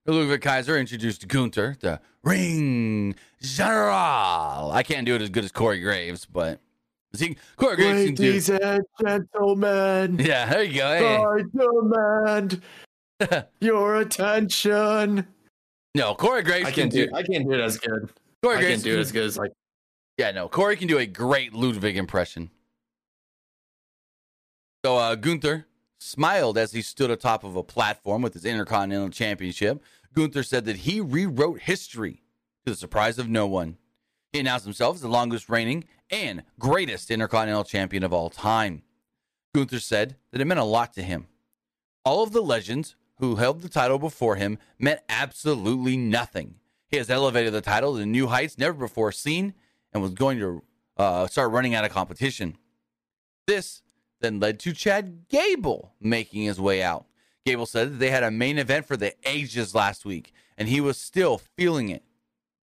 Ludwig 0.06 0.42
Kaiser 0.42 0.76
introduced 0.76 1.26
Gunther, 1.28 1.76
the 1.80 2.00
Ring 2.22 3.14
General. 3.40 4.70
I 4.72 4.82
can't 4.84 5.06
do 5.06 5.14
it 5.14 5.22
as 5.22 5.30
good 5.30 5.44
as 5.44 5.52
Corey 5.52 5.80
Graves, 5.80 6.26
but 6.26 6.60
he, 7.20 7.36
Corey 7.56 7.76
Graves 7.76 8.18
Ladies 8.20 8.50
and 8.50 8.84
gentlemen. 9.00 10.18
Yeah, 10.24 10.46
there 10.46 10.62
you 10.62 10.74
go. 10.74 10.88
Hey. 10.88 11.16
I 11.16 11.42
demand 11.56 12.62
your 13.60 13.96
attention. 13.96 15.26
No, 15.94 16.14
Corey 16.14 16.42
Graves 16.42 16.66
I 16.66 16.72
can't 16.72 16.90
do, 16.90 17.06
do. 17.06 17.14
I 17.14 17.22
can't 17.22 17.44
do 17.44 17.52
it 17.52 17.60
as 17.60 17.78
good. 17.78 18.10
Corey 18.42 18.56
I 18.56 18.60
Graves 18.60 18.82
can't 18.82 18.84
do 18.84 18.96
it 18.96 19.00
as 19.00 19.12
good 19.12 19.24
as 19.24 19.38
like. 19.38 19.52
Yeah, 20.18 20.30
no. 20.30 20.48
Corey 20.48 20.76
can 20.76 20.88
do 20.88 20.98
a 20.98 21.06
great 21.06 21.52
Ludwig 21.52 21.96
impression. 21.96 22.50
So 24.84 24.96
uh, 24.96 25.14
Gunther 25.14 25.66
smiled 25.98 26.58
as 26.58 26.72
he 26.72 26.82
stood 26.82 27.10
atop 27.10 27.42
of 27.44 27.56
a 27.56 27.62
platform 27.62 28.22
with 28.22 28.34
his 28.34 28.44
Intercontinental 28.44 29.08
Championship. 29.10 29.82
Gunther 30.14 30.42
said 30.42 30.66
that 30.66 30.76
he 30.76 31.00
rewrote 31.00 31.60
history 31.60 32.22
to 32.64 32.72
the 32.72 32.76
surprise 32.76 33.18
of 33.18 33.28
no 33.28 33.46
one. 33.46 33.78
He 34.32 34.40
announced 34.40 34.64
himself 34.64 34.96
as 34.96 35.00
the 35.00 35.08
longest 35.08 35.48
reigning 35.48 35.84
and 36.14 36.44
greatest 36.60 37.10
Intercontinental 37.10 37.64
Champion 37.64 38.04
of 38.04 38.12
all 38.12 38.30
time. 38.30 38.82
Gunther 39.52 39.80
said 39.80 40.14
that 40.30 40.40
it 40.40 40.44
meant 40.44 40.60
a 40.60 40.64
lot 40.64 40.92
to 40.94 41.02
him. 41.02 41.26
All 42.04 42.22
of 42.22 42.32
the 42.32 42.40
legends 42.40 42.94
who 43.18 43.34
held 43.34 43.62
the 43.62 43.68
title 43.68 43.98
before 43.98 44.36
him 44.36 44.58
meant 44.78 45.00
absolutely 45.08 45.96
nothing. 45.96 46.54
He 46.88 46.98
has 46.98 47.10
elevated 47.10 47.52
the 47.52 47.60
title 47.60 47.96
to 47.96 48.06
new 48.06 48.28
heights 48.28 48.58
never 48.58 48.74
before 48.74 49.10
seen 49.10 49.54
and 49.92 50.02
was 50.02 50.14
going 50.14 50.38
to 50.38 50.62
uh, 50.96 51.26
start 51.26 51.50
running 51.50 51.74
out 51.74 51.84
of 51.84 51.90
competition. 51.90 52.58
This 53.48 53.82
then 54.20 54.38
led 54.38 54.60
to 54.60 54.72
Chad 54.72 55.26
Gable 55.28 55.94
making 56.00 56.42
his 56.42 56.60
way 56.60 56.80
out. 56.80 57.06
Gable 57.44 57.66
said 57.66 57.92
that 57.92 57.98
they 57.98 58.10
had 58.10 58.22
a 58.22 58.30
main 58.30 58.58
event 58.58 58.86
for 58.86 58.96
the 58.96 59.14
ages 59.28 59.74
last 59.74 60.04
week, 60.04 60.32
and 60.56 60.68
he 60.68 60.80
was 60.80 60.96
still 60.96 61.38
feeling 61.38 61.88
it. 61.88 62.04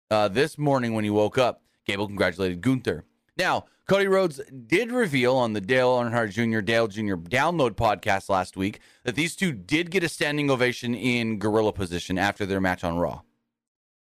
Uh, 0.08 0.28
this 0.28 0.56
morning 0.56 0.94
when 0.94 1.04
he 1.04 1.10
woke 1.10 1.36
up, 1.36 1.62
Gable 1.84 2.06
congratulated 2.06 2.60
Gunther. 2.60 3.04
Now, 3.40 3.64
Cody 3.88 4.06
Rhodes 4.06 4.38
did 4.66 4.92
reveal 4.92 5.34
on 5.34 5.54
the 5.54 5.62
Dale 5.62 5.96
Earnhardt 5.96 6.30
Jr. 6.32 6.60
Dale 6.60 6.88
Jr. 6.88 7.14
download 7.14 7.70
podcast 7.70 8.28
last 8.28 8.54
week 8.54 8.80
that 9.04 9.14
these 9.14 9.34
two 9.34 9.50
did 9.50 9.90
get 9.90 10.04
a 10.04 10.10
standing 10.10 10.50
ovation 10.50 10.94
in 10.94 11.38
gorilla 11.38 11.72
position 11.72 12.18
after 12.18 12.44
their 12.44 12.60
match 12.60 12.84
on 12.84 12.98
Raw. 12.98 13.22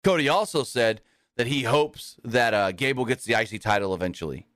Cody 0.04 0.30
also 0.30 0.64
said 0.64 1.02
that 1.38 1.46
he 1.46 1.62
hopes 1.62 2.20
that 2.24 2.56
uh, 2.56 2.72
Gable 2.72 3.06
gets 3.06 3.24
the 3.24 3.40
IC 3.40 3.62
title 3.62 3.94
eventually. 3.94 4.48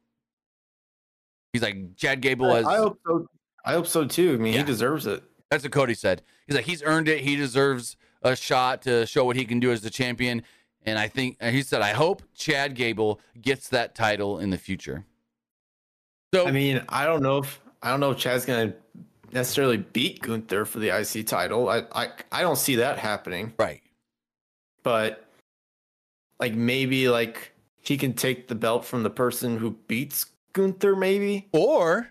He's 1.52 1.62
like 1.62 1.96
Chad 1.96 2.22
Gable 2.22 2.52
has. 2.52 2.66
I 2.66 2.78
hope 2.78 2.98
so. 3.06 3.28
I 3.64 3.74
hope 3.74 3.86
so 3.86 4.06
too. 4.06 4.34
I 4.34 4.38
mean, 4.38 4.54
yeah. 4.54 4.60
he 4.62 4.66
deserves 4.66 5.06
it. 5.06 5.22
That's 5.52 5.64
what 5.64 5.72
Cody 5.72 5.94
said. 5.94 6.24
He's 6.48 6.56
like 6.56 6.66
he's 6.66 6.82
earned 6.82 7.08
it. 7.10 7.22
He 7.22 7.36
deserves 7.36 7.96
a 8.24 8.36
shot 8.36 8.82
to 8.84 9.06
show 9.06 9.24
what 9.24 9.36
he 9.36 9.46
can 9.46 9.60
do 9.60 9.72
as 9.72 9.82
the 9.82 9.92
champion. 9.92 10.42
And 10.86 11.00
I 11.00 11.08
think 11.08 11.38
uh, 11.42 11.50
he 11.50 11.62
said, 11.62 11.82
I 11.82 11.92
hope 11.92 12.22
Chad 12.36 12.76
Gable 12.76 13.22
gets 13.42 13.70
that 13.70 13.96
title 13.96 14.40
in 14.40 14.50
the 14.50 14.58
future. 14.58 15.06
So 16.34 16.48
I 16.48 16.52
mean, 16.52 16.84
I 16.90 17.06
don't 17.06 17.22
know 17.22 17.38
if 17.38 17.62
I 17.82 17.90
don't 17.90 18.00
know 18.00 18.12
if 18.12 18.18
Chad's 18.18 18.46
gonna 18.46 18.74
necessarily 19.32 19.78
beat 19.78 20.22
Gunther 20.22 20.66
for 20.66 20.80
the 20.80 20.90
IC 20.90 21.28
title. 21.28 21.70
I 21.70 21.84
I, 21.94 22.10
I 22.32 22.42
don't 22.42 22.58
see 22.58 22.76
that 22.76 22.98
happening. 22.98 23.54
Right. 23.58 23.82
But 24.82 25.26
like 26.40 26.56
maybe 26.56 27.08
like 27.08 27.54
he 27.82 27.98
can 27.98 28.14
take 28.14 28.48
the 28.48 28.56
belt 28.56 28.86
from 28.86 29.04
the 29.04 29.10
person 29.10 29.58
who 29.58 29.72
beats 29.88 30.26
Gunther, 30.54 30.96
maybe. 30.96 31.48
Or 31.52 32.10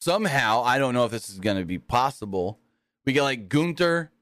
somehow, 0.00 0.62
I 0.62 0.78
don't 0.78 0.94
know 0.94 1.04
if 1.04 1.10
this 1.10 1.28
is 1.28 1.38
going 1.38 1.56
to 1.58 1.64
be 1.64 1.78
possible. 1.78 2.60
We 3.04 3.12
get 3.12 3.22
like 3.22 3.48
Gunther, 3.48 4.12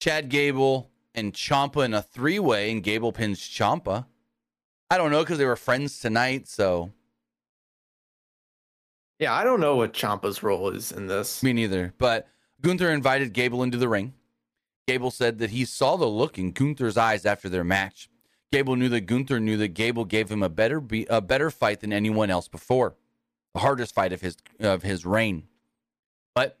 Chad 0.00 0.28
Gable, 0.28 0.90
and 1.14 1.32
Ciampa 1.32 1.84
in 1.84 1.94
a 1.94 2.02
three 2.02 2.38
way, 2.38 2.70
and 2.70 2.82
Gable 2.82 3.12
pins 3.12 3.40
Ciampa. 3.40 4.06
I 4.90 4.98
don't 4.98 5.10
know 5.10 5.22
because 5.22 5.38
they 5.38 5.46
were 5.46 5.56
friends 5.56 6.00
tonight, 6.00 6.48
so. 6.48 6.92
Yeah, 9.18 9.32
I 9.32 9.44
don't 9.44 9.60
know 9.60 9.76
what 9.76 9.92
Ciampa's 9.94 10.42
role 10.42 10.70
is 10.70 10.92
in 10.92 11.06
this. 11.06 11.42
Me 11.42 11.52
neither. 11.52 11.94
But 11.98 12.28
Gunther 12.60 12.90
invited 12.90 13.32
Gable 13.32 13.62
into 13.62 13.78
the 13.78 13.88
ring. 13.88 14.14
Gable 14.86 15.10
said 15.10 15.38
that 15.38 15.50
he 15.50 15.64
saw 15.64 15.96
the 15.96 16.06
look 16.06 16.38
in 16.38 16.52
Gunther's 16.52 16.96
eyes 16.96 17.24
after 17.24 17.48
their 17.48 17.64
match. 17.64 18.10
Gable 18.52 18.76
knew 18.76 18.88
that 18.90 19.02
Gunther 19.02 19.40
knew 19.40 19.56
that 19.56 19.68
Gable 19.68 20.04
gave 20.04 20.30
him 20.30 20.42
a 20.42 20.48
better 20.48 20.80
be- 20.80 21.06
a 21.08 21.20
better 21.20 21.50
fight 21.50 21.80
than 21.80 21.92
anyone 21.92 22.30
else 22.30 22.48
before, 22.48 22.94
the 23.52 23.60
hardest 23.60 23.94
fight 23.94 24.12
of 24.12 24.20
his 24.20 24.36
of 24.60 24.82
his 24.82 25.06
reign. 25.06 25.48
But 26.34 26.58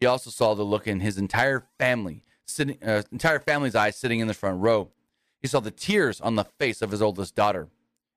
He 0.00 0.06
also 0.06 0.30
saw 0.30 0.54
the 0.54 0.62
look 0.62 0.86
in 0.86 1.00
his 1.00 1.18
entire 1.18 1.66
family, 1.78 2.22
sitting, 2.48 2.82
uh, 2.82 3.02
entire 3.12 3.38
family's 3.38 3.74
eyes 3.74 3.96
sitting 3.96 4.20
in 4.20 4.28
the 4.28 4.34
front 4.34 4.60
row. 4.60 4.90
He 5.40 5.48
saw 5.48 5.60
the 5.60 5.70
tears 5.70 6.20
on 6.20 6.34
the 6.34 6.44
face 6.44 6.82
of 6.82 6.90
his 6.90 7.02
oldest 7.02 7.34
daughter, 7.34 7.68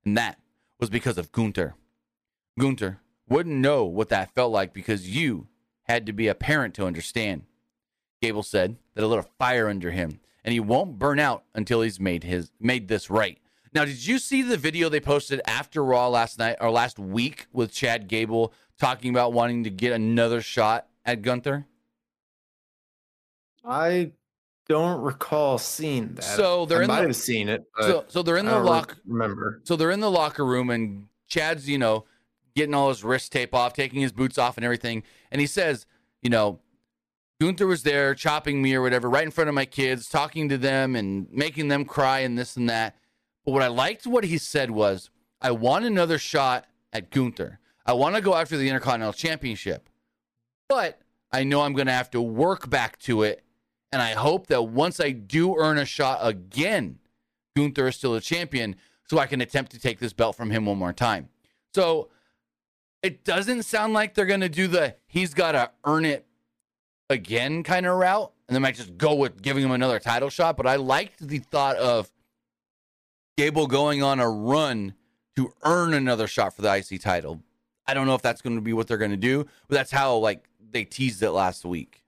and 0.04 0.18
that 0.18 0.40
was 0.80 0.90
because 0.90 1.18
of 1.18 1.32
Gunther. 1.32 1.76
Gunther 2.60 3.00
wouldn't 3.30 3.56
know 3.56 3.86
what 3.86 4.10
that 4.10 4.34
felt 4.34 4.52
like 4.52 4.74
because 4.74 5.08
you 5.10 5.48
had 5.84 6.06
to 6.06 6.14
be 6.14 6.28
a 6.28 6.36
parent 6.36 6.74
to 6.76 6.86
understand. 6.86 7.44
Gable 8.22 8.44
said 8.44 8.78
that 8.94 9.04
a 9.04 9.08
little 9.08 9.30
fire 9.38 9.68
under 9.68 9.92
him, 9.92 10.20
and 10.44 10.54
he 10.54 10.60
won't 10.60 11.00
burn 11.00 11.20
out 11.20 11.44
until 11.54 11.82
he's 11.82 12.00
made 12.00 12.24
his 12.24 12.52
made 12.60 12.88
this 12.88 13.10
right. 13.10 13.40
Now, 13.74 13.86
did 13.86 14.06
you 14.06 14.20
see 14.20 14.42
the 14.42 14.58
video 14.58 14.90
they 14.90 15.00
posted 15.00 15.42
after 15.46 15.84
Raw 15.84 16.10
last 16.10 16.38
night 16.38 16.58
or 16.60 16.72
last 16.72 17.00
week 17.00 17.48
with 17.54 17.72
Chad 17.72 18.08
Gable 18.08 18.54
talking 18.78 19.12
about 19.12 19.32
wanting 19.34 19.64
to 19.64 19.70
get 19.70 19.94
another 19.94 20.42
shot 20.42 20.88
at 21.06 21.22
Gunther? 21.22 21.66
I 23.64 24.12
don't 24.72 25.02
recall 25.02 25.58
seeing 25.58 26.16
that. 26.16 26.24
So 26.24 26.66
they're 26.66 26.80
I 26.80 26.84
in 26.84 26.88
might 26.88 27.02
the, 27.02 27.08
have 27.08 27.16
seen 27.16 27.50
it. 27.50 27.64
so, 27.80 28.06
so 28.08 28.24
they're 28.24 28.38
in 28.38 28.46
the 28.46 28.52
don't 28.52 28.66
lock. 28.66 28.98
remember. 29.06 29.62
So 29.64 29.76
they're 29.76 29.92
in 29.92 30.00
the 30.00 30.12
locker 30.12 30.46
room, 30.46 30.70
and 30.70 31.08
Chad's, 31.28 31.70
you 31.70 31.78
know, 31.78 32.06
getting 32.56 32.74
all 32.74 32.90
his 32.90 33.04
wrist 33.04 33.32
tape 33.32 33.54
off, 33.54 33.74
taking 33.74 34.02
his 34.02 34.12
boots 34.12 34.38
off, 34.38 34.58
and 34.58 34.64
everything. 34.64 35.04
And 35.32 35.40
he 35.42 35.48
says, 35.48 35.86
you 36.22 36.30
know, 36.30 36.60
Gunther 37.40 37.68
was 37.68 37.84
there 37.84 38.14
chopping 38.14 38.62
me 38.62 38.76
or 38.76 38.82
whatever, 38.82 39.10
right 39.10 39.24
in 39.24 39.32
front 39.32 39.50
of 39.50 39.56
my 39.56 39.66
kids, 39.66 40.08
talking 40.08 40.48
to 40.50 40.58
them 40.58 40.96
and 40.96 41.28
making 41.32 41.70
them 41.70 41.86
cry 41.86 42.20
and 42.20 42.38
this 42.38 42.56
and 42.56 42.70
that. 42.70 42.96
But 43.46 43.54
what 43.54 43.64
I 43.64 43.68
liked 43.68 44.06
what 44.06 44.26
he 44.26 44.38
said 44.38 44.72
was, 44.72 45.10
I 45.42 45.52
want 45.52 45.86
another 45.86 46.20
shot 46.20 46.68
at 46.94 47.10
Gunther. 47.10 47.60
I 47.86 47.94
want 47.94 48.16
to 48.16 48.22
go 48.22 48.36
after 48.36 48.58
the 48.58 48.68
Intercontinental 48.68 49.14
Championship. 49.14 49.90
But 50.70 51.02
I 51.32 51.44
know 51.44 51.62
I'm 51.62 51.74
going 51.74 51.88
to 51.88 51.94
have 51.94 52.12
to 52.12 52.22
work 52.22 52.70
back 52.70 53.00
to 53.00 53.24
it. 53.24 53.44
And 53.92 54.02
I 54.02 54.14
hope 54.14 54.48
that 54.48 54.64
once 54.64 55.00
I 55.00 55.12
do 55.12 55.58
earn 55.58 55.78
a 55.78 55.86
shot 55.86 56.20
again, 56.22 57.00
Gunther 57.56 57.88
is 57.88 57.96
still 57.96 58.16
a 58.16 58.22
champion 58.22 58.76
so 59.10 59.20
I 59.20 59.28
can 59.28 59.42
attempt 59.42 59.72
to 59.72 59.80
take 59.80 60.00
this 60.00 60.14
belt 60.14 60.36
from 60.38 60.50
him 60.50 60.66
one 60.66 60.78
more 60.78 60.94
time. 60.94 61.30
So 61.74 62.10
it 63.04 63.24
doesn't 63.24 63.64
sound 63.64 63.94
like 63.94 64.14
they're 64.14 64.26
going 64.26 64.42
to 64.42 64.50
do 64.50 64.68
the 64.68 64.96
he's 65.08 65.34
got 65.34 65.52
to 65.54 65.72
earn 65.86 66.06
it 66.06 66.26
again 67.10 67.64
kind 67.64 67.86
of 67.86 67.98
route. 67.98 68.32
And 68.48 68.56
they 68.56 68.60
might 68.60 68.76
just 68.76 68.98
go 68.98 69.16
with 69.16 69.42
giving 69.42 69.64
him 69.64 69.72
another 69.72 70.00
title 70.00 70.30
shot. 70.30 70.58
But 70.58 70.68
I 70.68 70.76
liked 70.76 71.26
the 71.26 71.40
thought 71.40 71.78
of 71.78 72.12
Gable 73.38 73.68
going 73.68 74.04
on 74.04 74.20
a 74.20 74.30
run 74.30 74.94
to 75.36 75.54
earn 75.64 75.94
another 75.94 76.28
shot 76.28 76.56
for 76.56 76.62
the 76.62 76.74
IC 76.74 77.02
title. 77.02 77.42
I 77.88 77.94
don't 77.94 78.08
know 78.08 78.16
if 78.16 78.22
that's 78.22 78.42
going 78.42 78.56
to 78.56 78.62
be 78.62 78.74
what 78.74 78.88
they're 78.88 78.98
going 78.98 79.12
to 79.12 79.18
do, 79.18 79.46
but 79.68 79.76
that's 79.76 79.92
how 79.92 80.16
like 80.18 80.48
they 80.70 80.84
teased 80.84 81.24
it 81.24 81.32
last 81.32 81.66
week. 81.66 82.01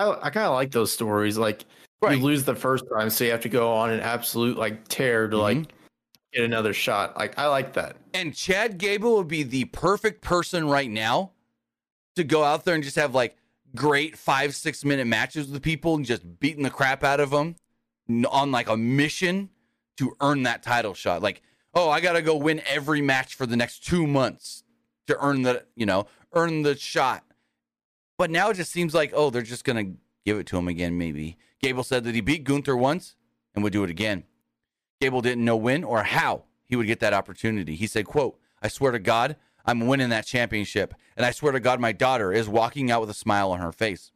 I, 0.00 0.26
I 0.26 0.30
kind 0.30 0.46
of 0.46 0.54
like 0.54 0.70
those 0.72 0.90
stories. 0.92 1.36
Like 1.38 1.64
Right. 2.02 2.16
you 2.18 2.24
lose 2.24 2.44
the 2.44 2.54
first 2.54 2.84
time, 2.96 3.10
so 3.10 3.24
you 3.24 3.30
have 3.30 3.42
to 3.42 3.48
go 3.50 3.72
on 3.72 3.90
an 3.90 4.00
absolute 4.00 4.56
like 4.56 4.88
tear 4.88 5.28
to 5.28 5.36
Mhm. 5.36 5.40
like 5.40 5.72
get 6.32 6.44
another 6.44 6.72
shot. 6.72 7.16
Like 7.16 7.38
I 7.38 7.46
like 7.46 7.74
that. 7.74 7.96
And 8.14 8.34
Chad 8.34 8.78
Gable 8.78 9.16
would 9.16 9.28
be 9.28 9.42
the 9.42 9.66
perfect 9.66 10.22
person 10.22 10.66
right 10.66 10.90
now 10.90 11.32
to 12.16 12.24
go 12.24 12.42
out 12.42 12.64
there 12.64 12.74
and 12.74 12.82
just 12.82 12.96
have 12.96 13.14
like 13.14 13.36
great 13.74 14.16
five, 14.16 14.54
six 14.54 14.84
minute 14.84 15.06
matches 15.06 15.48
with 15.48 15.62
people 15.62 15.94
and 15.94 16.04
just 16.06 16.40
beating 16.40 16.62
the 16.62 16.70
crap 16.70 17.04
out 17.04 17.20
of 17.20 17.30
them 17.30 17.56
on 18.30 18.50
like 18.50 18.68
a 18.68 18.76
mission 18.76 19.50
to 19.98 20.16
earn 20.20 20.42
that 20.44 20.62
title 20.62 20.94
shot. 20.94 21.20
Like, 21.22 21.42
oh, 21.74 21.90
I 21.90 22.00
got 22.00 22.14
to 22.14 22.22
go 22.22 22.34
win 22.34 22.62
every 22.66 23.02
match 23.02 23.34
for 23.34 23.44
the 23.46 23.56
next 23.56 23.84
two 23.86 24.06
months 24.06 24.64
to 25.06 25.16
earn 25.24 25.42
the, 25.42 25.64
you 25.76 25.84
know, 25.86 26.06
earn 26.32 26.62
the 26.62 26.74
shot. 26.76 27.24
But 28.20 28.30
now 28.30 28.50
it 28.50 28.58
just 28.58 28.70
seems 28.70 28.92
like, 28.92 29.12
oh, 29.14 29.30
they're 29.30 29.40
just 29.40 29.64
going 29.64 29.82
to 29.82 29.98
give 30.26 30.36
it 30.36 30.46
to 30.48 30.58
him 30.58 30.68
again, 30.68 30.98
maybe. 30.98 31.38
Gable 31.62 31.82
said 31.82 32.04
that 32.04 32.14
he 32.14 32.20
beat 32.20 32.44
Gunther 32.44 32.76
once 32.76 33.16
and 33.54 33.64
would 33.64 33.72
do 33.72 33.82
it 33.82 33.88
again. 33.88 34.24
Gable 35.00 35.22
didn't 35.22 35.46
know 35.46 35.56
when 35.56 35.82
or 35.82 36.02
how 36.02 36.44
he 36.66 36.76
would 36.76 36.86
get 36.86 37.00
that 37.00 37.14
opportunity. 37.14 37.76
He 37.76 37.86
said, 37.86 38.04
quote, 38.04 38.38
I 38.60 38.68
swear 38.68 38.92
to 38.92 38.98
God, 38.98 39.36
I'm 39.64 39.86
winning 39.86 40.10
that 40.10 40.26
championship. 40.26 40.92
And 41.16 41.24
I 41.24 41.30
swear 41.30 41.52
to 41.52 41.60
God, 41.60 41.80
my 41.80 41.92
daughter 41.92 42.30
is 42.30 42.46
walking 42.46 42.90
out 42.90 43.00
with 43.00 43.08
a 43.08 43.14
smile 43.14 43.52
on 43.52 43.60
her 43.60 43.72
face. 43.72 44.12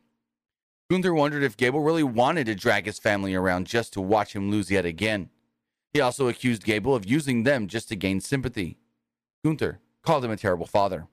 Gunther 0.90 1.14
wondered 1.14 1.42
if 1.42 1.56
Gable 1.56 1.80
really 1.80 2.02
wanted 2.02 2.44
to 2.44 2.54
drag 2.54 2.84
his 2.84 2.98
family 2.98 3.34
around 3.34 3.66
just 3.68 3.94
to 3.94 4.02
watch 4.02 4.36
him 4.36 4.50
lose 4.50 4.70
yet 4.70 4.84
again. 4.84 5.30
He 5.94 6.02
also 6.02 6.28
accused 6.28 6.64
Gable 6.64 6.94
of 6.94 7.06
using 7.06 7.44
them 7.44 7.68
just 7.68 7.88
to 7.88 7.96
gain 7.96 8.20
sympathy. 8.20 8.76
Gunther 9.42 9.80
called 10.02 10.26
him 10.26 10.30
a 10.30 10.36
terrible 10.36 10.66
father. 10.66 11.08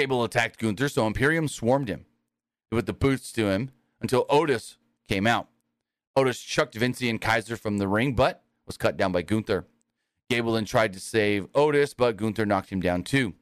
Gable 0.00 0.24
attacked 0.24 0.58
Gunther, 0.58 0.88
so 0.88 1.06
Imperium 1.06 1.46
swarmed 1.46 1.90
him. 1.90 2.06
They 2.70 2.78
put 2.78 2.86
the 2.86 2.94
boots 2.94 3.30
to 3.32 3.50
him 3.50 3.70
until 4.00 4.24
Otis 4.30 4.78
came 5.06 5.26
out. 5.26 5.48
Otis 6.16 6.40
chucked 6.40 6.74
Vinci 6.74 7.10
and 7.10 7.20
Kaiser 7.20 7.54
from 7.54 7.76
the 7.76 7.86
ring, 7.86 8.14
but 8.14 8.42
was 8.66 8.78
cut 8.78 8.96
down 8.96 9.12
by 9.12 9.20
Gunther. 9.20 9.66
Gable 10.30 10.54
then 10.54 10.64
tried 10.64 10.94
to 10.94 11.00
save 11.00 11.48
Otis, 11.54 11.92
but 11.92 12.16
Gunther 12.16 12.46
knocked 12.46 12.70
him 12.70 12.80
down 12.80 13.02
too. 13.02 13.34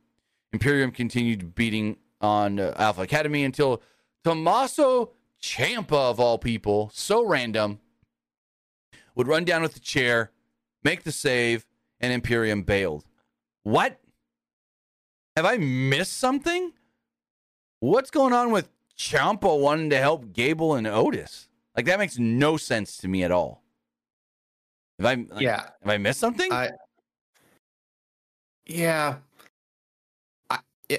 Imperium 0.53 0.90
continued 0.90 1.55
beating 1.55 1.97
on 2.21 2.59
uh, 2.59 2.75
Alpha 2.77 3.03
Academy 3.03 3.44
until 3.44 3.81
Tommaso 4.25 5.12
Ciampa, 5.40 6.11
of 6.11 6.18
all 6.18 6.38
people, 6.38 6.90
so 6.92 7.25
random, 7.25 7.79
would 9.14 9.29
run 9.29 9.44
down 9.44 9.62
with 9.62 9.75
the 9.75 9.81
chair, 9.81 10.33
make 10.83 11.05
the 11.05 11.12
save, 11.12 11.66
and 12.01 12.12
Imperium 12.12 12.62
bailed. 12.64 13.05
What? 13.62 14.01
Have 15.38 15.46
I 15.46 15.57
missed 15.57 16.16
something? 16.18 16.72
What's 17.79 18.11
going 18.11 18.33
on 18.33 18.51
with 18.51 18.68
Ciampa 18.98 19.57
wanting 19.61 19.88
to 19.90 19.96
help 19.96 20.33
Gable 20.33 20.74
and 20.74 20.85
Otis? 20.85 21.46
Like 21.77 21.87
that 21.87 22.01
makes 22.01 22.18
no 22.18 22.57
sense 22.57 22.96
to 22.96 23.07
me 23.07 23.22
at 23.22 23.31
all. 23.31 23.62
Have 24.98 25.07
I 25.07 25.14
like, 25.33 25.40
yeah, 25.40 25.61
have 25.61 25.92
I 25.92 25.96
missed 25.96 26.18
something? 26.18 26.53
I- 26.53 26.70
yeah. 28.66 29.18
I 30.51 30.59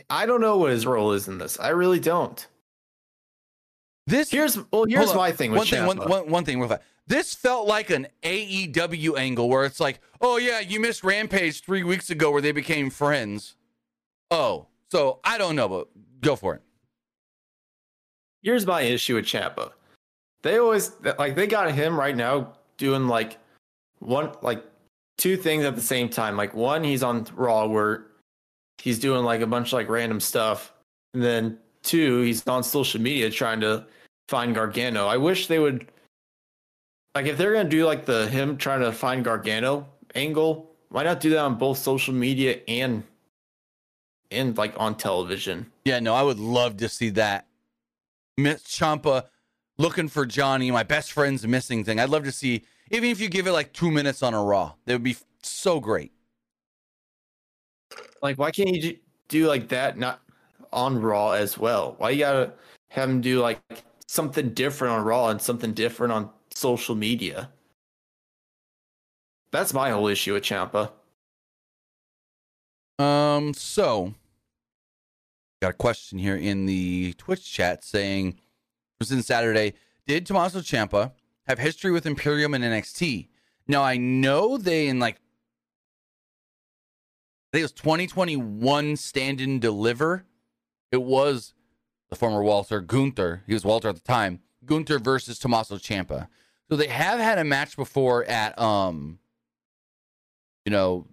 I 0.09 0.25
don't 0.25 0.39
know 0.39 0.55
what 0.55 0.71
his 0.71 0.85
role 0.85 1.11
is 1.11 1.27
in 1.27 1.37
this. 1.37 1.59
I 1.59 1.71
really 1.71 1.99
don't. 1.99 2.47
this 4.07 4.31
Here's 4.31 4.57
well, 4.71 4.85
here's 4.87 5.07
Hold 5.07 5.17
on. 5.17 5.17
my 5.17 5.31
thing 5.33 5.51
with 5.51 5.57
one 5.57 5.67
thing, 5.67 5.85
one, 5.85 5.97
one, 5.97 6.29
one 6.29 6.45
thing 6.45 6.61
real 6.61 6.69
fast. 6.69 6.83
This 7.07 7.33
felt 7.33 7.67
like 7.67 7.89
an 7.89 8.07
AEW 8.23 9.17
angle 9.17 9.49
where 9.49 9.65
it's 9.65 9.81
like, 9.81 9.99
oh 10.21 10.37
yeah, 10.37 10.61
you 10.61 10.79
missed 10.79 11.03
Rampage 11.03 11.59
three 11.59 11.83
weeks 11.83 12.09
ago 12.09 12.31
where 12.31 12.41
they 12.41 12.53
became 12.53 12.89
friends. 12.89 13.57
Oh, 14.31 14.67
so 14.91 15.19
I 15.23 15.37
don't 15.37 15.55
know, 15.55 15.67
but 15.67 15.87
go 16.21 16.35
for 16.35 16.55
it. 16.55 16.61
here's 18.43 18.65
my 18.65 18.81
issue 18.81 19.15
with 19.15 19.25
Ciampa. 19.25 19.71
They 20.43 20.57
always 20.57 20.91
like 21.17 21.35
they 21.35 21.47
got 21.47 21.71
him 21.71 21.99
right 21.99 22.15
now 22.15 22.53
doing 22.77 23.07
like 23.07 23.37
one 23.99 24.31
like 24.41 24.63
two 25.17 25.35
things 25.35 25.65
at 25.65 25.75
the 25.75 25.81
same 25.81 26.09
time. 26.09 26.37
Like 26.37 26.53
one, 26.53 26.83
he's 26.83 27.03
on 27.03 27.27
Raw 27.35 27.67
where 27.67 28.05
he's 28.77 28.99
doing 28.99 29.23
like 29.23 29.41
a 29.41 29.47
bunch 29.47 29.69
of 29.69 29.73
like 29.73 29.89
random 29.89 30.19
stuff, 30.19 30.73
and 31.13 31.21
then 31.21 31.57
two, 31.83 32.21
he's 32.21 32.47
on 32.47 32.63
social 32.63 33.01
media 33.01 33.29
trying 33.29 33.59
to 33.61 33.85
find 34.29 34.55
Gargano. 34.55 35.07
I 35.07 35.17
wish 35.17 35.47
they 35.47 35.59
would 35.59 35.87
like 37.15 37.25
if 37.25 37.37
they're 37.37 37.53
gonna 37.53 37.69
do 37.69 37.85
like 37.85 38.05
the 38.05 38.27
him 38.27 38.57
trying 38.57 38.81
to 38.81 38.91
find 38.91 39.25
Gargano 39.25 39.87
angle, 40.15 40.71
why 40.89 41.03
not 41.03 41.19
do 41.19 41.31
that 41.31 41.39
on 41.39 41.55
both 41.55 41.77
social 41.77 42.13
media 42.13 42.59
and 42.67 43.03
and 44.31 44.57
like 44.57 44.73
on 44.77 44.95
television? 44.95 45.71
Yeah, 45.85 45.99
no, 45.99 46.13
I 46.13 46.23
would 46.23 46.39
love 46.39 46.77
to 46.77 46.89
see 46.89 47.09
that. 47.11 47.47
Miss 48.37 48.63
Ciampa 48.63 49.25
looking 49.77 50.07
for 50.07 50.25
Johnny, 50.25 50.71
my 50.71 50.83
best 50.83 51.11
friend's 51.11 51.45
missing 51.47 51.83
thing. 51.83 51.99
I'd 51.99 52.09
love 52.09 52.23
to 52.25 52.31
see, 52.31 52.65
even 52.91 53.09
if 53.09 53.19
you 53.19 53.29
give 53.29 53.47
it 53.47 53.51
like 53.51 53.73
two 53.73 53.91
minutes 53.91 54.23
on 54.23 54.33
a 54.33 54.43
Raw, 54.43 54.73
that 54.85 54.93
would 54.93 55.03
be 55.03 55.17
so 55.41 55.79
great. 55.79 56.11
Like, 58.21 58.37
why 58.37 58.51
can't 58.51 58.69
you 58.69 58.97
do 59.27 59.47
like 59.47 59.69
that 59.69 59.97
not 59.97 60.21
on 60.71 61.01
Raw 61.01 61.31
as 61.31 61.57
well? 61.57 61.95
Why 61.97 62.11
you 62.11 62.19
gotta 62.19 62.53
have 62.89 63.09
him 63.09 63.21
do 63.21 63.39
like 63.39 63.59
something 64.07 64.49
different 64.49 64.93
on 64.93 65.05
Raw 65.05 65.29
and 65.29 65.41
something 65.41 65.73
different 65.73 66.13
on 66.13 66.29
social 66.53 66.95
media? 66.95 67.49
That's 69.51 69.73
my 69.73 69.89
whole 69.89 70.07
issue 70.07 70.33
with 70.33 70.43
Ciampa. 70.43 70.91
Um, 72.99 73.53
so 73.53 74.13
got 75.61 75.71
a 75.71 75.73
question 75.73 76.17
here 76.17 76.35
in 76.35 76.65
the 76.65 77.13
Twitch 77.17 77.51
chat 77.51 77.83
saying, 77.83 78.39
since 79.01 79.27
Saturday, 79.27 79.73
did 80.07 80.25
Tommaso 80.25 80.59
Ciampa 80.59 81.11
have 81.47 81.59
history 81.59 81.91
with 81.91 82.05
Imperium 82.05 82.53
and 82.53 82.63
NXT? 82.63 83.27
Now 83.67 83.83
I 83.83 83.97
know 83.97 84.57
they 84.57 84.87
in 84.87 84.99
like 84.99 85.15
I 87.51 87.57
think 87.57 87.61
it 87.61 87.63
was 87.63 87.71
2021 87.73 88.95
stand 88.95 89.41
and 89.41 89.59
deliver. 89.59 90.25
It 90.91 91.01
was 91.01 91.53
the 92.09 92.15
former 92.15 92.43
Walter 92.43 92.79
Gunther. 92.79 93.43
He 93.47 93.53
was 93.53 93.65
Walter 93.65 93.89
at 93.89 93.95
the 93.95 94.01
time. 94.01 94.41
Gunther 94.65 94.99
versus 94.99 95.39
Tommaso 95.39 95.77
Ciampa. 95.77 96.27
So 96.69 96.75
they 96.75 96.87
have 96.87 97.19
had 97.19 97.39
a 97.39 97.43
match 97.43 97.75
before 97.75 98.25
at 98.25 98.57
um 98.59 99.19
you 100.65 100.71
know 100.71 101.07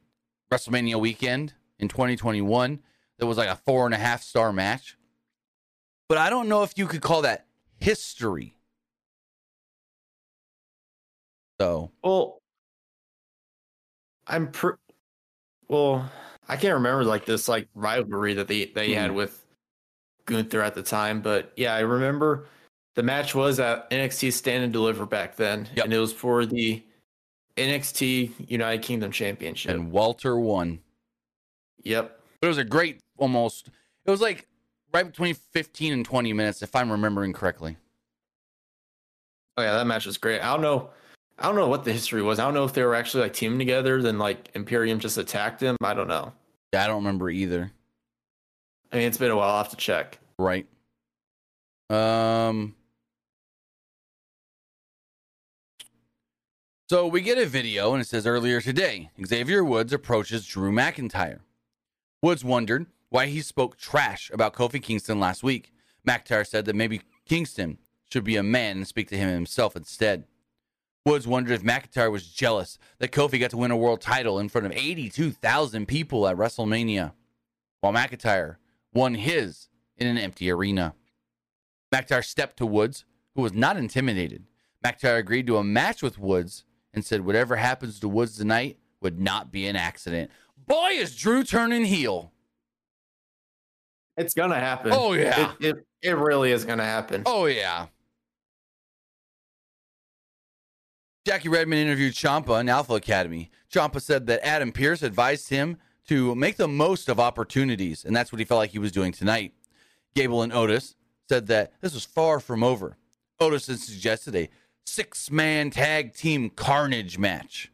WrestleMania 0.51 1.01
weekend 1.01 1.55
in 1.79 1.89
2021 1.89 2.81
that 3.19 3.27
was 3.27 3.37
like 3.39 3.49
a 3.49 3.57
four 3.57 3.87
and 3.87 3.95
a 3.95 3.99
half 3.99 4.23
star 4.23 4.53
match. 4.53 4.97
but 6.09 6.19
I 6.19 6.31
don't 6.31 6.49
know 6.49 6.63
if 6.63 6.79
you 6.79 6.87
could 6.87 7.01
call 7.03 7.23
that 7.23 7.47
history. 7.81 8.55
So, 11.61 11.91
Well, 12.05 12.43
I'm 14.27 14.51
pr- 14.53 14.79
well. 15.69 16.11
I 16.49 16.57
can't 16.57 16.75
remember 16.75 17.03
like 17.05 17.25
this 17.25 17.49
like 17.49 17.69
rivalry 17.75 18.35
that 18.35 18.47
they 18.47 18.67
they 18.67 18.93
had 18.93 19.11
Mhm. 19.11 19.15
with 19.15 19.45
Gunther 20.27 20.63
at 20.63 20.75
the 20.75 20.83
time, 20.83 21.21
but 21.23 21.53
yeah, 21.57 21.75
I 21.75 21.81
remember 21.81 22.47
the 22.95 23.03
match 23.03 23.35
was 23.35 23.59
at 23.59 23.91
NXT 23.91 24.31
Stand 24.33 24.63
and 24.63 24.73
Deliver 24.73 25.07
back 25.07 25.35
then, 25.37 25.69
Yep. 25.75 25.85
and 25.87 25.95
it 25.95 25.99
was 25.99 26.13
for 26.13 26.47
the 26.47 26.85
NXT 27.57 28.33
United 28.49 28.83
Kingdom 28.85 29.11
Championship. 29.11 29.73
and 29.73 29.91
Walter 29.91 30.39
won. 30.39 30.83
yep. 31.83 32.21
But 32.41 32.47
it 32.47 32.49
was 32.49 32.59
a 32.59 32.65
great 32.65 33.01
almost, 33.19 33.71
it 34.05 34.11
was 34.11 34.21
like 34.21 34.47
right 34.93 35.07
between 35.07 35.35
15 35.35 35.93
and 35.93 36.05
20 36.05 36.33
minutes, 36.33 36.63
if 36.63 36.75
I'm 36.75 36.91
remembering 36.91 37.33
correctly. 37.33 37.77
Oh 39.57 39.63
yeah, 39.63 39.73
that 39.73 39.87
match 39.87 40.07
was 40.07 40.19
great. 40.19 40.41
I 40.41 40.53
don't 40.53 40.63
know. 40.63 40.91
I 41.39 41.47
don't 41.47 41.57
know 41.57 41.69
what 41.69 41.85
the 41.85 41.93
history 41.93 42.23
was. 42.23 42.39
I 42.39 42.45
don't 42.45 42.55
know 42.55 42.65
if 42.65 42.73
they 42.73 42.83
were 42.83 42.95
actually 42.95 43.25
like 43.25 43.35
teaming 43.35 43.59
together, 43.59 44.01
then 44.01 44.19
like 44.19 44.51
Imperium 44.55 45.01
just 45.01 45.19
attacked 45.19 45.61
them. 45.61 45.77
I 45.83 45.95
don't 45.95 46.09
know. 46.09 46.33
Yeah, 46.73 46.85
I 46.85 46.87
don't 46.87 46.97
remember 46.97 47.31
either. 47.31 47.73
I 48.93 48.97
mean, 48.97 49.07
it's 49.09 49.19
been 49.19 49.31
a 49.31 49.37
while. 49.37 49.51
I'll 49.51 49.59
have 49.59 49.71
to 49.71 49.77
check. 49.77 50.19
Right. 50.39 50.67
Um. 51.91 52.75
So 56.89 57.07
we 57.07 57.21
get 57.21 57.37
a 57.37 57.47
video, 57.47 57.93
and 57.93 58.01
it 58.01 58.07
says 58.07 58.27
earlier 58.27 58.61
today, 58.61 59.11
Xavier 59.25 59.65
Woods 59.65 59.93
approaches 59.93 60.47
Drew 60.47 60.71
McIntyre. 60.71 61.41
Woods 62.23 62.45
wondered 62.45 62.87
why 63.09 63.27
he 63.27 63.40
spoke 63.40 63.77
trash 63.77 64.31
about 64.33 64.55
Kofi 64.55 64.83
Kingston 64.83 65.21
last 65.21 65.42
week. 65.42 65.73
McIntyre 66.07 66.47
said 66.47 66.64
that 66.66 66.77
maybe 66.77 67.03
Kingston 67.29 67.79
should 68.11 68.25
be 68.25 68.37
a 68.37 68.42
man 68.42 68.79
and 68.79 68.87
speak 68.87 69.09
to 69.09 69.16
him 69.16 69.29
himself 69.29 69.77
instead. 69.77 70.25
Woods 71.05 71.27
wondered 71.27 71.55
if 71.55 71.62
McIntyre 71.62 72.11
was 72.11 72.27
jealous 72.29 72.79
that 72.99 73.12
Kofi 73.12 73.38
got 73.38 73.51
to 73.51 73.57
win 73.57 73.71
a 73.71 73.77
world 73.77 74.01
title 74.01 74.38
in 74.38 74.49
front 74.49 74.66
of 74.66 74.73
82,000 74.73 75.87
people 75.87 76.27
at 76.27 76.37
WrestleMania, 76.37 77.12
while 77.81 77.92
McIntyre 77.92 78.57
won 78.92 79.14
his 79.14 79.69
in 79.97 80.09
an 80.09 80.19
empty 80.19 80.51
arena. 80.51 80.95
McIntyre 81.95 82.25
stepped 82.25 82.57
to 82.59 82.66
Woods, 82.66 83.05
who 83.35 83.42
was 83.42 83.53
not 83.53 83.77
intimidated. 83.77 84.47
McIntyre 84.85 85.19
agreed 85.19 85.47
to 85.47 85.59
a 85.59 85.64
match 85.64 86.03
with 86.03 86.19
Woods 86.19 86.64
and 86.92 87.05
said 87.05 87.25
whatever 87.25 87.57
happens 87.57 88.01
to 88.01 88.09
Woods 88.09 88.37
tonight 88.37 88.79
would 89.01 89.21
not 89.21 89.53
be 89.53 89.66
an 89.66 89.77
accident. 89.77 90.31
Boy, 90.57 90.90
is 90.92 91.14
Drew 91.14 91.45
turning 91.45 91.85
heel. 91.85 92.33
It's 94.17 94.35
gonna 94.35 94.59
happen. 94.59 94.93
Oh, 94.95 95.13
yeah. 95.13 95.53
It 95.61 95.67
it, 95.67 95.87
it 96.03 96.17
really 96.17 96.53
is 96.53 96.65
gonna 96.65 96.85
happen. 96.85 97.23
Oh, 97.27 97.47
yeah. 97.47 97.87
Jackie 101.27 101.49
Redmond 101.49 101.81
interviewed 101.81 102.15
Ciampa 102.15 102.61
in 102.61 102.69
Alpha 102.69 102.95
Academy. 102.95 103.51
Ciampa 103.71 104.01
said 104.01 104.27
that 104.29 104.47
Adam 104.47 104.71
Pearce 104.71 105.03
advised 105.03 105.49
him 105.49 105.77
to 106.07 106.37
make 106.37 106.57
the 106.57 106.69
most 106.69 107.09
of 107.09 107.19
opportunities, 107.19 108.05
and 108.05 108.15
that's 108.15 108.31
what 108.31 108.39
he 108.39 108.45
felt 108.45 108.61
like 108.61 108.71
he 108.71 108.79
was 108.79 108.93
doing 108.93 109.11
tonight. 109.11 109.53
Gable 110.15 110.43
and 110.43 110.53
Otis 110.53 110.95
said 111.29 111.49
that 111.49 111.73
this 111.81 111.95
was 111.95 112.05
far 112.05 112.39
from 112.39 112.63
over. 112.63 112.97
Otis 113.41 113.67
had 113.67 113.81
suggested 113.81 114.37
a 114.37 114.49
six 114.87 115.31
man 115.31 115.71
tag 115.71 116.15
team 116.15 116.49
carnage 116.49 117.19
match. 117.19 117.73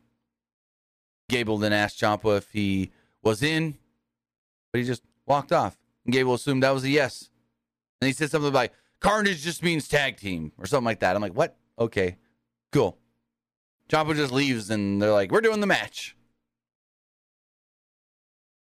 Gable 1.28 1.58
then 1.58 1.74
asked 1.74 2.00
Ciampa 2.00 2.38
if 2.38 2.50
he 2.52 2.90
was 3.22 3.42
in, 3.42 3.76
but 4.72 4.80
he 4.80 4.86
just 4.86 5.02
walked 5.26 5.52
off. 5.52 5.76
And 6.04 6.12
Gable 6.12 6.34
assumed 6.34 6.62
that 6.62 6.74
was 6.74 6.84
a 6.84 6.90
yes. 6.90 7.30
And 8.00 8.06
he 8.06 8.12
said 8.12 8.30
something 8.30 8.52
like, 8.52 8.72
Carnage 9.00 9.42
just 9.42 9.62
means 9.62 9.88
tag 9.88 10.16
team 10.16 10.52
or 10.58 10.66
something 10.66 10.84
like 10.84 11.00
that. 11.00 11.16
I'm 11.16 11.22
like, 11.22 11.34
what? 11.34 11.56
Okay, 11.78 12.16
cool. 12.72 12.98
Ciampa 13.88 14.14
just 14.14 14.32
leaves 14.32 14.70
and 14.70 15.02
they're 15.02 15.12
like, 15.12 15.30
we're 15.30 15.40
doing 15.40 15.60
the 15.60 15.66
match. 15.66 16.16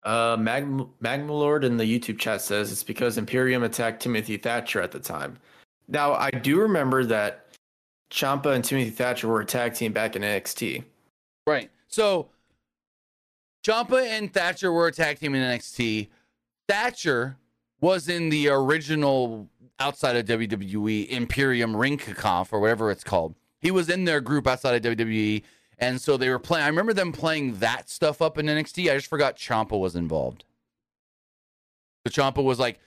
Uh, 0.03 0.37
Mag 0.39 0.65
Magmalord 1.03 1.65
in 1.65 1.75
the 1.75 1.83
YouTube 1.83 2.19
chat 2.19 2.41
says 2.41 2.71
it's 2.71 2.83
because 2.83 3.17
Imperium 3.17 3.63
attacked 3.63 4.01
Timothy 4.01 4.37
Thatcher 4.37 4.81
at 4.81 4.91
the 4.91 4.99
time. 4.99 5.37
Now 5.89 6.13
I 6.13 6.31
do 6.31 6.57
remember 6.59 7.03
that 7.05 7.47
Ciampa 8.09 8.55
and 8.55 8.63
Timothy 8.63 8.91
Thatcher 8.91 9.27
were 9.27 9.41
a 9.41 9.45
tag 9.45 9.73
team 9.73 9.91
back 9.91 10.15
in 10.15 10.21
NXT. 10.21 10.83
Right. 11.45 11.69
So 11.87 12.29
Ciampa 13.65 14.07
and 14.07 14.33
Thatcher 14.33 14.71
were 14.71 14.87
a 14.87 14.91
tag 14.91 15.19
team 15.19 15.35
in 15.35 15.41
NXT. 15.43 16.07
Thatcher 16.69 17.37
was 17.81 18.07
in 18.07 18.29
the 18.29 18.47
original 18.49 19.49
outside 19.79 20.15
of 20.15 20.25
WWE 20.25 21.07
Imperium 21.07 21.75
Ring 21.75 21.99
or 22.23 22.59
whatever 22.59 22.91
it's 22.91 23.03
called. 23.03 23.33
He 23.59 23.71
was 23.71 23.89
in 23.89 24.05
their 24.05 24.21
group 24.21 24.45
outside 24.45 24.85
of 24.85 24.97
WWE. 24.97 25.43
And 25.79 25.99
so 25.99 26.15
they 26.15 26.29
were 26.29 26.39
playing. 26.39 26.65
I 26.65 26.67
remember 26.67 26.93
them 26.93 27.11
playing 27.11 27.59
that 27.59 27.89
stuff 27.89 28.21
up 28.21 28.37
in 28.37 28.45
NXT. 28.45 28.91
I 28.91 28.95
just 28.95 29.07
forgot 29.07 29.37
Ciampa 29.37 29.79
was 29.79 29.95
involved. 29.95 30.43
The 32.03 32.11
Ciampa 32.11 32.43
was 32.43 32.59
like, 32.59 32.79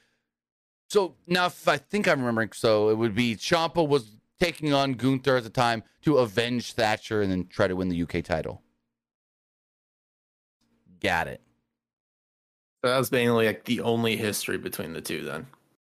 so 0.88 1.14
now 1.26 1.46
if 1.46 1.66
I 1.66 1.78
think 1.78 2.06
I'm 2.06 2.20
remembering, 2.20 2.52
so 2.52 2.90
it 2.90 2.98
would 2.98 3.14
be 3.14 3.34
Ciampa 3.34 3.86
was 3.86 4.16
taking 4.38 4.72
on 4.72 4.92
Gunther 4.92 5.38
at 5.38 5.42
the 5.42 5.50
time 5.50 5.82
to 6.02 6.18
avenge 6.18 6.74
Thatcher 6.74 7.22
and 7.22 7.32
then 7.32 7.46
try 7.46 7.66
to 7.66 7.74
win 7.74 7.88
the 7.88 8.02
UK 8.02 8.22
title. 8.22 8.62
Got 11.00 11.28
it. 11.28 11.40
That 12.82 12.98
was 12.98 13.12
mainly 13.12 13.46
like 13.46 13.64
the 13.64 13.80
only 13.80 14.16
history 14.16 14.58
between 14.58 14.92
the 14.92 15.00
two 15.00 15.24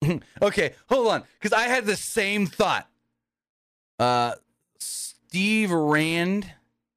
then. 0.03 0.23
okay, 0.43 0.75
hold 0.89 1.09
on, 1.09 1.23
because 1.39 1.53
I 1.53 1.65
had 1.65 1.87
the 1.87 1.97
same 1.97 2.47
thought. 2.47 2.89
Uh, 3.99 4.35
Steve 4.79 5.71
Rand 5.71 6.53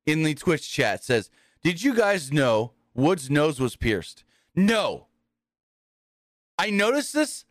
in 0.05 0.23
the 0.23 0.33
Twitch 0.33 0.71
chat 0.71 1.03
says, 1.03 1.29
"Did 1.63 1.83
you 1.83 1.93
guys 1.93 2.31
know 2.31 2.73
Wood's 2.95 3.29
nose 3.29 3.59
was 3.59 3.75
pierced?" 3.75 4.23
No. 4.55 5.07
I 6.57 6.69
noticed 6.69 7.13
this 7.13 7.45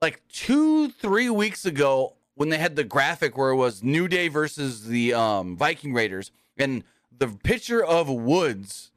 like 0.00 0.20
two, 0.28 0.90
three 0.90 1.30
weeks 1.30 1.64
ago 1.64 2.14
when 2.34 2.48
they 2.48 2.58
had 2.58 2.76
the 2.76 2.84
graphic 2.84 3.36
where 3.36 3.50
it 3.50 3.56
was 3.56 3.82
New 3.82 4.08
Day 4.08 4.28
versus 4.28 4.86
the 4.86 5.14
um, 5.14 5.56
Viking 5.56 5.94
Raiders, 5.94 6.30
and 6.56 6.84
the 7.16 7.28
picture 7.28 7.84
of 7.84 8.08
Woods, 8.08 8.91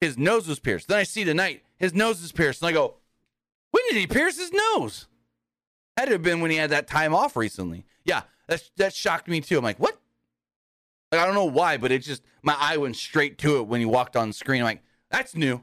his 0.00 0.16
nose 0.18 0.46
was 0.48 0.58
pierced. 0.58 0.88
Then 0.88 0.98
I 0.98 1.02
see 1.02 1.24
tonight 1.24 1.62
his 1.76 1.94
nose 1.94 2.22
is 2.22 2.32
pierced, 2.32 2.62
and 2.62 2.68
I 2.68 2.72
go, 2.72 2.94
when 3.70 3.82
did 3.88 3.96
he 3.96 4.06
pierce 4.06 4.38
his 4.38 4.52
nose? 4.52 5.06
Had 5.96 6.06
to 6.06 6.12
have 6.12 6.22
been 6.22 6.40
when 6.40 6.50
he 6.50 6.56
had 6.56 6.70
that 6.70 6.86
time 6.86 7.14
off 7.14 7.36
recently. 7.36 7.84
Yeah, 8.04 8.22
that 8.46 8.62
that 8.76 8.94
shocked 8.94 9.28
me 9.28 9.40
too. 9.40 9.58
I'm 9.58 9.64
like, 9.64 9.78
what? 9.78 10.00
Like, 11.10 11.20
I 11.20 11.26
don't 11.26 11.34
know 11.34 11.44
why, 11.44 11.76
but 11.76 11.90
it 11.90 12.00
just 12.00 12.22
my 12.42 12.56
eye 12.58 12.76
went 12.76 12.96
straight 12.96 13.38
to 13.38 13.58
it 13.58 13.66
when 13.66 13.80
he 13.80 13.86
walked 13.86 14.16
on 14.16 14.32
screen. 14.32 14.60
I'm 14.60 14.66
like, 14.66 14.82
that's 15.10 15.34
new. 15.34 15.62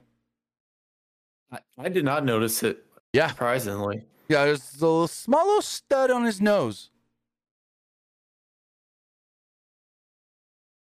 I, 1.52 1.60
I 1.78 1.90
did 1.90 2.04
not 2.04 2.26
notice 2.26 2.64
it. 2.64 2.84
Yeah. 3.14 3.30
Surprisingly. 3.30 4.04
Yeah, 4.28 4.46
there's 4.46 4.76
a 4.82 4.86
little, 4.86 5.08
small 5.08 5.46
little 5.46 5.62
stud 5.62 6.10
on 6.10 6.26
his 6.26 6.42
nose. 6.42 6.90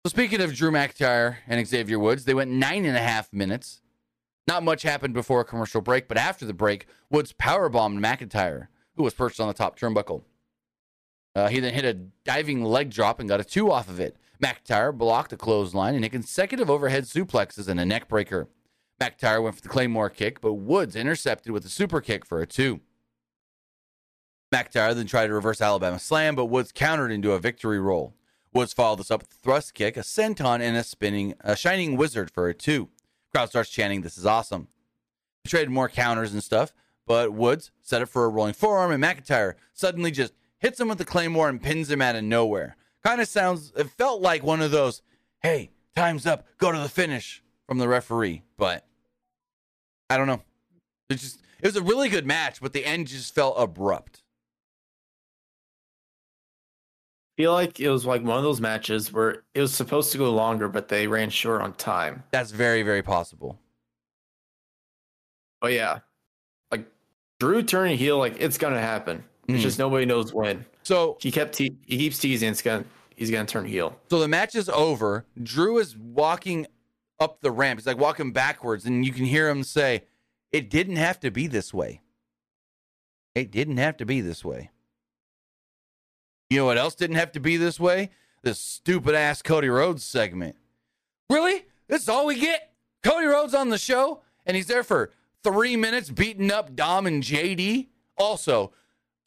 So 0.07 0.11
speaking 0.11 0.39
of 0.39 0.53
Drew 0.53 0.71
McIntyre 0.71 1.39
and 1.49 1.67
Xavier 1.67 1.99
Woods, 1.99 2.23
they 2.23 2.33
went 2.33 2.49
nine 2.49 2.85
and 2.85 2.95
a 2.95 3.01
half 3.01 3.33
minutes. 3.33 3.81
Not 4.47 4.63
much 4.63 4.83
happened 4.83 5.13
before 5.13 5.41
a 5.41 5.43
commercial 5.43 5.81
break, 5.81 6.07
but 6.07 6.15
after 6.15 6.45
the 6.45 6.53
break, 6.53 6.85
Woods 7.09 7.33
powerbombed 7.33 7.99
McIntyre, 7.99 8.67
who 8.95 9.03
was 9.03 9.13
perched 9.13 9.41
on 9.41 9.49
the 9.49 9.53
top 9.53 9.77
turnbuckle. 9.77 10.23
Uh, 11.35 11.49
he 11.49 11.59
then 11.59 11.73
hit 11.73 11.83
a 11.83 11.93
diving 12.23 12.63
leg 12.63 12.89
drop 12.89 13.19
and 13.19 13.27
got 13.27 13.41
a 13.41 13.43
two 13.43 13.69
off 13.69 13.89
of 13.89 13.99
it. 13.99 14.15
McIntyre 14.41 14.97
blocked 14.97 15.33
a 15.33 15.35
clothesline 15.35 15.93
and 15.93 16.05
hit 16.05 16.13
consecutive 16.13 16.69
overhead 16.69 17.03
suplexes 17.03 17.67
and 17.67 17.77
a 17.77 17.85
neck 17.85 18.07
breaker. 18.07 18.47
McIntyre 19.01 19.43
went 19.43 19.57
for 19.57 19.61
the 19.61 19.67
Claymore 19.67 20.09
kick, 20.09 20.39
but 20.39 20.53
Woods 20.53 20.95
intercepted 20.95 21.51
with 21.51 21.65
a 21.65 21.69
super 21.69 21.99
kick 21.99 22.25
for 22.25 22.39
a 22.41 22.47
two. 22.47 22.79
McIntyre 24.55 24.95
then 24.95 25.05
tried 25.05 25.27
to 25.27 25.33
reverse 25.33 25.59
Alabama 25.59 25.99
slam, 25.99 26.33
but 26.33 26.45
Woods 26.45 26.71
countered 26.71 27.11
into 27.11 27.33
a 27.33 27.39
victory 27.39 27.81
roll. 27.81 28.13
Woods 28.57 28.73
followed 28.73 28.97
this 28.97 29.11
up 29.11 29.21
with 29.21 29.31
a 29.31 29.35
thrust 29.35 29.75
kick, 29.75 29.97
a 29.97 29.99
senton, 29.99 30.61
and 30.61 30.75
a 30.75 30.83
spinning, 30.83 31.35
a 31.41 31.55
shining 31.55 31.95
wizard 31.95 32.31
for 32.31 32.49
a 32.49 32.55
two. 32.55 32.89
Crowd 33.31 33.49
starts 33.49 33.69
chanting, 33.69 34.01
"This 34.01 34.17
is 34.17 34.25
awesome." 34.25 34.67
Traded 35.45 35.69
more 35.69 35.87
counters 35.87 36.33
and 36.33 36.43
stuff, 36.43 36.73
but 37.05 37.33
Woods 37.33 37.69
set 37.83 38.01
it 38.01 38.07
for 38.07 38.25
a 38.25 38.29
rolling 38.29 38.55
forearm, 38.55 38.91
and 38.91 39.03
McIntyre 39.03 39.53
suddenly 39.73 40.09
just 40.09 40.33
hits 40.57 40.79
him 40.79 40.87
with 40.87 40.97
the 40.97 41.05
claymore 41.05 41.49
and 41.49 41.61
pins 41.61 41.91
him 41.91 42.01
out 42.01 42.15
of 42.15 42.23
nowhere. 42.23 42.75
Kind 43.03 43.21
of 43.21 43.27
sounds, 43.27 43.71
it 43.77 43.91
felt 43.91 44.21
like 44.23 44.41
one 44.41 44.63
of 44.63 44.71
those, 44.71 45.03
"Hey, 45.43 45.69
time's 45.95 46.25
up, 46.25 46.47
go 46.57 46.71
to 46.71 46.79
the 46.79 46.89
finish" 46.89 47.43
from 47.67 47.77
the 47.77 47.87
referee, 47.87 48.41
but 48.57 48.87
I 50.09 50.17
don't 50.17 50.25
know. 50.25 50.41
It 51.09 51.19
just, 51.19 51.43
it 51.61 51.67
was 51.67 51.75
a 51.75 51.83
really 51.83 52.09
good 52.09 52.25
match, 52.25 52.59
but 52.59 52.73
the 52.73 52.85
end 52.85 53.05
just 53.05 53.35
felt 53.35 53.53
abrupt. 53.55 54.23
Feel 57.37 57.53
like 57.53 57.79
it 57.79 57.89
was 57.89 58.05
like 58.05 58.23
one 58.23 58.37
of 58.37 58.43
those 58.43 58.59
matches 58.59 59.13
where 59.13 59.43
it 59.53 59.61
was 59.61 59.73
supposed 59.73 60.11
to 60.11 60.17
go 60.17 60.33
longer, 60.33 60.67
but 60.67 60.87
they 60.89 61.07
ran 61.07 61.29
short 61.29 61.61
on 61.61 61.73
time. 61.73 62.23
That's 62.31 62.51
very, 62.51 62.81
very 62.83 63.03
possible. 63.03 63.59
But 65.61 65.73
yeah, 65.73 65.99
like 66.71 66.85
Drew 67.39 67.63
turning 67.63 67.97
heel, 67.97 68.17
like 68.17 68.35
it's 68.39 68.57
gonna 68.57 68.79
happen. 68.81 69.23
It's 69.47 69.59
Mm. 69.59 69.61
just 69.61 69.79
nobody 69.79 70.05
knows 70.05 70.33
when. 70.33 70.65
So 70.83 71.17
He 71.21 71.31
kept 71.31 71.53
te- 71.55 71.77
he 71.85 71.97
keeps 71.97 72.17
teasing 72.19 72.49
it's 72.49 72.61
gonna 72.61 72.83
he's 73.15 73.31
gonna 73.31 73.45
turn 73.47 73.65
heel. 73.65 73.97
So 74.09 74.19
the 74.19 74.27
match 74.27 74.55
is 74.55 74.69
over. 74.69 75.25
Drew 75.41 75.77
is 75.79 75.95
walking 75.97 76.67
up 77.19 77.41
the 77.41 77.51
ramp. 77.51 77.79
He's 77.79 77.87
like 77.87 77.97
walking 77.97 78.31
backwards, 78.31 78.85
and 78.85 79.05
you 79.05 79.11
can 79.13 79.25
hear 79.25 79.49
him 79.49 79.63
say, 79.63 80.03
It 80.51 80.69
didn't 80.69 80.97
have 80.97 81.19
to 81.21 81.31
be 81.31 81.47
this 81.47 81.73
way. 81.73 82.01
It 83.35 83.51
didn't 83.51 83.77
have 83.77 83.97
to 83.97 84.05
be 84.05 84.21
this 84.21 84.43
way. 84.45 84.71
You 86.49 86.59
know 86.59 86.65
what 86.65 86.77
else 86.77 86.95
didn't 86.95 87.17
have 87.17 87.31
to 87.33 87.39
be 87.39 87.57
this 87.57 87.79
way? 87.79 88.09
This 88.41 88.59
stupid 88.59 89.15
ass 89.15 89.41
Cody 89.41 89.67
Rhodes 89.67 90.03
segment. 90.03 90.55
Really? 91.29 91.65
This 91.87 92.03
is 92.03 92.09
all 92.09 92.25
we 92.25 92.39
get? 92.39 92.71
Cody 93.03 93.25
Rhodes 93.25 93.53
on 93.53 93.69
the 93.69 93.77
show, 93.77 94.21
and 94.45 94.55
he's 94.55 94.67
there 94.67 94.83
for 94.83 95.11
three 95.43 95.75
minutes 95.75 96.09
beating 96.09 96.51
up 96.51 96.75
Dom 96.75 97.05
and 97.05 97.21
JD. 97.21 97.87
Also, 98.17 98.71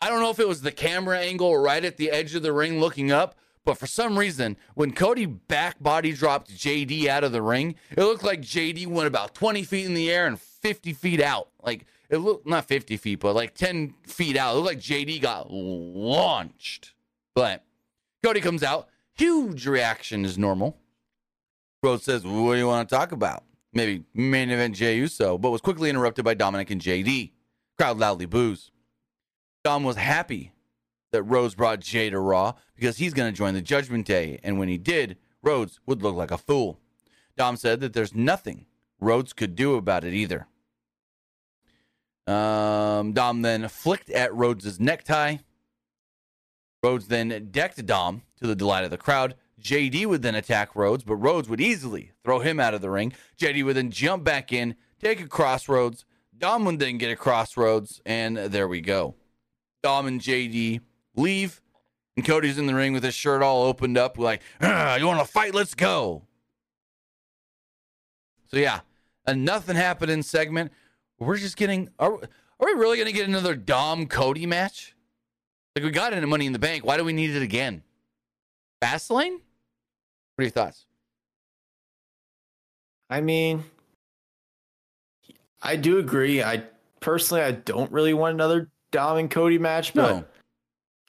I 0.00 0.08
don't 0.08 0.20
know 0.20 0.30
if 0.30 0.38
it 0.38 0.48
was 0.48 0.62
the 0.62 0.72
camera 0.72 1.18
angle 1.18 1.56
right 1.58 1.84
at 1.84 1.98
the 1.98 2.10
edge 2.10 2.34
of 2.34 2.42
the 2.42 2.52
ring 2.52 2.80
looking 2.80 3.12
up, 3.12 3.36
but 3.64 3.76
for 3.76 3.86
some 3.86 4.18
reason, 4.18 4.56
when 4.74 4.92
Cody 4.92 5.26
back 5.26 5.82
body 5.82 6.12
dropped 6.12 6.50
JD 6.50 7.06
out 7.06 7.24
of 7.24 7.32
the 7.32 7.42
ring, 7.42 7.74
it 7.90 8.00
looked 8.00 8.24
like 8.24 8.40
JD 8.40 8.86
went 8.86 9.06
about 9.06 9.34
20 9.34 9.62
feet 9.64 9.84
in 9.84 9.92
the 9.92 10.10
air 10.10 10.26
and 10.26 10.40
50 10.40 10.94
feet 10.94 11.20
out. 11.20 11.48
Like 11.62 11.84
it 12.08 12.18
looked 12.18 12.46
not 12.46 12.64
50 12.64 12.96
feet, 12.96 13.20
but 13.20 13.34
like 13.34 13.54
10 13.54 13.94
feet 14.06 14.36
out. 14.36 14.52
It 14.52 14.56
looked 14.56 14.66
like 14.66 14.80
JD 14.80 15.20
got 15.20 15.50
launched. 15.50 16.94
But 17.40 17.64
Cody 18.22 18.42
comes 18.42 18.62
out, 18.62 18.90
huge 19.14 19.66
reaction 19.66 20.26
is 20.26 20.36
normal. 20.36 20.76
Rhodes 21.82 22.04
says, 22.04 22.22
What 22.22 22.52
do 22.52 22.58
you 22.58 22.66
want 22.66 22.86
to 22.86 22.94
talk 22.94 23.12
about? 23.12 23.44
Maybe 23.72 24.04
main 24.12 24.50
event 24.50 24.74
Jey 24.74 24.98
Uso, 24.98 25.38
but 25.38 25.48
was 25.48 25.62
quickly 25.62 25.88
interrupted 25.88 26.22
by 26.22 26.34
Dominic 26.34 26.70
and 26.70 26.82
JD. 26.82 27.30
Crowd 27.78 27.98
loudly 27.98 28.26
boos. 28.26 28.70
Dom 29.64 29.84
was 29.84 29.96
happy 29.96 30.52
that 31.12 31.22
Rhodes 31.22 31.54
brought 31.54 31.80
Jey 31.80 32.10
to 32.10 32.18
Raw 32.18 32.52
because 32.74 32.98
he's 32.98 33.14
going 33.14 33.32
to 33.32 33.38
join 33.38 33.54
the 33.54 33.62
Judgment 33.62 34.04
Day. 34.04 34.38
And 34.42 34.58
when 34.58 34.68
he 34.68 34.76
did, 34.76 35.16
Rhodes 35.42 35.80
would 35.86 36.02
look 36.02 36.16
like 36.16 36.30
a 36.30 36.36
fool. 36.36 36.78
Dom 37.38 37.56
said 37.56 37.80
that 37.80 37.94
there's 37.94 38.14
nothing 38.14 38.66
Rhodes 39.00 39.32
could 39.32 39.56
do 39.56 39.76
about 39.76 40.04
it 40.04 40.12
either. 40.12 40.46
Um, 42.26 43.14
Dom 43.14 43.40
then 43.40 43.66
flicked 43.68 44.10
at 44.10 44.34
Rhodes' 44.34 44.78
necktie. 44.78 45.38
Rhodes 46.82 47.08
then 47.08 47.48
decked 47.50 47.84
Dom 47.84 48.22
to 48.40 48.46
the 48.46 48.56
delight 48.56 48.84
of 48.84 48.90
the 48.90 48.96
crowd. 48.96 49.34
JD 49.60 50.06
would 50.06 50.22
then 50.22 50.34
attack 50.34 50.74
Rhodes, 50.74 51.04
but 51.04 51.16
Rhodes 51.16 51.48
would 51.48 51.60
easily 51.60 52.12
throw 52.24 52.38
him 52.38 52.58
out 52.58 52.72
of 52.72 52.80
the 52.80 52.90
ring. 52.90 53.12
JD 53.38 53.64
would 53.64 53.76
then 53.76 53.90
jump 53.90 54.24
back 54.24 54.52
in, 54.52 54.74
take 54.98 55.20
a 55.20 55.28
crossroads. 55.28 56.04
Dom 56.36 56.64
would 56.64 56.78
then 56.78 56.96
get 56.96 57.12
a 57.12 57.16
crossroads, 57.16 58.00
and 58.06 58.36
there 58.36 58.66
we 58.66 58.80
go. 58.80 59.14
Dom 59.82 60.06
and 60.06 60.20
JD 60.20 60.80
leave, 61.14 61.60
and 62.16 62.24
Cody's 62.24 62.56
in 62.56 62.66
the 62.66 62.74
ring 62.74 62.94
with 62.94 63.04
his 63.04 63.14
shirt 63.14 63.42
all 63.42 63.64
opened 63.64 63.98
up, 63.98 64.16
like, 64.16 64.40
"Ah, 64.62 64.96
"You 64.96 65.06
want 65.06 65.20
to 65.20 65.30
fight? 65.30 65.54
Let's 65.54 65.74
go." 65.74 66.22
So 68.46 68.56
yeah, 68.56 68.80
a 69.26 69.34
nothing 69.34 69.76
happening 69.76 70.22
segment. 70.22 70.72
We're 71.18 71.36
just 71.36 71.56
getting. 71.56 71.90
Are, 71.98 72.14
are 72.14 72.66
we 72.66 72.72
really 72.72 72.96
going 72.96 73.06
to 73.06 73.12
get 73.12 73.28
another 73.28 73.54
Dom 73.54 74.06
Cody 74.06 74.46
match? 74.46 74.94
Like 75.76 75.84
we 75.84 75.90
got 75.90 76.12
it 76.12 76.22
in 76.22 76.28
Money 76.28 76.46
in 76.46 76.52
the 76.52 76.58
Bank. 76.58 76.84
Why 76.84 76.96
do 76.96 77.04
we 77.04 77.12
need 77.12 77.30
it 77.30 77.42
again? 77.42 77.82
Fastlane? 78.82 79.32
What 79.34 80.40
are 80.40 80.42
your 80.42 80.50
thoughts? 80.50 80.86
I 83.08 83.20
mean, 83.20 83.64
I 85.62 85.76
do 85.76 85.98
agree. 85.98 86.42
I 86.42 86.64
personally, 87.00 87.42
I 87.42 87.52
don't 87.52 87.90
really 87.92 88.14
want 88.14 88.34
another 88.34 88.68
Dom 88.90 89.18
and 89.18 89.30
Cody 89.30 89.58
match, 89.58 89.94
but 89.94 90.10
No. 90.16 90.24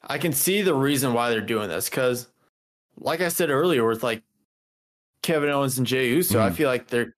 I 0.03 0.18
can 0.18 0.34
see 0.34 0.62
the 0.62 0.74
reason 0.74 1.14
why 1.14 1.30
they're 1.30 1.41
doing 1.41 1.70
this. 1.70 1.89
Because, 1.89 2.28
like 2.97 3.22
I 3.22 3.30
said 3.30 3.49
earlier, 3.49 3.86
with 3.88 4.03
like 4.03 4.24
Kevin 5.22 5.49
Owens 5.49 5.78
and 5.78 5.86
Jey 5.88 6.09
Uso, 6.09 6.39
I 6.39 6.49
Mhm. 6.49 6.55
feel 6.55 6.70
like 6.70 6.88
they're 6.88 7.14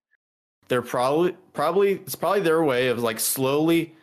they're 0.70 0.82
probably 0.82 1.34
probably 1.54 1.94
it's 1.94 2.16
probably 2.16 2.40
their 2.42 2.64
way 2.64 2.88
of 2.88 3.00
like 3.00 3.20
slowly 3.20 3.96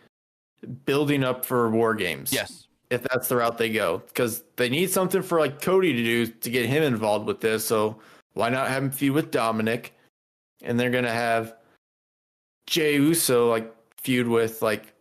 building 0.85 1.25
up 1.25 1.45
for 1.45 1.71
War 1.71 1.95
Games. 1.95 2.33
Yes. 2.33 2.67
If 2.91 3.03
that's 3.05 3.29
the 3.29 3.37
route 3.37 3.57
they 3.57 3.71
go, 3.71 3.99
because 4.09 4.43
they 4.57 4.69
need 4.69 4.91
something 4.91 5.23
for 5.23 5.39
like 5.39 5.63
Cody 5.63 5.93
to 5.93 6.03
do 6.03 6.27
to 6.27 6.51
get 6.51 6.67
him 6.67 6.83
involved 6.83 7.27
with 7.27 7.41
this. 7.41 7.65
So 7.65 8.01
why 8.35 8.49
not 8.49 8.69
have 8.69 8.83
him 8.83 8.91
feud 8.91 9.15
with 9.15 9.31
Dominic? 9.31 9.95
And 10.63 10.79
they're 10.79 10.91
gonna 10.91 11.13
have 11.13 11.55
Jey 12.67 12.95
Uso 12.97 13.49
like 13.49 13.73
feud 13.97 14.27
with 14.27 14.61
like 14.63 14.93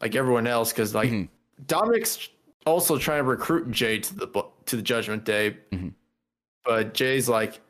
like 0.00 0.14
everyone 0.14 0.46
else 0.46 0.72
because 0.72 0.94
like 0.94 1.10
Mhm. 1.10 1.28
Dominic's 1.66 2.28
also 2.64 2.96
trying 2.98 3.20
to 3.20 3.24
recruit 3.24 3.70
Jey 3.72 3.98
to 3.98 4.14
the 4.14 4.44
to 4.66 4.76
the 4.76 4.82
Judgment 4.82 5.24
Day, 5.24 5.56
Mhm. 5.72 5.94
but 6.64 6.94
Jey's 6.94 7.28
like 7.28 7.60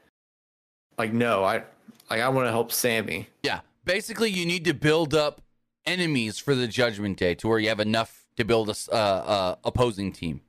like 0.98 1.12
no, 1.14 1.44
I 1.44 1.64
like 2.10 2.20
I 2.20 2.28
want 2.28 2.46
to 2.46 2.50
help 2.50 2.72
Sami. 2.72 3.28
Yeah. 3.42 3.60
Basically, 3.84 4.28
you 4.30 4.44
need 4.44 4.64
to 4.66 4.74
build 4.74 5.14
up 5.14 5.40
enemies 5.86 6.38
for 6.38 6.54
the 6.54 6.68
Judgment 6.68 7.16
Day 7.16 7.34
to 7.36 7.48
where 7.48 7.58
you 7.58 7.68
have 7.70 7.80
enough 7.80 8.17
to 8.38 8.44
build 8.44 8.70
a, 8.70 8.74
uh, 8.92 8.94
uh, 8.94 9.54
opposing 9.64 10.12
team. 10.12 10.40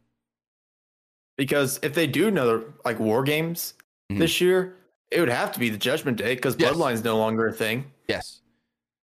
Because 1.37 1.79
if 1.83 1.93
they 1.93 2.07
do 2.07 2.27
another 2.27 2.73
like 2.85 2.99
War 2.99 3.23
Games 3.23 3.73
Mhm. 4.11 4.19
this 4.19 4.39
year, 4.41 4.75
it 5.11 5.19
would 5.19 5.29
have 5.29 5.51
to 5.53 5.59
be 5.59 5.69
the 5.69 5.77
Judgment 5.77 6.17
Day 6.17 6.35
because 6.35 6.55
Yes. 6.59 6.71
Bloodline's 6.73 7.03
no 7.03 7.17
longer 7.17 7.47
a 7.47 7.53
thing. 7.53 7.91
Yes. 8.07 8.41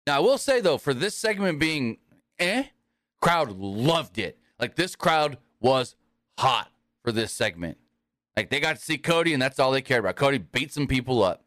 Now 0.07 0.17
I 0.17 0.19
will 0.19 0.37
say 0.37 0.59
though, 0.59 0.77
for 0.77 0.93
this 0.93 1.15
segment 1.15 1.59
being 1.59 1.97
eh, 2.39 2.65
crowd 3.21 3.51
loved 3.51 4.17
it. 4.17 4.37
Like 4.59 4.75
this 4.75 4.95
crowd 4.95 5.37
was 5.59 5.95
hot 6.39 6.71
for 7.03 7.11
this 7.11 7.31
segment. 7.31 7.77
Like 8.35 8.49
they 8.49 8.59
got 8.59 8.77
to 8.77 8.81
see 8.81 8.97
Cody, 8.97 9.33
and 9.33 9.41
that's 9.41 9.59
all 9.59 9.71
they 9.71 9.81
cared 9.83 9.99
about. 9.99 10.15
Cody 10.15 10.39
beat 10.39 10.71
some 10.73 10.87
people 10.87 11.21
up. 11.21 11.43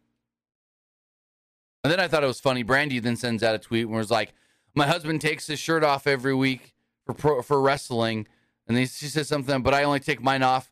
And 1.83 1.93
then 1.93 1.99
I 1.99 2.07
thought 2.07 2.22
it 2.22 2.29
was 2.29 2.39
funny. 2.41 2.62
Brandi 2.62 3.03
then 3.03 3.16
sends 3.16 3.43
out 3.43 3.55
a 3.55 3.59
tweet 3.59 3.87
and 3.87 3.95
was 3.97 4.11
like, 4.11 4.33
"My 4.74 4.87
husband 4.87 5.20
takes 5.20 5.47
his 5.49 5.59
shirt 5.59 5.83
off 5.83 6.07
every 6.07 6.35
week 6.35 6.74
for 7.07 7.14
pro, 7.14 7.42
for 7.42 7.61
wrestling," 7.61 8.26
and 8.68 8.76
then 8.76 8.86
she 8.86 9.07
says 9.07 9.28
something, 9.28 9.62
but 9.62 9.72
I 9.72 9.84
only 9.84 10.00
take 10.00 10.22
mine 10.22 10.42
off 10.42 10.70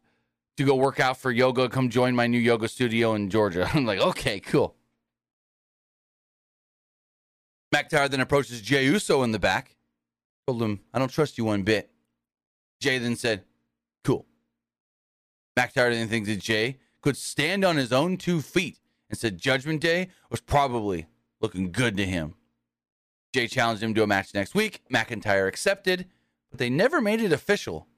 to 0.57 0.65
go 0.65 0.75
work 0.75 1.01
out 1.01 1.17
for 1.17 1.31
yoga. 1.31 1.69
Come 1.69 1.89
join 1.89 2.15
my 2.15 2.27
new 2.27 2.39
yoga 2.39 2.69
studio 2.69 3.15
in 3.15 3.31
Georgia. 3.31 3.71
I'm 3.75 3.87
like, 3.87 4.01
okay, 4.01 4.41
cool. 4.41 4.77
McIntyre 7.75 8.09
then 8.09 8.21
approaches 8.21 8.61
Jey 8.61 8.85
Uso 8.85 9.23
in 9.23 9.33
the 9.33 9.39
back. 9.39 9.77
Told 10.47 10.63
him, 10.63 10.81
I 10.93 10.99
don't 10.99 11.11
trust 11.11 11.39
you 11.39 11.45
one 11.45 11.63
bit. 11.63 11.91
Jey 12.81 12.99
then 12.99 13.17
said, 13.17 13.45
Cool. 14.05 14.27
McIntyre 15.59 15.91
didn't 15.91 16.11
think 16.11 16.27
that 16.27 16.39
Jey 16.39 16.79
could 17.01 17.17
stand 17.17 17.65
on 17.65 17.77
his 17.77 17.93
own 17.93 18.17
two 18.17 18.41
feet 18.41 18.79
and 19.09 19.19
said 19.19 19.39
Judgment 19.39 19.81
Day 19.81 20.09
was 20.31 20.41
probably 20.41 21.07
looking 21.41 21.73
good 21.73 21.97
to 21.97 22.05
him. 22.05 22.35
Jey 23.33 23.49
challenged 23.49 23.83
him 23.83 23.95
to 23.95 24.03
a 24.03 24.07
match 24.07 24.35
next 24.35 24.55
week. 24.55 24.83
McIntyre 24.93 25.49
accepted, 25.49 26.07
but 26.55 26.61
they 26.61 26.71
never 26.71 27.01
made 27.01 27.21
it 27.21 27.33
official. 27.33 27.89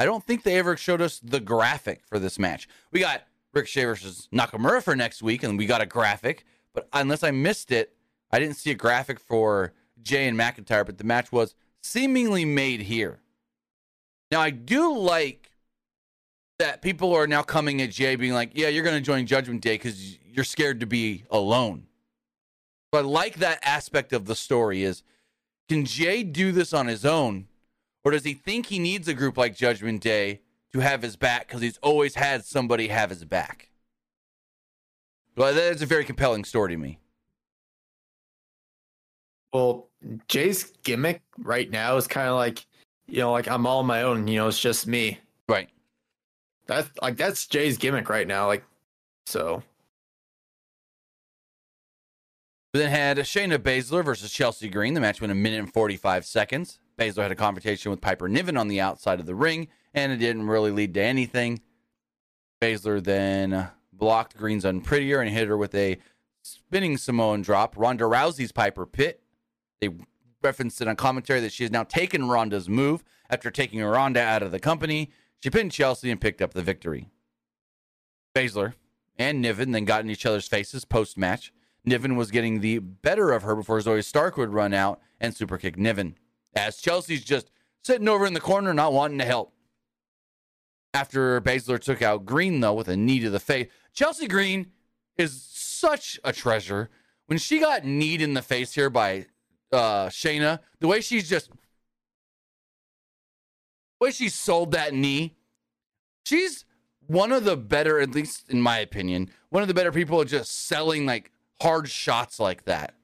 I 0.00 0.04
don't 0.04 0.24
think 0.26 0.42
they 0.42 0.58
ever 0.58 0.76
showed 0.76 1.00
us 1.00 1.20
the 1.20 1.38
graphic 1.38 2.04
for 2.04 2.18
this 2.18 2.40
match. 2.40 2.68
We 2.90 2.98
got 2.98 3.22
Ricochet 3.54 3.84
versus 3.84 4.28
Nakamura 4.34 4.82
for 4.82 4.96
next 4.96 5.22
week, 5.22 5.44
and 5.44 5.56
we 5.56 5.64
got 5.64 5.80
a 5.80 5.86
graphic, 5.86 6.44
but 6.74 6.88
unless 6.92 7.22
I 7.22 7.30
missed 7.30 7.70
it, 7.70 7.94
I 8.32 8.40
didn't 8.40 8.56
see 8.56 8.72
a 8.72 8.74
graphic 8.74 9.20
for 9.20 9.74
Jey 10.02 10.26
and 10.26 10.36
McIntyre, 10.36 10.84
but 10.84 10.98
the 10.98 11.04
match 11.04 11.30
was 11.30 11.54
seemingly 11.84 12.44
made 12.44 12.80
here. 12.80 13.20
Now, 14.32 14.40
I 14.40 14.50
do 14.50 14.98
like 14.98 15.52
that 16.58 16.82
people 16.82 17.14
are 17.14 17.28
now 17.28 17.44
coming 17.44 17.80
at 17.80 17.90
Jey 17.90 18.16
being 18.16 18.32
like, 18.32 18.50
yeah, 18.54 18.66
you're 18.66 18.82
going 18.82 18.96
to 18.96 19.00
join 19.00 19.24
Judgment 19.24 19.60
Day 19.60 19.74
because 19.74 20.18
you're 20.26 20.44
scared 20.44 20.80
to 20.80 20.86
be 20.86 21.26
alone. 21.30 21.86
But 22.90 23.04
I 23.04 23.06
like 23.06 23.36
that 23.36 23.60
aspect 23.62 24.12
of 24.12 24.24
the 24.24 24.34
story 24.34 24.82
is 24.82 25.04
can 25.68 25.84
Jey 25.84 26.24
do 26.24 26.50
this 26.50 26.72
on 26.72 26.88
his 26.88 27.04
own 27.04 27.46
or 28.04 28.12
does 28.12 28.24
he 28.24 28.34
think 28.34 28.66
he 28.66 28.78
needs 28.78 29.08
a 29.08 29.14
group 29.14 29.36
like 29.36 29.56
Judgment 29.56 30.00
Day 30.00 30.40
to 30.72 30.80
have 30.80 31.02
his 31.02 31.16
back 31.16 31.46
because 31.46 31.60
he's 31.60 31.78
always 31.78 32.14
had 32.14 32.44
somebody 32.44 32.88
have 32.88 33.10
his 33.10 33.24
back? 33.24 33.70
Well, 35.36 35.54
that's 35.54 35.82
a 35.82 35.86
very 35.86 36.04
compelling 36.04 36.44
story 36.44 36.72
to 36.72 36.76
me. 36.76 36.98
Well, 39.52 39.88
Jey's 40.28 40.64
gimmick 40.82 41.22
right 41.38 41.70
now 41.70 41.96
is 41.96 42.06
kind 42.06 42.28
of 42.28 42.36
like, 42.36 42.66
you 43.06 43.18
know, 43.18 43.32
like 43.32 43.48
I'm 43.48 43.66
all 43.66 43.80
on 43.80 43.86
my 43.86 44.02
own. 44.02 44.28
You 44.28 44.40
know, 44.40 44.48
it's 44.48 44.60
just 44.60 44.86
me. 44.86 45.18
Right. 45.48 45.68
That's 46.66 46.88
like 47.02 47.16
that's 47.16 47.46
Jey's 47.46 47.78
gimmick 47.78 48.08
right 48.08 48.26
now. 48.26 48.46
Like, 48.46 48.64
so 49.26 49.62
We 52.72 52.78
then 52.78 52.90
had 52.90 53.18
Shayna 53.18 53.58
Baszler 53.58 54.04
versus 54.04 54.32
Chelsea 54.32 54.68
Green. 54.68 54.94
The 54.94 55.00
match 55.00 55.20
went 55.20 55.32
a 55.32 55.34
minute 55.34 55.58
and 55.58 55.72
45 55.72 56.24
seconds. 56.24 56.78
Baszler 57.00 57.22
had 57.22 57.32
a 57.32 57.36
confrontation 57.36 57.90
with 57.90 58.02
Piper 58.02 58.28
Niven 58.28 58.58
on 58.58 58.68
the 58.68 58.80
outside 58.80 59.20
of 59.20 59.26
the 59.26 59.34
ring, 59.34 59.68
and 59.94 60.12
it 60.12 60.18
didn't 60.18 60.46
really 60.46 60.70
lead 60.70 60.92
to 60.94 61.02
anything. 61.02 61.62
Baszler 62.60 63.02
then 63.02 63.70
blocked 63.90 64.36
Green's 64.36 64.66
unprettier 64.66 65.18
and 65.20 65.30
hit 65.30 65.48
her 65.48 65.56
with 65.56 65.74
a 65.74 65.98
spinning 66.42 66.98
Samoan 66.98 67.40
drop. 67.40 67.74
Ronda 67.78 68.04
Rousey's 68.04 68.52
Piper 68.52 68.84
Pit. 68.84 69.22
They 69.80 69.88
referenced 70.42 70.82
it 70.82 70.88
on 70.88 70.96
commentary 70.96 71.40
that 71.40 71.52
she 71.52 71.64
has 71.64 71.72
now 71.72 71.84
taken 71.84 72.28
Ronda's 72.28 72.68
move 72.68 73.02
after 73.30 73.50
taking 73.50 73.82
Ronda 73.82 74.20
out 74.20 74.42
of 74.42 74.50
the 74.50 74.60
company. 74.60 75.10
She 75.38 75.48
pinned 75.48 75.72
Chelsea 75.72 76.10
and 76.10 76.20
picked 76.20 76.42
up 76.42 76.52
the 76.52 76.62
victory. 76.62 77.08
Baszler 78.34 78.74
and 79.18 79.40
Niven 79.40 79.72
then 79.72 79.86
got 79.86 80.04
in 80.04 80.10
each 80.10 80.26
other's 80.26 80.46
faces 80.46 80.84
post 80.84 81.16
match. 81.16 81.50
Niven 81.82 82.16
was 82.16 82.30
getting 82.30 82.60
the 82.60 82.78
better 82.78 83.32
of 83.32 83.42
her 83.42 83.56
before 83.56 83.78
Zoey 83.78 84.04
Stark 84.04 84.36
would 84.36 84.52
run 84.52 84.74
out 84.74 85.00
and 85.18 85.34
superkick 85.34 85.78
Niven. 85.78 86.16
As 86.54 86.76
Chelsea's 86.76 87.24
just 87.24 87.50
sitting 87.84 88.08
over 88.08 88.26
in 88.26 88.34
the 88.34 88.40
corner, 88.40 88.74
not 88.74 88.92
wanting 88.92 89.18
to 89.18 89.24
help. 89.24 89.52
After 90.92 91.40
Baszler 91.40 91.78
took 91.78 92.02
out 92.02 92.26
Green, 92.26 92.60
though, 92.60 92.74
with 92.74 92.88
a 92.88 92.96
knee 92.96 93.20
to 93.20 93.30
the 93.30 93.38
face, 93.38 93.68
Chelsea 93.92 94.26
Green 94.26 94.72
is 95.16 95.42
such 95.42 96.18
a 96.24 96.32
treasure. 96.32 96.90
When 97.26 97.38
she 97.38 97.60
got 97.60 97.84
kneed 97.84 98.20
in 98.20 98.34
the 98.34 98.42
face 98.42 98.74
here 98.74 98.90
by 98.90 99.26
uh, 99.72 100.08
Shayna, 100.08 100.58
the 100.80 100.88
way 100.88 101.00
she's 101.00 101.28
just, 101.28 101.50
the 101.50 101.56
way 104.00 104.10
she 104.10 104.28
sold 104.28 104.72
that 104.72 104.92
knee, 104.92 105.36
she's 106.24 106.64
one 107.06 107.30
of 107.30 107.44
the 107.44 107.56
better, 107.56 108.00
at 108.00 108.10
least 108.10 108.50
in 108.50 108.60
my 108.60 108.78
opinion, 108.78 109.30
one 109.50 109.62
of 109.62 109.68
the 109.68 109.74
better 109.74 109.92
people 109.92 110.20
at 110.20 110.26
just 110.26 110.66
selling 110.66 111.06
like 111.06 111.30
hard 111.62 111.88
shots 111.88 112.40
like 112.40 112.64
that. 112.64 112.94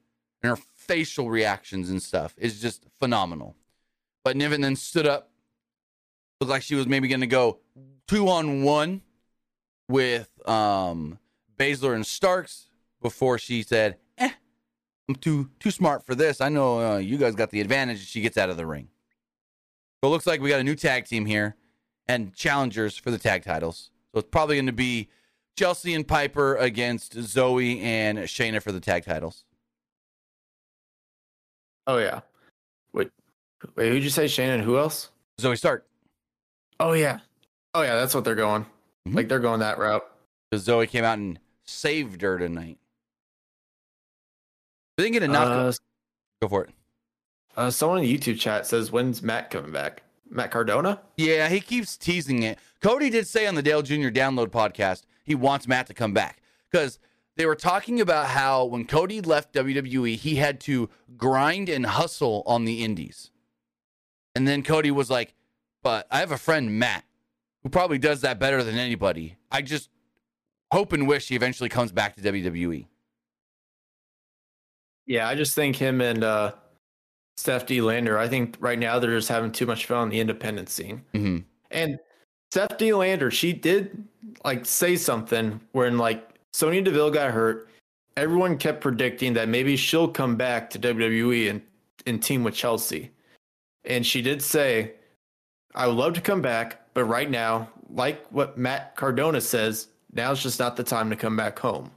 And 0.43 0.49
her 0.49 0.55
facial 0.87 1.29
reactions 1.29 1.89
and 1.89 2.01
stuff 2.01 2.33
is 2.37 2.61
just 2.61 2.85
phenomenal. 2.99 3.55
But 4.23 4.37
Niven 4.37 4.61
then 4.61 4.75
stood 4.75 5.07
up, 5.07 5.29
looked 6.39 6.51
like 6.51 6.63
she 6.63 6.75
was 6.75 6.87
maybe 6.87 7.07
going 7.07 7.21
to 7.21 7.27
go 7.27 7.59
two 8.07 8.27
on 8.27 8.63
one 8.63 9.01
with 9.87 10.29
um, 10.47 11.19
Baszler 11.57 11.95
and 11.95 12.05
Starks 12.05 12.69
before 13.01 13.37
she 13.37 13.63
said, 13.63 13.97
"Eh, 14.17 14.31
I'm 15.07 15.15
too 15.15 15.49
too 15.59 15.71
smart 15.71 16.05
for 16.05 16.15
this. 16.15 16.41
I 16.41 16.49
know 16.49 16.79
uh, 16.79 16.97
you 16.97 17.17
guys 17.17 17.35
got 17.35 17.51
the 17.51 17.61
advantage." 17.61 18.05
She 18.05 18.21
gets 18.21 18.37
out 18.37 18.49
of 18.49 18.57
the 18.57 18.65
ring. 18.65 18.89
So 20.01 20.09
it 20.09 20.11
looks 20.11 20.27
like 20.27 20.41
we 20.41 20.49
got 20.49 20.59
a 20.59 20.63
new 20.63 20.75
tag 20.75 21.05
team 21.05 21.25
here 21.25 21.55
and 22.07 22.33
challengers 22.33 22.97
for 22.97 23.11
the 23.11 23.17
tag 23.17 23.43
titles. 23.43 23.91
So 24.13 24.19
it's 24.19 24.29
probably 24.29 24.55
going 24.55 24.67
to 24.67 24.71
be 24.71 25.09
Chelsea 25.57 25.93
and 25.93 26.07
Piper 26.07 26.55
against 26.55 27.15
Zoey 27.15 27.81
and 27.81 28.19
Shayna 28.19 28.61
for 28.61 28.71
the 28.71 28.79
tag 28.79 29.05
titles. 29.05 29.43
Oh 31.87 31.97
yeah. 31.97 32.19
Wait, 32.93 33.09
wait. 33.75 33.89
Who'd 33.91 34.03
you 34.03 34.09
say, 34.09 34.27
Shannon? 34.27 34.59
Who 34.61 34.77
else? 34.77 35.09
Zoey 35.41 35.57
Stark. 35.57 35.85
Oh 36.79 36.93
yeah. 36.93 37.19
Oh 37.73 37.81
yeah. 37.81 37.95
That's 37.95 38.13
what 38.13 38.23
they're 38.23 38.35
going. 38.35 38.65
Mhm. 39.07 39.15
Like 39.15 39.27
they're 39.29 39.39
going 39.39 39.61
that 39.61 39.77
route. 39.79 40.05
Because 40.51 40.67
Zoey 40.67 40.87
came 40.89 41.03
out 41.03 41.17
and 41.17 41.39
saved 41.63 42.21
her 42.21 42.37
tonight. 42.37 42.77
They 44.97 45.03
didn't 45.03 45.13
get 45.13 45.23
a 45.23 45.27
knock. 45.27 45.47
Uh, 45.47 45.71
Go 46.41 46.47
for 46.49 46.63
it. 46.65 46.69
uh, 47.55 47.69
someone 47.71 47.99
in 47.99 48.03
the 48.05 48.17
YouTube 48.17 48.39
chat 48.39 48.65
says, 48.67 48.91
"When's 48.91 49.21
Matt 49.21 49.49
coming 49.49 49.71
back?" 49.71 50.03
Matt 50.29 50.51
Cardona. 50.51 50.99
Yeah, 51.15 51.47
he 51.49 51.59
keeps 51.61 51.95
teasing 51.97 52.43
it. 52.43 52.59
Cody 52.81 53.09
did 53.09 53.27
say 53.27 53.47
on 53.47 53.55
the 53.55 53.61
Dale 53.61 53.81
Jr. 53.81 54.09
Download 54.09 54.47
podcast 54.47 55.03
he 55.23 55.35
wants 55.35 55.67
Matt 55.67 55.87
to 55.87 55.93
come 55.93 56.13
back 56.13 56.41
because 56.71 56.99
they 57.37 57.45
were 57.45 57.55
talking 57.55 58.01
about 58.01 58.27
how 58.27 58.65
when 58.65 58.85
Cody 58.85 59.21
left 59.21 59.53
WWE, 59.53 60.15
he 60.15 60.35
had 60.35 60.59
to 60.61 60.89
grind 61.15 61.69
and 61.69 61.85
hustle 61.85 62.43
on 62.45 62.65
the 62.65 62.83
indies. 62.83 63.31
And 64.35 64.47
then 64.47 64.63
Cody 64.63 64.91
was 64.91 65.09
like, 65.09 65.35
But 65.83 66.07
I 66.11 66.19
have 66.19 66.31
a 66.31 66.37
friend, 66.37 66.77
Matt, 66.79 67.05
who 67.63 67.69
probably 67.69 67.99
does 67.99 68.21
that 68.21 68.39
better 68.39 68.63
than 68.63 68.75
anybody. 68.75 69.37
I 69.51 69.61
just 69.61 69.89
hope 70.73 70.93
and 70.93 71.07
wish 71.07 71.29
he 71.29 71.35
eventually 71.35 71.69
comes 71.69 71.91
back 71.91 72.15
to 72.15 72.21
E." 72.35 72.43
WWE. 72.43 72.87
Yeah, 75.05 75.29
I 75.29 75.35
just 75.35 75.55
think 75.55 75.75
him 75.75 76.01
and 76.01 76.23
uh, 76.23 76.53
Steph 77.37 77.65
De 77.65 77.79
Lander. 77.81 78.17
I 78.17 78.27
think 78.27 78.57
right 78.59 78.77
now 78.77 78.99
they're 78.99 79.15
just 79.15 79.29
having 79.29 79.51
too 79.51 79.65
much 79.65 79.85
fun 79.85 79.97
on 79.99 80.09
the 80.09 80.19
independent 80.19 80.69
scene. 80.69 81.05
hmm 81.13 81.37
And 81.71 81.99
Steph 82.51 82.77
De 82.77 82.93
Lander, 82.93 83.31
she 83.31 83.53
did 83.53 84.05
like 84.43 84.65
say 84.65 84.95
something 84.95 85.61
when 85.71 85.97
like 85.97 86.36
Sonya 86.53 86.81
Deville 86.81 87.11
got 87.11 87.31
hurt. 87.31 87.69
Everyone 88.15 88.57
kept 88.57 88.81
predicting 88.81 89.33
that 89.33 89.47
maybe 89.47 89.75
she'll 89.75 90.07
come 90.07 90.35
back 90.35 90.69
to 90.71 90.79
WWE 90.79 91.49
and, 91.49 91.61
and 92.05 92.21
team 92.21 92.43
with 92.43 92.55
Chelsea. 92.55 93.11
And 93.85 94.05
she 94.05 94.21
did 94.21 94.41
say, 94.41 94.93
I 95.75 95.87
would 95.87 95.95
love 95.95 96.13
to 96.13 96.21
come 96.21 96.41
back, 96.41 96.93
but 96.93 97.05
right 97.05 97.29
now, 97.29 97.69
like 97.89 98.25
what 98.31 98.57
Matt 98.57 98.95
Cardona 98.95 99.39
says, 99.39 99.89
now's 100.13 100.41
just 100.41 100.59
not 100.59 100.75
the 100.75 100.83
time 100.83 101.09
to 101.09 101.15
come 101.15 101.35
back 101.37 101.59
home. 101.59 101.91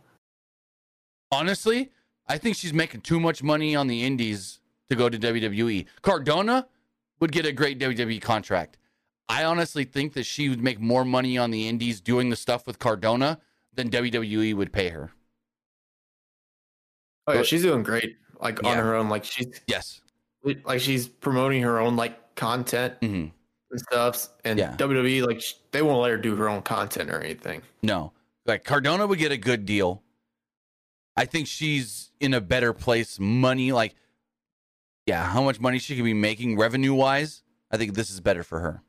Honestly, 1.33 1.91
I 2.29 2.39
think 2.39 2.57
she's 2.57 2.73
making 2.73 3.01
too 3.01 3.19
much 3.19 3.43
money 3.43 3.75
on 3.75 3.87
the 3.87 4.05
indies 4.05 4.61
to 4.91 4.97
go 4.97 5.09
to 5.09 5.19
WWE. 5.19 5.87
Cardona 6.03 6.67
would 7.21 7.33
get 7.33 7.47
a 7.47 7.53
great 7.53 7.79
WWE 7.79 8.21
contract. 8.21 8.77
I 9.29 9.45
honestly 9.45 9.85
think 9.85 10.15
that 10.15 10.27
she 10.27 10.49
would 10.49 10.61
make 10.61 10.81
more 10.81 11.05
money 11.05 11.39
on 11.39 11.51
the 11.51 11.69
indies 11.69 12.01
doing 12.01 12.31
the 12.31 12.37
stuff 12.37 12.67
with 12.67 12.79
Cardona 12.79 13.41
than 13.75 13.91
WWE 13.91 14.55
would 14.55 14.73
pay 14.73 14.89
her. 14.91 15.11
Oh 17.27 17.33
yeah, 17.35 17.43
she's 17.43 17.63
doing 17.63 17.83
great. 17.83 18.17
Like 18.41 18.59
on 18.65 18.71
Yeah. 18.77 18.83
her 18.83 18.95
own, 18.95 19.09
like 19.09 19.25
she's 19.25 19.61
Yes. 19.67 20.01
like 20.65 20.81
she's 20.81 21.07
promoting 21.09 21.63
her 21.63 21.79
own 21.79 21.97
like 21.97 22.35
content 22.35 22.95
hmm 23.01 23.27
and 23.71 23.81
stuff. 23.81 24.29
And 24.45 24.59
Yeah. 24.59 24.75
WWE 24.77 25.27
like 25.27 25.43
they 25.71 25.83
won't 25.83 26.01
let 26.03 26.11
her 26.11 26.17
do 26.17 26.35
her 26.37 26.49
own 26.49 26.63
content 26.63 27.11
or 27.11 27.21
anything. 27.21 27.63
No. 27.83 28.13
Like 28.47 28.65
Cardona 28.65 29.07
would 29.07 29.19
get 29.19 29.31
a 29.33 29.37
good 29.37 29.65
deal. 29.67 30.03
I 31.17 31.25
think 31.27 31.47
she's 31.47 32.11
in 32.21 32.35
a 32.35 32.41
better 32.41 32.73
place 32.73 33.19
money 33.21 33.73
like 33.73 33.95
yeah, 35.07 35.25
how 35.27 35.43
much 35.43 35.59
money 35.61 35.79
she 35.79 35.97
could 35.97 36.05
be 36.05 36.15
making 36.15 36.57
revenue 36.57 36.95
wise. 36.95 37.43
I 37.71 37.77
think 37.77 37.95
this 37.95 38.11
is 38.11 38.21
better 38.21 38.43
for 38.43 38.61
her. 38.61 38.83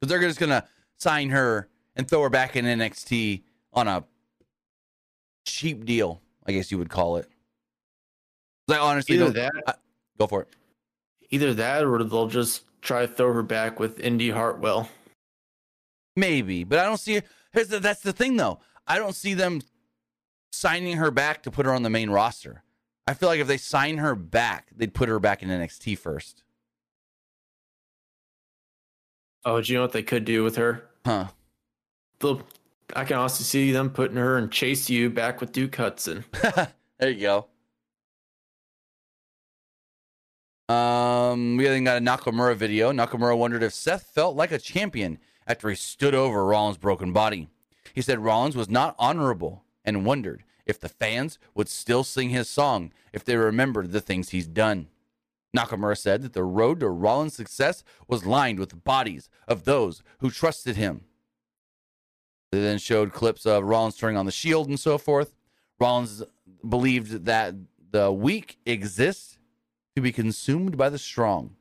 Cuz 0.00 0.08
they're 0.08 0.20
just 0.20 0.38
going 0.38 0.50
to 0.50 0.66
sign 0.96 1.30
her 1.30 1.68
and 1.94 2.08
throw 2.08 2.22
her 2.22 2.30
back 2.30 2.56
in 2.56 2.64
NXT 2.64 3.42
on 3.72 3.86
a 3.88 4.04
cheap 5.44 5.84
deal, 5.84 6.20
I 6.46 6.52
guess 6.52 6.70
you 6.70 6.78
would 6.78 6.90
call 6.90 7.16
it. 7.16 7.28
I 8.70 8.78
honestly 8.78 9.16
Either 9.16 9.30
that, 9.30 9.78
go 10.18 10.26
for 10.26 10.42
it. 10.42 10.48
either 11.30 11.54
that, 11.54 11.84
or 11.84 12.02
they'll 12.04 12.28
just 12.28 12.62
try 12.82 13.04
to 13.04 13.12
throw 13.12 13.32
her 13.32 13.42
back 13.42 13.80
with 13.80 13.98
Indi 14.00 14.30
Hartwell. 14.30 14.88
Maybe, 16.16 16.64
but 16.64 16.78
I 16.78 16.84
don't 16.84 16.98
see. 16.98 17.20
Here's 17.52 17.68
the, 17.68 17.80
that's 17.80 18.00
the 18.00 18.12
thing, 18.12 18.36
though. 18.36 18.60
I 18.86 18.98
don't 18.98 19.14
see 19.14 19.34
them 19.34 19.60
signing 20.52 20.96
her 20.98 21.10
back 21.10 21.42
to 21.44 21.50
put 21.50 21.66
her 21.66 21.72
on 21.72 21.82
the 21.82 21.90
main 21.90 22.10
roster. 22.10 22.62
I 23.06 23.14
feel 23.14 23.28
like 23.28 23.40
if 23.40 23.46
they 23.48 23.56
sign 23.56 23.98
her 23.98 24.14
back, 24.14 24.68
they'd 24.76 24.94
put 24.94 25.08
her 25.08 25.18
back 25.18 25.42
in 25.42 25.48
NXT 25.48 25.98
first. 25.98 26.44
Oh, 29.44 29.60
do 29.60 29.72
you 29.72 29.78
know 29.78 29.82
what 29.82 29.92
they 29.92 30.02
could 30.02 30.24
do 30.24 30.44
with 30.44 30.56
her? 30.56 30.84
Huh? 31.04 31.26
They'll, 32.20 32.42
I 32.94 33.04
can 33.04 33.16
also 33.16 33.44
see 33.44 33.72
them 33.72 33.90
putting 33.90 34.16
her 34.16 34.36
and 34.36 34.50
Chase 34.50 34.90
U 34.90 35.10
back 35.10 35.40
with 35.40 35.52
Duke 35.52 35.76
Hudson. 35.76 36.24
there 36.98 37.10
you 37.10 37.20
go. 37.20 37.46
Um, 40.72 41.56
we 41.56 41.64
then 41.64 41.84
got 41.84 41.98
a 41.98 42.00
Nakamura 42.00 42.54
video. 42.54 42.92
Nakamura 42.92 43.36
wondered 43.36 43.62
if 43.62 43.72
Seth 43.72 44.04
felt 44.14 44.36
like 44.36 44.52
a 44.52 44.58
champion 44.58 45.18
after 45.46 45.68
he 45.68 45.74
stood 45.74 46.14
over 46.14 46.44
Rollins' 46.44 46.78
broken 46.78 47.12
body. 47.12 47.48
He 47.92 48.02
said 48.02 48.20
Rollins 48.20 48.54
was 48.54 48.70
not 48.70 48.94
honorable 48.98 49.64
and 49.84 50.06
wondered 50.06 50.44
if 50.66 50.78
the 50.78 50.88
fans 50.88 51.38
would 51.54 51.68
still 51.68 52.04
sing 52.04 52.30
his 52.30 52.48
song 52.48 52.92
if 53.12 53.24
they 53.24 53.36
remembered 53.36 53.90
the 53.90 54.00
things 54.00 54.28
he's 54.28 54.46
done. 54.46 54.86
Nakamura 55.56 55.98
said 55.98 56.22
that 56.22 56.34
the 56.34 56.44
road 56.44 56.78
to 56.80 56.88
Rollins' 56.88 57.34
success 57.34 57.82
was 58.06 58.24
lined 58.24 58.60
with 58.60 58.84
bodies 58.84 59.28
of 59.48 59.64
those 59.64 60.02
who 60.18 60.30
trusted 60.30 60.76
him. 60.76 61.02
They 62.52 62.60
then 62.60 62.78
showed 62.78 63.12
clips 63.12 63.46
of 63.46 63.64
Rollins 63.64 63.96
turning 63.96 64.16
on 64.16 64.26
the 64.26 64.32
shield 64.32 64.68
and 64.68 64.78
so 64.78 64.98
forth. 64.98 65.32
Rollins 65.78 66.22
believed 66.68 67.24
that 67.26 67.54
the 67.92 68.12
weak 68.12 68.58
exist 68.66 69.38
to 69.94 70.02
be 70.02 70.12
consumed 70.12 70.76
by 70.76 70.88
the 70.88 70.98
strong. 70.98 71.56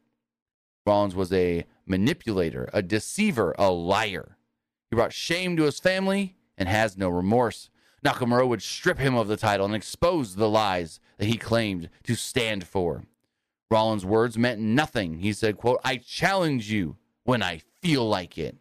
Rollins 0.85 1.15
was 1.15 1.31
a 1.31 1.65
manipulator, 1.85 2.69
a 2.73 2.81
deceiver, 2.81 3.53
a 3.59 3.69
liar. 3.69 4.37
He 4.89 4.95
brought 4.95 5.13
shame 5.13 5.55
to 5.57 5.63
his 5.63 5.79
family 5.79 6.35
and 6.57 6.67
has 6.67 6.97
no 6.97 7.09
remorse. 7.09 7.69
Nakamura 8.03 8.47
would 8.47 8.61
strip 8.61 8.97
him 8.97 9.15
of 9.15 9.27
the 9.27 9.37
title 9.37 9.65
and 9.65 9.75
expose 9.75 10.35
the 10.35 10.49
lies 10.49 10.99
that 11.17 11.27
he 11.27 11.37
claimed 11.37 11.89
to 12.03 12.15
stand 12.15 12.65
for. 12.65 13.03
Rollins' 13.69 14.05
words 14.05 14.37
meant 14.37 14.59
nothing. 14.59 15.19
He 15.19 15.33
said, 15.33 15.57
quote, 15.57 15.79
I 15.83 15.97
challenge 15.97 16.71
you 16.71 16.97
when 17.23 17.43
I 17.43 17.61
feel 17.81 18.07
like 18.07 18.37
it. 18.37 18.57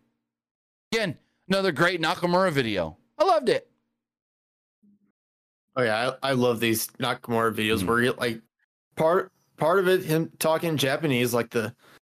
Again, 0.93 1.17
another 1.49 1.73
great 1.73 2.01
Nakamura 2.01 2.51
video. 2.53 2.97
I 3.19 3.25
loved 3.25 3.49
it. 3.49 3.69
Oh 5.77 5.83
yeah, 5.83 6.13
I, 6.23 6.31
I 6.31 6.33
love 6.33 6.61
these 6.61 6.89
Nakamura 6.99 7.55
videos 7.55 7.83
Mhm. 7.83 7.87
where 7.87 8.01
he, 8.01 8.11
like 8.11 8.41
part 8.97 9.33
part 9.57 9.79
of 9.79 9.89
it 9.89 10.05
him 10.05 10.31
talking 10.39 10.77
Japanese, 10.77 11.33
like 11.33 11.51
the 11.51 11.75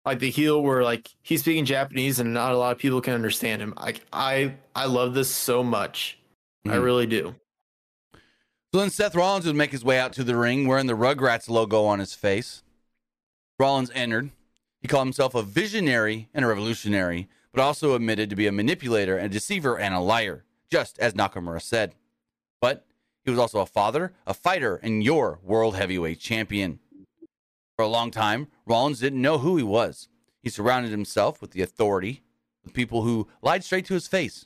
like 0.05 0.19
the 0.19 0.29
heel 0.29 0.61
where 0.63 0.83
like 0.83 1.09
he's 1.23 1.41
speaking 1.41 1.65
Japanese 1.65 2.19
and 2.19 2.33
not 2.33 2.53
a 2.53 2.57
lot 2.57 2.71
of 2.71 2.77
people 2.77 3.01
can 3.01 3.13
understand 3.13 3.61
him. 3.61 3.73
I 3.77 3.95
I 4.13 4.55
I 4.75 4.85
love 4.85 5.13
this 5.13 5.29
so 5.29 5.63
much. 5.63 6.19
I 6.65 6.69
Mhm. 6.77 6.83
really 6.83 7.05
do. 7.05 7.35
So 8.73 8.79
then 8.79 8.91
Seth 8.91 9.15
Rollins 9.15 9.45
would 9.47 9.55
make 9.55 9.71
his 9.71 9.83
way 9.83 9.99
out 9.99 10.13
to 10.13 10.23
the 10.23 10.35
ring 10.37 10.67
wearing 10.67 10.85
the 10.87 10.93
Rugrats 10.93 11.49
logo 11.49 11.85
on 11.85 11.99
his 11.99 12.13
face. 12.13 12.61
Rollins 13.57 13.89
entered. 13.95 14.31
He 14.81 14.87
called 14.87 15.07
himself 15.07 15.33
a 15.35 15.41
visionary 15.41 16.29
and 16.33 16.45
a 16.45 16.47
revolutionary, 16.47 17.27
but 17.53 17.61
also 17.61 17.95
admitted 17.95 18.29
to 18.29 18.35
be 18.35 18.47
a 18.47 18.51
manipulator, 18.51 19.17
and 19.17 19.27
a 19.27 19.29
deceiver, 19.29 19.77
and 19.77 19.93
a 19.93 19.99
liar, 19.99 20.45
just 20.69 20.99
as 20.99 21.13
Nakamura 21.13 21.61
said. 21.61 21.95
But 22.61 22.85
he 23.23 23.31
was 23.31 23.39
also 23.39 23.59
a 23.59 23.65
father, 23.65 24.13
a 24.25 24.33
fighter, 24.33 24.75
and 24.77 25.03
your 25.03 25.39
world 25.43 25.75
heavyweight 25.75 26.19
champion. 26.19 26.79
For 27.75 27.83
a 27.83 27.87
long 27.87 28.11
time, 28.11 28.47
Rollins 28.65 28.99
didn't 28.99 29.21
know 29.21 29.37
who 29.37 29.57
he 29.57 29.63
was. 29.63 30.09
He 30.41 30.49
surrounded 30.49 30.91
himself 30.91 31.41
with 31.41 31.51
the 31.51 31.61
authority, 31.61 32.21
with 32.63 32.73
people 32.73 33.03
who 33.03 33.27
lied 33.41 33.63
straight 33.63 33.85
to 33.85 33.93
his 33.93 34.07
face. 34.07 34.45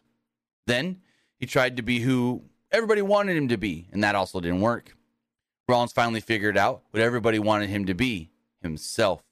Then 0.67 1.01
he 1.39 1.45
tried 1.45 1.75
to 1.77 1.83
be 1.83 1.99
who 2.01 2.43
everybody 2.71 3.01
wanted 3.01 3.37
him 3.37 3.47
to 3.49 3.57
be, 3.57 3.87
and 3.91 4.03
that 4.03 4.15
also 4.15 4.39
didn't 4.39 4.61
work. 4.61 4.95
Rollins 5.67 5.93
finally 5.93 6.19
figured 6.19 6.57
out 6.57 6.83
what 6.91 7.01
everybody 7.01 7.39
wanted 7.39 7.69
him 7.69 7.85
to 7.85 7.93
be 7.93 8.31
himself. 8.61 9.23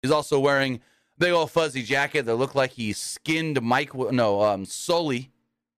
He's 0.00 0.10
also 0.10 0.38
wearing 0.38 0.80
big 1.22 1.32
old 1.32 1.52
fuzzy 1.52 1.84
jacket 1.84 2.26
that 2.26 2.34
looked 2.34 2.56
like 2.56 2.72
he 2.72 2.92
skinned 2.92 3.62
Mike, 3.62 3.94
no, 3.94 4.42
um, 4.42 4.64
Sully, 4.64 5.30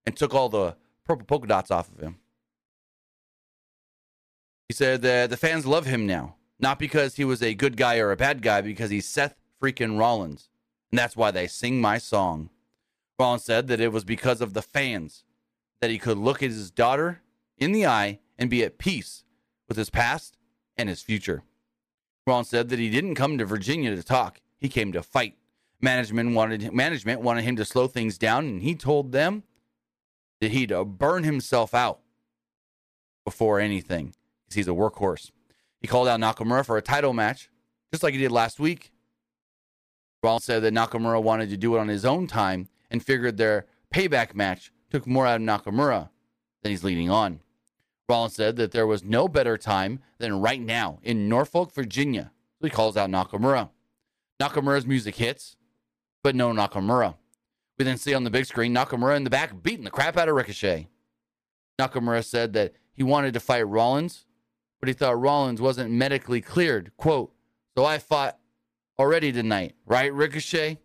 and 0.06 0.16
took 0.16 0.34
all 0.34 0.48
the 0.48 0.74
purple 1.04 1.26
polka 1.26 1.46
dots 1.46 1.70
off 1.70 1.92
of 1.92 2.00
him. 2.00 2.16
He 4.70 4.74
said 4.74 5.02
that 5.02 5.28
the 5.28 5.36
fans 5.36 5.66
love 5.66 5.84
him 5.84 6.06
now, 6.06 6.36
not 6.58 6.78
because 6.78 7.16
he 7.16 7.26
was 7.26 7.42
a 7.42 7.52
good 7.52 7.76
guy 7.76 7.98
or 7.98 8.10
a 8.10 8.16
bad 8.16 8.40
guy, 8.40 8.62
because 8.62 8.88
he's 8.88 9.06
Seth 9.06 9.34
freaking 9.62 9.98
Rollins. 9.98 10.48
And 10.90 10.98
that's 10.98 11.14
why 11.14 11.30
they 11.30 11.46
sing 11.46 11.78
my 11.78 11.98
song. 11.98 12.48
Rollins 13.18 13.44
said 13.44 13.66
that 13.68 13.80
it 13.80 13.92
was 13.92 14.04
because 14.04 14.40
of 14.40 14.54
the 14.54 14.62
fans 14.62 15.24
that 15.82 15.90
he 15.90 15.98
could 15.98 16.16
look 16.16 16.42
at 16.42 16.48
his 16.48 16.70
daughter 16.70 17.20
in 17.58 17.72
the 17.72 17.84
eye 17.84 18.20
and 18.38 18.48
be 18.48 18.64
at 18.64 18.78
peace 18.78 19.24
with 19.68 19.76
his 19.76 19.90
past 19.90 20.38
and 20.78 20.88
his 20.88 21.02
future. 21.02 21.42
Rollins 22.26 22.48
said 22.48 22.70
that 22.70 22.78
he 22.78 22.88
didn't 22.88 23.14
come 23.14 23.36
to 23.36 23.44
Virginia 23.44 23.94
to 23.94 24.02
talk; 24.02 24.40
he 24.64 24.70
came 24.70 24.92
to 24.92 25.02
fight. 25.02 25.36
Management 25.82 26.34
wanted 26.34 26.72
management 26.72 27.20
wanted 27.20 27.44
him 27.44 27.54
to 27.56 27.66
slow 27.66 27.86
things 27.86 28.16
down, 28.16 28.46
and 28.46 28.62
he 28.62 28.74
told 28.74 29.12
them 29.12 29.42
that 30.40 30.52
he'd 30.52 30.72
uh, 30.72 30.84
burn 30.84 31.22
himself 31.22 31.74
out 31.74 32.00
before 33.26 33.60
anything 33.60 34.14
because 34.42 34.54
he's 34.54 34.68
a 34.68 34.70
workhorse. 34.70 35.30
He 35.82 35.86
called 35.86 36.08
out 36.08 36.18
Nakamura 36.18 36.64
for 36.64 36.78
a 36.78 36.82
title 36.82 37.12
match, 37.12 37.50
just 37.92 38.02
like 38.02 38.14
he 38.14 38.18
did 38.18 38.32
last 38.32 38.58
week. 38.58 38.90
Rollins 40.22 40.44
said 40.44 40.62
that 40.62 40.72
Nakamura 40.72 41.22
wanted 41.22 41.50
to 41.50 41.58
do 41.58 41.76
it 41.76 41.80
on 41.80 41.88
his 41.88 42.06
own 42.06 42.26
time 42.26 42.68
and 42.90 43.04
figured 43.04 43.36
their 43.36 43.66
payback 43.92 44.34
match 44.34 44.72
took 44.90 45.06
more 45.06 45.26
out 45.26 45.42
of 45.42 45.46
Nakamura 45.46 46.08
than 46.62 46.70
he's 46.70 46.84
leading 46.84 47.10
on. 47.10 47.40
Rollins 48.08 48.34
said 48.34 48.56
that 48.56 48.72
there 48.72 48.86
was 48.86 49.04
no 49.04 49.28
better 49.28 49.58
time 49.58 50.00
than 50.16 50.40
right 50.40 50.62
now 50.62 51.00
in 51.02 51.28
Norfolk, 51.28 51.70
Virginia. 51.74 52.32
So 52.58 52.66
he 52.66 52.70
calls 52.70 52.96
out 52.96 53.10
Nakamura. 53.10 53.68
Nakamura's 54.40 54.86
music 54.86 55.16
hits, 55.16 55.56
but 56.22 56.34
no 56.34 56.52
Nakamura. 56.52 57.14
We 57.78 57.84
then 57.84 57.98
see 57.98 58.14
on 58.14 58.24
the 58.24 58.30
big 58.30 58.46
screen 58.46 58.74
Nakamura 58.74 59.16
in 59.16 59.24
the 59.24 59.30
back 59.30 59.62
beating 59.62 59.84
the 59.84 59.90
crap 59.90 60.16
out 60.16 60.28
of 60.28 60.34
Ricochet. 60.34 60.88
Nakamura 61.80 62.24
said 62.24 62.52
that 62.52 62.74
he 62.92 63.02
wanted 63.02 63.34
to 63.34 63.40
fight 63.40 63.66
Rollins, 63.66 64.26
but 64.80 64.88
he 64.88 64.92
thought 64.92 65.20
Rollins 65.20 65.60
wasn't 65.60 65.90
medically 65.90 66.40
cleared. 66.40 66.92
Quote, 66.96 67.32
so 67.76 67.84
I 67.84 67.98
fought 67.98 68.38
already 68.98 69.32
tonight, 69.32 69.74
right, 69.86 70.12
Ricochet? 70.12 70.78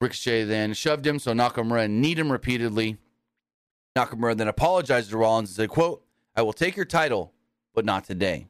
Ricochet 0.00 0.44
then 0.44 0.74
shoved 0.74 1.06
him, 1.06 1.18
so 1.18 1.32
Nakamura 1.32 1.88
kneed 1.88 2.18
him 2.18 2.30
repeatedly. 2.30 2.98
Nakamura 3.96 4.36
then 4.36 4.48
apologized 4.48 5.10
to 5.10 5.16
Rollins 5.16 5.50
and 5.50 5.56
said, 5.56 5.68
quote, 5.70 6.04
I 6.36 6.42
will 6.42 6.52
take 6.52 6.76
your 6.76 6.84
title, 6.84 7.32
but 7.74 7.84
not 7.84 8.04
today. 8.04 8.48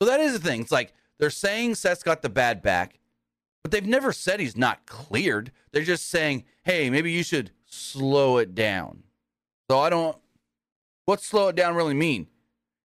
So 0.00 0.08
that 0.08 0.20
is 0.20 0.32
the 0.32 0.38
thing. 0.38 0.62
It's 0.62 0.72
like 0.72 0.94
they're 1.18 1.30
saying 1.30 1.76
Seth's 1.76 2.02
got 2.02 2.22
the 2.22 2.28
bad 2.28 2.62
back, 2.62 2.98
but 3.62 3.70
they've 3.70 3.86
never 3.86 4.12
said 4.12 4.40
he's 4.40 4.56
not 4.56 4.86
cleared. 4.86 5.52
They're 5.72 5.82
just 5.82 6.08
saying, 6.08 6.44
hey, 6.62 6.90
maybe 6.90 7.12
you 7.12 7.22
should 7.22 7.50
slow 7.66 8.38
it 8.38 8.54
down. 8.54 9.02
So 9.70 9.78
I 9.78 9.90
don't, 9.90 10.16
what's 11.06 11.26
slow 11.26 11.48
it 11.48 11.56
down 11.56 11.74
really 11.74 11.94
mean? 11.94 12.26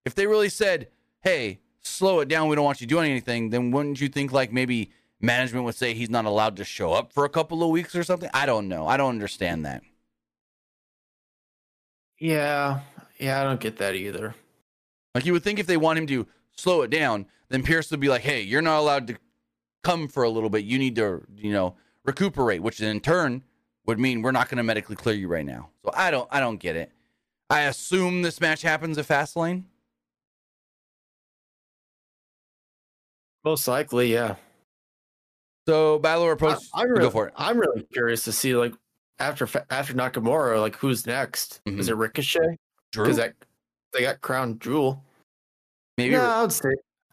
If 0.05 0.15
they 0.15 0.27
really 0.27 0.49
said, 0.49 0.88
hey, 1.21 1.59
slow 1.82 2.19
it 2.21 2.27
down, 2.27 2.47
we 2.47 2.55
don't 2.55 2.65
want 2.65 2.82
you 2.82 2.88
doing 2.88 3.11
anything, 3.11 3.49
then 3.49 3.71
wouldn't 3.71 3.99
you 3.99 4.07
think 4.07 4.32
like 4.32 4.53
maybe 4.53 4.91
management 5.19 5.65
would 5.65 5.75
say 5.75 5.93
he's 5.93 6.09
not 6.09 6.25
allowed 6.25 6.55
to 6.57 6.63
show 6.63 6.93
up 6.93 7.11
for 7.13 7.25
a 7.25 7.30
couple 7.30 7.63
of 7.63 7.69
weeks 7.69 7.95
or 7.95 8.03
something? 8.03 8.30
I 8.34 8.45
don't 8.45 8.67
know. 8.67 8.88
I 8.88 8.97
don't 8.97 9.09
understand 9.09 9.65
that. 9.65 9.84
Yeah, 12.19 12.82
yeah, 13.17 13.39
I 13.39 13.43
don't 13.43 13.59
get 13.59 13.77
that 13.77 13.95
either. 13.95 14.36
Like 15.15 15.25
you 15.25 15.34
would 15.34 15.43
think 15.43 15.59
if 15.59 15.67
they 15.67 15.77
want 15.77 15.99
him 15.99 16.07
to 16.07 16.27
slow 16.55 16.82
it 16.82 16.89
down, 16.89 17.25
then 17.50 17.64
Pearce 17.64 17.91
would 17.91 18.00
be 18.00 18.10
like, 18.10 18.22
"Hey, 18.22 18.41
you're 18.41 18.62
not 18.62 18.80
allowed 18.80 19.08
to 19.08 19.18
come 19.84 20.08
for 20.08 20.24
a 20.24 20.30
little 20.30 20.50
bit. 20.50 20.66
You 20.66 20.78
need 20.78 20.95
to, 20.95 21.24
you 21.36 21.52
know, 21.52 21.76
recuperate," 22.06 22.62
which 22.62 22.82
in 22.82 23.00
turn 23.00 23.43
would 23.86 24.00
mean 24.00 24.22
we're 24.22 24.32
not 24.32 24.50
going 24.50 24.58
to 24.58 24.64
medically 24.64 24.95
clear 24.95 25.16
you 25.16 25.28
right 25.28 25.45
now. 25.45 25.70
So 25.84 25.91
I 25.93 26.12
don't, 26.12 26.28
I 26.32 26.39
don't 26.39 26.58
get 26.58 26.76
it. 26.76 26.91
I 27.50 27.62
assume 27.62 28.22
this 28.22 28.39
match 28.39 28.62
happens 28.62 28.97
at 28.97 29.08
Fastlane. 29.08 29.64
Most 33.43 33.68
likely, 33.68 34.14
yeah. 34.14 34.36
So 35.68 36.00
Balor 36.00 36.34
approach. 36.34 36.60
I, 36.74 36.84
am 36.84 36.89
really, 36.89 37.02
go 37.02 37.10
for 37.10 37.28
it. 37.28 37.34
I'm 37.36 37.58
really 37.58 37.84
curious 37.91 38.24
to 38.26 38.32
see 38.32 38.56
like 38.56 38.74
after 39.20 39.47
after 39.70 39.93
Nakamura, 39.93 40.60
like 40.60 40.76
who's 40.76 41.08
next? 41.08 41.62
Mm-hmm. 41.66 41.80
Is 41.80 41.89
it 41.89 41.95
Ricochet? 41.95 42.58
Drew? 42.91 43.06
Because 43.06 43.18
that 43.18 43.34
they 43.93 44.02
got 44.02 44.22
crowned 44.22 44.62
Jewel. 44.62 45.04
Maybe. 45.97 46.14
Yeah, 46.14 46.38
I 46.38 46.41
would 46.41 46.52
say 46.52 46.70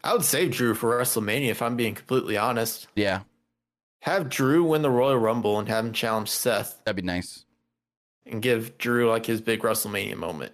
I 0.07 0.12
would 0.12 0.24
save 0.24 0.52
Drew 0.52 0.74
for 0.74 0.96
WrestleMania 0.96 1.48
if 1.48 1.61
I'm 1.61 1.74
being 1.74 1.96
completely 1.96 2.36
honest. 2.36 2.86
Yeah. 2.94 3.22
Have 4.02 4.28
Drew 4.28 4.62
win 4.62 4.82
the 4.82 4.90
Royal 4.90 5.18
Rumble 5.18 5.59
and 5.59 5.66
have 5.68 5.84
him 5.84 5.92
challenge 5.92 6.30
Seth. 6.30 6.80
That'd 6.84 6.94
be 6.94 7.02
nice. 7.02 7.44
And 8.24 8.40
give 8.40 8.78
Drew 8.78 9.11
like 9.11 9.26
his 9.26 9.40
big 9.40 9.62
WrestleMania 9.62 10.16
moment. 10.16 10.52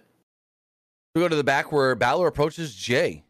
We 1.13 1.21
go 1.21 1.27
to 1.27 1.35
the 1.35 1.43
back 1.43 1.71
where 1.71 1.93
Balor 1.93 2.25
approaches 2.25 2.73
Jey. 2.73 3.25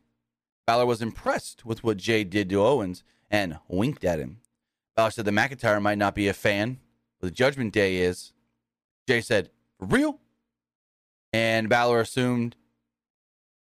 Balor 0.66 0.86
was 0.86 1.02
impressed 1.02 1.66
with 1.66 1.84
what 1.84 1.98
Jey 1.98 2.24
did 2.24 2.50
to 2.52 2.64
Owens 2.64 3.04
and 3.30 3.60
winked 3.68 4.06
at 4.06 4.20
him. 4.20 4.40
Balor 4.96 5.12
said 5.12 5.26
that 5.26 5.32
McIntyre 5.32 5.82
might 5.82 5.98
not 5.98 6.16
be 6.16 6.30
a 6.30 6.34
fan, 6.34 6.80
but 7.20 7.28
the 7.28 7.34
Judgment 7.36 7.74
Day 7.74 7.98
is. 7.98 8.32
Jey 9.10 9.20
said, 9.20 9.50
For 9.78 9.88
real? 9.88 10.20
And 11.34 11.68
Balor 11.68 12.00
assumed 12.00 12.56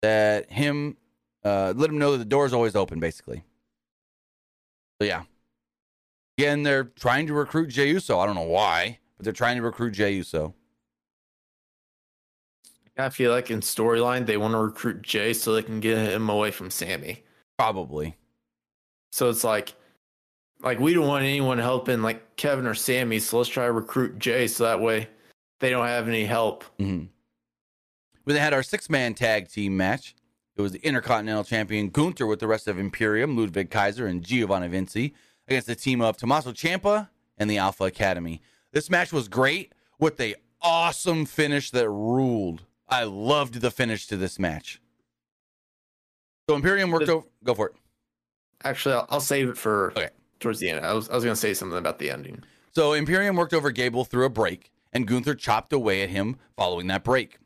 that 0.01 0.53
him, 0.53 0.97
uh, 1.45 1.73
let 1.77 1.89
them 1.89 1.99
know 1.99 2.13
that 2.13 2.19
the 2.19 2.25
door's 2.25 2.53
always 2.53 2.77
open, 2.77 3.01
basically. 3.01 3.45
So, 5.01 5.07
yeah. 5.07 5.23
Again, 6.39 6.63
they're 6.63 6.85
trying 6.85 7.27
to 7.27 7.35
recruit 7.35 7.69
Jey 7.69 7.91
Uso. 7.91 8.19
I 8.19 8.27
don't 8.27 8.35
know 8.35 8.43
why, 8.43 8.99
but 9.17 9.25
they're 9.25 9.33
trying 9.33 9.57
to 9.57 9.63
recruit 9.63 9.93
Jey 9.93 10.13
Uso. 10.13 10.55
I 12.97 13.09
feel 13.09 13.33
like 13.33 13.51
in 13.51 13.61
storyline 13.61 14.27
they 14.27 14.37
want 14.37 14.53
to 14.53 14.59
recruit 14.59 15.03
Jey 15.03 15.33
so 15.33 15.55
they 15.55 15.63
can 15.63 15.81
get 15.81 15.99
him 15.99 16.29
away 16.29 16.51
from 16.51 16.71
Sami. 16.71 17.23
Probably. 17.59 18.17
So 19.13 19.31
it's 19.31 19.45
like, 19.45 19.75
like 20.61 20.79
we 20.79 20.95
don't 20.95 21.07
want 21.09 21.25
anyone 21.25 21.59
helping 21.59 22.03
like 22.03 22.37
Kevin 22.37 22.67
or 22.67 22.75
Sami, 22.75 23.19
so 23.19 23.39
let's 23.39 23.49
try 23.49 23.67
to 23.67 23.73
recruit 23.73 24.19
Jey 24.19 24.47
so 24.47 24.65
that 24.65 24.81
way 24.81 25.09
they 25.61 25.71
don't 25.71 25.87
have 25.87 26.09
any 26.09 26.25
help. 26.25 26.65
Mm-hmm. 26.79 27.07
We 28.25 28.35
had 28.35 28.55
our 28.55 28.63
six 28.63 28.89
man 28.89 29.15
tag 29.15 29.49
team 29.49 29.77
match. 29.77 30.15
It 30.57 30.63
was 30.63 30.73
the 30.73 30.85
Intercontinental 30.87 31.45
Champion 31.45 31.89
Gunther 31.89 32.27
with 32.27 32.41
the 32.41 32.47
rest 32.47 32.69
of 32.69 32.79
Imperium, 32.79 33.37
Ludwig 33.37 33.71
Kaiser, 33.71 34.07
and 34.07 34.23
Giovanni 34.23 34.69
Vinci 34.69 35.15
against 35.49 35.67
the 35.67 35.75
team 35.75 36.01
of 36.03 36.17
Tommaso 36.17 36.53
Ciampa 36.53 37.09
and 37.39 37.51
the 37.51 37.59
Alpha 37.59 37.85
Academy. 37.85 38.43
This 38.73 38.91
match 38.91 39.13
was 39.13 39.29
great 39.29 39.73
with 39.99 40.21
a 40.21 40.35
awesome 40.61 41.25
finish 41.25 41.71
that 41.71 41.89
ruled. 41.89 42.63
I 42.89 43.05
loved 43.05 43.61
the 43.61 43.71
finish 43.71 44.07
to 44.09 44.17
this 44.17 44.39
match. 44.39 44.81
So 46.49 46.57
Imperium 46.57 46.91
worked 46.91 47.09
over. 47.09 47.27
Go 47.43 47.55
for 47.55 47.69
it. 47.69 47.75
Actually, 48.65 48.97
I'll, 48.97 49.07
I'll 49.11 49.21
save 49.21 49.49
it 49.49 49.57
for 49.57 49.93
okay. 49.93 50.11
towards 50.39 50.59
the 50.59 50.69
end. 50.69 50.85
I 50.85 50.93
was 50.93 51.09
I 51.09 51.15
was 51.15 51.25
going 51.25 51.35
to 51.35 51.41
say 51.41 51.55
something 51.55 51.79
about 51.79 51.99
the 51.99 52.11
ending. 52.11 52.43
So 52.73 52.93
Imperium 52.93 53.37
worked 53.37 53.55
over 53.55 53.71
Gable 53.71 54.05
through 54.05 54.27
a 54.27 54.31
break, 54.31 54.71
and 54.93 55.07
Gunther 55.07 55.35
chopped 55.35 55.73
away 55.73 56.03
at 56.03 56.11
him 56.11 56.37
following 56.57 56.87
that 56.89 57.05
break. 57.05 57.39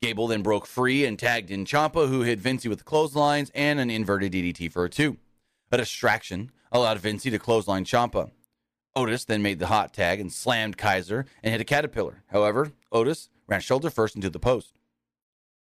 Gable 0.00 0.28
then 0.28 0.42
broke 0.42 0.66
free 0.66 1.04
and 1.04 1.18
tagged 1.18 1.50
in 1.50 1.64
Ciampa, 1.64 2.08
who 2.08 2.22
hit 2.22 2.38
Vinci 2.38 2.68
with 2.68 2.84
clotheslines 2.84 3.50
and 3.54 3.80
an 3.80 3.90
inverted 3.90 4.32
DDT 4.32 4.70
for 4.70 4.84
a 4.84 4.88
two. 4.88 5.16
A 5.72 5.76
distraction 5.76 6.52
allowed 6.70 6.98
Vinci 6.98 7.30
to 7.30 7.38
clothesline 7.38 7.84
Ciampa. 7.84 8.30
Otis 8.94 9.24
then 9.24 9.42
made 9.42 9.58
the 9.58 9.66
hot 9.66 9.92
tag 9.92 10.20
and 10.20 10.32
slammed 10.32 10.76
Kaiser 10.76 11.26
and 11.42 11.52
hit 11.52 11.60
a 11.60 11.64
caterpillar. 11.64 12.22
However, 12.28 12.72
Otis 12.92 13.28
ran 13.46 13.60
shoulder 13.60 13.90
first 13.90 14.14
into 14.14 14.30
the 14.30 14.38
post. 14.38 14.74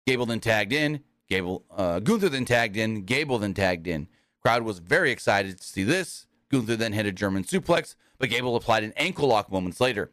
Gable 0.08 0.26
then 0.26 0.40
tagged 0.40 0.74
in. 0.74 1.02
Gable, 1.28 1.64
uh, 1.72 2.00
Gunther 2.00 2.30
then 2.30 2.46
tagged 2.46 2.78
in. 2.78 3.04
Gable 3.04 3.38
then 3.38 3.54
tagged 3.54 3.88
in. 3.88 4.08
Crowd 4.42 4.64
was 4.64 4.80
very 4.80 5.12
excited 5.12 5.60
to 5.60 5.68
see 5.68 5.84
this. 5.84 6.26
Gunther 6.50 6.76
then 6.76 6.94
hit 6.94 7.06
a 7.06 7.12
German 7.12 7.44
suplex, 7.44 7.96
but 8.18 8.30
Gable 8.30 8.56
applied 8.56 8.84
an 8.84 8.94
ankle 8.98 9.28
lock 9.28 9.52
moments 9.52 9.80
later. 9.80 10.12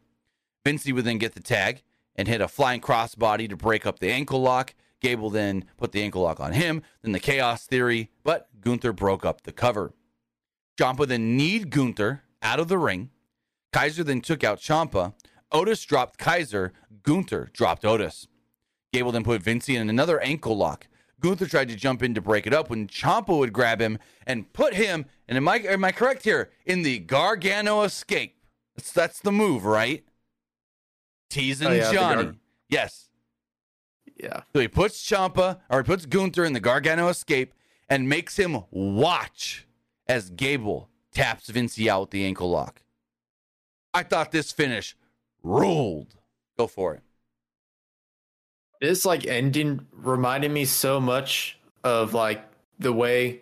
Vinci 0.64 0.92
would 0.92 1.04
then 1.04 1.18
get 1.18 1.34
the 1.34 1.40
tag 1.40 1.82
and 2.18 2.26
hit 2.26 2.40
a 2.40 2.48
flying 2.48 2.80
crossbody 2.80 3.48
to 3.48 3.56
break 3.56 3.86
up 3.86 4.00
the 4.00 4.10
ankle 4.10 4.42
lock. 4.42 4.74
Gable 5.00 5.30
then 5.30 5.64
put 5.76 5.92
the 5.92 6.02
ankle 6.02 6.22
lock 6.22 6.40
on 6.40 6.52
him, 6.52 6.82
then 7.02 7.12
the 7.12 7.20
chaos 7.20 7.64
theory, 7.64 8.10
but 8.24 8.48
Gunther 8.60 8.92
broke 8.92 9.24
up 9.24 9.42
the 9.42 9.52
cover. 9.52 9.94
Ciampa 10.78 11.06
then 11.06 11.36
kneed 11.36 11.70
Gunther 11.70 12.24
out 12.42 12.58
of 12.58 12.66
the 12.66 12.78
ring. 12.78 13.10
Kaiser 13.72 14.02
then 14.02 14.20
took 14.20 14.42
out 14.42 14.58
Ciampa. 14.58 15.14
Otis 15.52 15.84
dropped 15.84 16.18
Kaiser. 16.18 16.72
Gunther 17.04 17.50
dropped 17.52 17.84
Otis. 17.84 18.26
Gable 18.92 19.12
then 19.12 19.24
put 19.24 19.42
Vinci 19.42 19.76
in 19.76 19.88
another 19.88 20.20
ankle 20.20 20.56
lock. 20.56 20.88
Gunther 21.20 21.46
tried 21.46 21.68
to 21.68 21.76
jump 21.76 22.02
in 22.02 22.14
to 22.14 22.20
break 22.20 22.46
it 22.46 22.54
up 22.54 22.70
when 22.70 22.88
Ciampa 22.88 23.36
would 23.38 23.52
grab 23.52 23.80
him 23.80 23.98
and 24.26 24.52
put 24.52 24.74
him, 24.74 25.06
and 25.28 25.36
am 25.36 25.48
I, 25.48 25.56
am 25.58 25.84
I 25.84 25.92
correct 25.92 26.24
here, 26.24 26.50
in 26.64 26.82
the 26.82 26.98
Gargano 26.98 27.82
escape? 27.82 28.36
That's, 28.76 28.92
that's 28.92 29.20
the 29.20 29.32
move, 29.32 29.64
right? 29.64 30.04
Teasing 31.28 31.68
Oh, 31.68 31.72
yeah, 31.72 31.92
Johnny. 31.92 32.24
Gar- 32.24 32.34
yes. 32.68 33.08
Yeah. 34.16 34.42
So 34.52 34.60
he 34.60 34.68
puts 34.68 35.02
Ciampa 35.08 35.58
or 35.70 35.78
he 35.78 35.84
puts 35.84 36.06
Gunther 36.06 36.44
in 36.44 36.52
the 36.52 36.60
Gargano 36.60 37.08
escape 37.08 37.54
and 37.88 38.08
makes 38.08 38.36
him 38.38 38.64
watch 38.70 39.66
as 40.06 40.30
Gable 40.30 40.88
taps 41.12 41.48
Vinci 41.48 41.88
out 41.88 42.00
with 42.02 42.10
the 42.10 42.24
ankle 42.24 42.50
lock. 42.50 42.82
I 43.94 44.02
thought 44.02 44.32
this 44.32 44.52
finish 44.52 44.96
ruled. 45.42 46.14
Go 46.58 46.66
for 46.66 46.94
it. 46.94 47.02
This 48.80 49.04
like 49.04 49.26
ending 49.26 49.86
reminded 49.92 50.50
me 50.50 50.64
so 50.64 51.00
much 51.00 51.58
of 51.84 52.14
like 52.14 52.44
the 52.78 52.92
way 52.92 53.40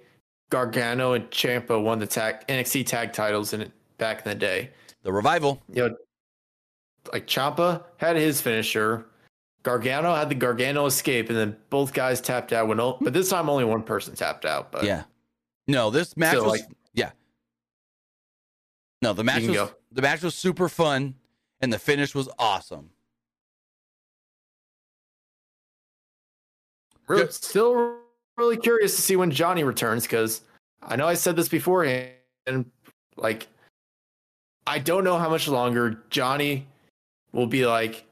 Gargano 0.50 1.12
and 1.12 1.30
Ciampa 1.30 1.82
won 1.82 1.98
the 1.98 2.06
tag 2.06 2.46
NXT 2.48 2.86
tag 2.86 3.12
titles 3.12 3.52
in 3.52 3.60
it 3.62 3.72
back 3.98 4.24
in 4.24 4.30
the 4.30 4.34
day. 4.34 4.70
The 5.02 5.12
revival. 5.12 5.62
You 5.72 5.88
know, 5.88 5.96
like 7.12 7.26
Ciampa 7.26 7.84
had 7.96 8.16
his 8.16 8.40
finisher, 8.40 9.06
Gargano 9.62 10.14
had 10.14 10.28
the 10.28 10.34
Gargano 10.34 10.86
escape, 10.86 11.28
and 11.28 11.36
then 11.36 11.56
both 11.70 11.92
guys 11.92 12.20
tapped 12.20 12.52
out. 12.52 12.68
When 12.68 12.76
but 12.76 13.12
this 13.12 13.30
time 13.30 13.50
only 13.50 13.64
one 13.64 13.82
person 13.82 14.14
tapped 14.14 14.44
out. 14.44 14.70
But 14.70 14.84
yeah. 14.84 15.04
No, 15.66 15.90
this 15.90 16.16
match 16.16 16.36
was 16.36 16.44
like- 16.44 16.60
yeah. 16.94 17.10
No, 19.02 19.12
the 19.12 19.24
match 19.24 19.42
was 19.42 19.56
go. 19.56 19.70
the 19.92 20.02
match 20.02 20.22
was 20.22 20.34
super 20.34 20.68
fun 20.68 21.16
and 21.60 21.72
the 21.72 21.78
finish 21.78 22.14
was 22.14 22.28
awesome. 22.38 22.90
Really, 27.08 27.24
Good. 27.24 27.34
still 27.34 27.96
really 28.36 28.56
curious 28.56 28.94
to 28.96 29.02
see 29.02 29.16
when 29.16 29.30
Johnny 29.30 29.64
returns 29.64 30.04
because 30.04 30.42
I 30.82 30.96
know 30.96 31.06
I 31.06 31.14
said 31.14 31.36
this 31.36 31.48
beforehand. 31.48 32.10
And 32.46 32.70
like, 33.16 33.46
I 34.66 34.78
don't 34.78 35.04
know 35.04 35.18
how 35.18 35.28
much 35.28 35.48
longer 35.48 36.02
Johnny 36.10 36.66
will 37.32 37.46
be 37.46 37.66
like. 37.66 38.04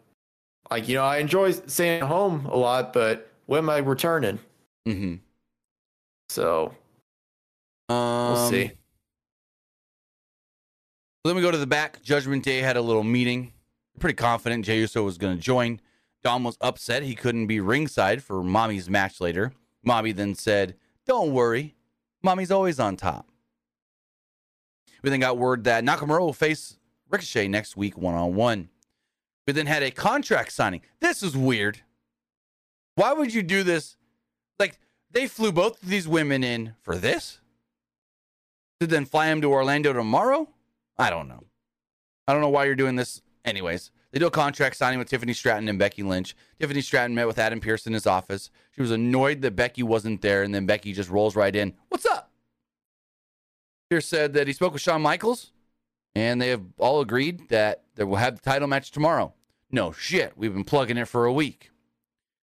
Like 0.70 0.88
you 0.88 0.94
know, 0.96 1.04
I 1.04 1.18
enjoy 1.18 1.52
staying 1.52 2.00
at 2.00 2.08
home 2.08 2.46
a 2.46 2.56
lot, 2.56 2.92
but 2.94 3.30
when 3.46 3.58
am 3.58 3.70
I 3.70 3.78
returning? 3.78 4.38
Mm-hmm. 4.88 5.16
So 6.30 6.74
Um, 7.88 8.32
we'll 8.32 8.50
see. 8.50 8.72
Then 11.24 11.36
we 11.36 11.42
go 11.42 11.50
to 11.50 11.58
the 11.58 11.66
back. 11.66 12.02
Judgment 12.02 12.44
Day 12.44 12.58
had 12.58 12.76
a 12.76 12.82
little 12.82 13.04
meeting. 13.04 13.52
Pretty 13.98 14.14
confident 14.14 14.64
Jey 14.64 14.78
Uso 14.80 15.02
was 15.04 15.18
going 15.18 15.36
to 15.36 15.42
join. 15.42 15.80
Dom 16.22 16.44
was 16.44 16.56
upset 16.60 17.02
he 17.02 17.14
couldn't 17.14 17.46
be 17.46 17.60
ringside 17.60 18.22
for 18.22 18.42
Mommy's 18.42 18.90
match 18.90 19.20
later. 19.20 19.52
Mommy 19.82 20.12
then 20.12 20.34
said, 20.34 20.74
Don't 21.06 21.32
worry. 21.32 21.76
Mommy's 22.22 22.50
always 22.50 22.80
on 22.80 22.96
top. 22.96 23.28
We 25.02 25.10
then 25.10 25.20
got 25.20 25.36
word 25.36 25.64
that 25.64 25.84
Nakamura 25.84 26.20
will 26.20 26.32
face 26.32 26.78
Ricochet 27.10 27.48
next 27.48 27.76
week 27.76 27.98
one 27.98 28.14
on 28.14 28.34
one. 28.34 28.70
We 29.46 29.52
then 29.52 29.66
had 29.66 29.82
a 29.82 29.90
contract 29.90 30.52
signing. 30.52 30.80
This 31.00 31.22
is 31.22 31.36
weird. 31.36 31.82
Why 32.94 33.12
would 33.12 33.34
you 33.34 33.42
do 33.42 33.62
this? 33.62 33.96
Like, 34.58 34.78
they 35.10 35.26
flew 35.26 35.52
both 35.52 35.82
of 35.82 35.88
these 35.88 36.08
women 36.08 36.42
in 36.42 36.74
for 36.82 36.96
this? 36.96 37.40
To 38.80 38.86
then 38.86 39.04
fly 39.04 39.26
them 39.26 39.40
to 39.42 39.52
Orlando 39.52 39.92
tomorrow? 39.92 40.48
I 40.96 41.10
don't 41.10 41.28
know. 41.28 41.44
I 42.26 42.32
don't 42.32 42.42
know 42.42 42.48
why 42.48 42.64
you're 42.64 42.74
doing 42.74 42.96
this. 42.96 43.20
Anyways, 43.44 43.90
they 44.12 44.18
do 44.18 44.26
a 44.26 44.30
contract 44.30 44.76
signing 44.76 44.98
with 44.98 45.08
Tiffany 45.08 45.34
Stratton 45.34 45.68
and 45.68 45.78
Becky 45.78 46.02
Lynch. 46.02 46.34
Tiffany 46.58 46.80
Stratton 46.80 47.14
met 47.14 47.26
with 47.26 47.38
Adam 47.38 47.60
Pearce 47.60 47.86
in 47.86 47.92
his 47.92 48.06
office. 48.06 48.50
She 48.70 48.80
was 48.80 48.90
annoyed 48.90 49.42
that 49.42 49.56
Becky 49.56 49.82
wasn't 49.82 50.22
there, 50.22 50.42
and 50.42 50.54
then 50.54 50.66
Becky 50.66 50.92
just 50.92 51.10
rolls 51.10 51.36
right 51.36 51.54
in. 51.54 51.74
What's 51.88 52.06
up? 52.06 52.30
Pearce 53.90 54.06
said 54.06 54.32
that 54.32 54.46
he 54.46 54.52
spoke 54.54 54.72
with 54.72 54.82
Shawn 54.82 55.02
Michaels, 55.02 55.52
and 56.14 56.40
they 56.40 56.48
have 56.48 56.62
all 56.78 57.00
agreed 57.00 57.48
that 57.48 57.82
they 57.96 58.04
will 58.04 58.16
have 58.16 58.36
the 58.36 58.42
title 58.42 58.68
match 58.68 58.90
tomorrow. 58.90 59.34
No 59.70 59.92
shit, 59.92 60.32
we've 60.36 60.52
been 60.52 60.64
plugging 60.64 60.96
it 60.96 61.08
for 61.08 61.24
a 61.24 61.32
week. 61.32 61.70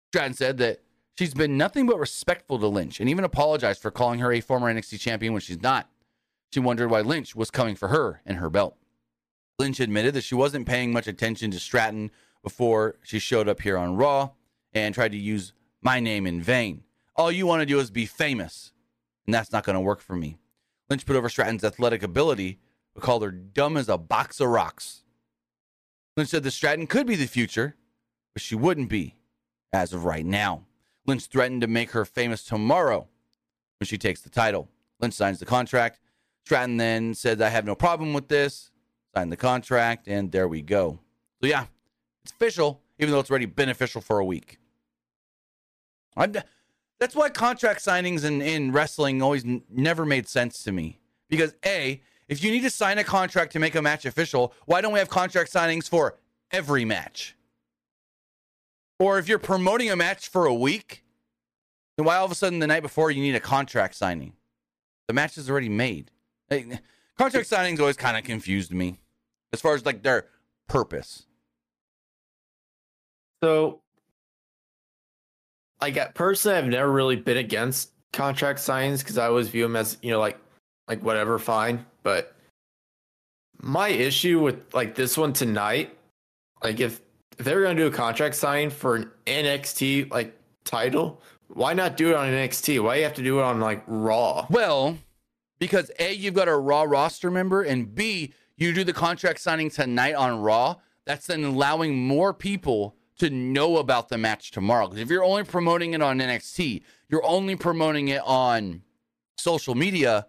Stratton 0.09 0.33
said 0.33 0.57
that 0.57 0.81
she's 1.17 1.33
been 1.33 1.57
nothing 1.57 1.85
but 1.85 1.99
respectful 1.99 2.59
to 2.59 2.67
Lynch 2.67 2.99
and 2.99 3.09
even 3.09 3.23
apologized 3.23 3.81
for 3.81 3.91
calling 3.91 4.19
her 4.19 4.33
a 4.33 4.41
former 4.41 4.73
NXT 4.73 4.99
champion 4.99 5.33
when 5.33 5.41
she's 5.41 5.61
not. 5.61 5.89
She 6.53 6.59
wondered 6.59 6.91
why 6.91 7.01
Lynch 7.01 7.35
was 7.35 7.49
coming 7.49 7.75
for 7.75 7.87
her 7.87 8.21
and 8.25 8.37
her 8.37 8.49
belt. 8.49 8.75
Lynch 9.57 9.79
admitted 9.79 10.13
that 10.15 10.23
she 10.23 10.35
wasn't 10.35 10.67
paying 10.67 10.91
much 10.91 11.07
attention 11.07 11.51
to 11.51 11.59
Stratton 11.59 12.11
before 12.43 12.95
she 13.03 13.19
showed 13.19 13.47
up 13.47 13.61
here 13.61 13.77
on 13.77 13.95
Raw 13.95 14.31
and 14.73 14.93
tried 14.93 15.11
to 15.13 15.17
use 15.17 15.53
my 15.81 15.99
name 15.99 16.27
in 16.27 16.41
vain. 16.41 16.83
All 17.15 17.31
you 17.31 17.45
want 17.45 17.61
to 17.61 17.65
do 17.65 17.79
is 17.79 17.91
be 17.91 18.05
famous, 18.05 18.73
and 19.25 19.33
that's 19.33 19.51
not 19.51 19.63
going 19.63 19.75
to 19.75 19.79
work 19.79 20.01
for 20.01 20.15
me. 20.15 20.37
Lynch 20.89 21.05
put 21.05 21.15
over 21.15 21.29
Stratton's 21.29 21.63
athletic 21.63 22.03
ability, 22.03 22.59
but 22.93 23.03
called 23.03 23.23
her 23.23 23.31
dumb 23.31 23.77
as 23.77 23.89
a 23.89 23.97
box 23.97 24.39
of 24.39 24.49
rocks. 24.49 25.03
Lynch 26.17 26.29
said 26.29 26.43
that 26.43 26.51
Stratton 26.51 26.87
could 26.87 27.07
be 27.07 27.15
the 27.15 27.25
future, 27.25 27.75
but 28.33 28.41
she 28.41 28.55
wouldn't 28.55 28.89
be 28.89 29.15
as 29.71 29.93
of 29.93 30.05
right 30.05 30.25
now. 30.25 30.65
Lynch 31.05 31.25
threatened 31.25 31.61
to 31.61 31.67
make 31.67 31.91
her 31.91 32.05
famous 32.05 32.43
tomorrow 32.43 33.07
when 33.79 33.87
she 33.87 33.97
takes 33.97 34.21
the 34.21 34.29
title. 34.29 34.69
Lynch 34.99 35.13
signs 35.13 35.39
the 35.39 35.45
contract. 35.45 35.99
Stratton 36.45 36.77
then 36.77 37.13
said, 37.13 37.41
I 37.41 37.49
have 37.49 37.65
no 37.65 37.75
problem 37.75 38.13
with 38.13 38.27
this. 38.27 38.71
Signed 39.15 39.31
the 39.31 39.37
contract, 39.37 40.07
and 40.07 40.31
there 40.31 40.47
we 40.47 40.61
go. 40.61 40.99
So, 41.41 41.47
yeah, 41.47 41.65
it's 42.23 42.31
official, 42.31 42.81
even 42.97 43.11
though 43.11 43.19
it's 43.19 43.29
already 43.29 43.45
beneficial 43.45 43.99
for 43.99 44.19
a 44.19 44.25
week. 44.25 44.57
I'm, 46.15 46.33
that's 46.99 47.15
why 47.15 47.29
contract 47.29 47.83
signings 47.83 48.23
in, 48.23 48.41
in 48.41 48.71
wrestling 48.71 49.21
always 49.21 49.43
n- 49.43 49.63
never 49.69 50.05
made 50.05 50.29
sense 50.29 50.63
to 50.63 50.71
me. 50.71 50.99
Because, 51.29 51.55
A, 51.65 52.01
if 52.31 52.41
you 52.41 52.49
need 52.49 52.61
to 52.61 52.69
sign 52.69 52.97
a 52.97 53.03
contract 53.03 53.51
to 53.51 53.59
make 53.59 53.75
a 53.75 53.81
match 53.81 54.05
official, 54.05 54.53
why 54.65 54.79
don't 54.79 54.93
we 54.93 54.99
have 54.99 55.09
contract 55.09 55.51
signings 55.51 55.89
for 55.89 56.17
every 56.49 56.85
match? 56.85 57.35
Or 58.99 59.19
if 59.19 59.27
you're 59.27 59.37
promoting 59.37 59.91
a 59.91 59.97
match 59.97 60.29
for 60.29 60.45
a 60.45 60.53
week, 60.53 61.03
then 61.97 62.05
why 62.05 62.15
all 62.15 62.23
of 62.25 62.31
a 62.31 62.35
sudden 62.35 62.59
the 62.59 62.67
night 62.67 62.83
before 62.83 63.11
you 63.11 63.21
need 63.21 63.35
a 63.35 63.41
contract 63.41 63.95
signing? 63.95 64.31
The 65.09 65.13
match 65.13 65.37
is 65.37 65.49
already 65.49 65.67
made. 65.67 66.09
Contract 67.17 67.49
signings 67.49 67.79
always 67.81 67.97
kind 67.97 68.15
of 68.15 68.23
confused 68.23 68.71
me 68.71 68.99
as 69.51 69.59
far 69.59 69.75
as 69.75 69.85
like 69.85 70.01
their 70.01 70.27
purpose. 70.69 71.25
So, 73.43 73.81
like 75.81 76.15
personally, 76.15 76.57
I've 76.57 76.67
never 76.67 76.89
really 76.89 77.17
been 77.17 77.37
against 77.37 77.91
contract 78.13 78.59
signings 78.59 78.99
because 78.99 79.17
I 79.17 79.27
always 79.27 79.49
view 79.49 79.63
them 79.63 79.75
as 79.75 79.97
you 80.01 80.11
know 80.11 80.19
like 80.19 80.39
like 80.87 81.03
whatever, 81.03 81.37
fine. 81.37 81.85
But 82.03 82.35
my 83.61 83.89
issue 83.89 84.39
with 84.39 84.73
like 84.73 84.95
this 84.95 85.17
one 85.17 85.33
tonight, 85.33 85.97
like 86.63 86.79
if 86.79 87.01
if 87.37 87.45
they're 87.45 87.63
gonna 87.63 87.75
do 87.75 87.87
a 87.87 87.91
contract 87.91 88.35
signing 88.35 88.69
for 88.69 88.95
an 88.95 89.11
NXT 89.25 90.11
like 90.11 90.37
title, 90.63 91.21
why 91.47 91.73
not 91.73 91.97
do 91.97 92.09
it 92.09 92.15
on 92.15 92.27
NXT? 92.27 92.83
Why 92.83 92.95
do 92.95 92.99
you 92.99 93.05
have 93.05 93.15
to 93.15 93.23
do 93.23 93.39
it 93.39 93.43
on 93.43 93.59
like 93.59 93.83
Raw? 93.87 94.45
Well, 94.49 94.97
because 95.59 95.91
A, 95.99 96.13
you've 96.13 96.33
got 96.33 96.47
a 96.47 96.55
Raw 96.55 96.83
roster 96.83 97.29
member, 97.29 97.61
and 97.61 97.93
B, 97.93 98.33
you 98.57 98.73
do 98.73 98.83
the 98.83 98.93
contract 98.93 99.39
signing 99.39 99.69
tonight 99.69 100.15
on 100.15 100.41
Raw. 100.41 100.75
That's 101.05 101.27
then 101.27 101.43
allowing 101.43 101.97
more 101.97 102.33
people 102.33 102.95
to 103.19 103.29
know 103.29 103.77
about 103.77 104.09
the 104.09 104.17
match 104.17 104.51
tomorrow. 104.51 104.87
Because 104.87 105.01
if 105.01 105.09
you're 105.09 105.23
only 105.23 105.43
promoting 105.43 105.93
it 105.93 106.01
on 106.01 106.19
NXT, 106.19 106.83
you're 107.09 107.25
only 107.25 107.55
promoting 107.55 108.07
it 108.07 108.21
on 108.25 108.81
social 109.37 109.75
media. 109.75 110.25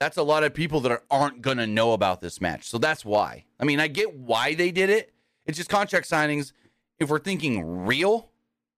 That's 0.00 0.16
a 0.16 0.22
lot 0.22 0.42
of 0.42 0.54
people 0.54 0.80
that 0.80 0.90
are, 0.92 1.02
aren't 1.10 1.42
going 1.42 1.58
to 1.58 1.66
know 1.66 1.92
about 1.92 2.20
this 2.22 2.40
match. 2.40 2.68
So 2.68 2.78
that's 2.78 3.04
why. 3.04 3.44
I 3.60 3.64
mean, 3.64 3.78
I 3.78 3.86
get 3.86 4.14
why 4.14 4.54
they 4.54 4.72
did 4.72 4.88
it. 4.90 5.12
It's 5.46 5.58
just 5.58 5.68
contract 5.68 6.08
signings. 6.08 6.52
If 6.98 7.10
we're 7.10 7.18
thinking 7.18 7.62
real, 7.86 8.30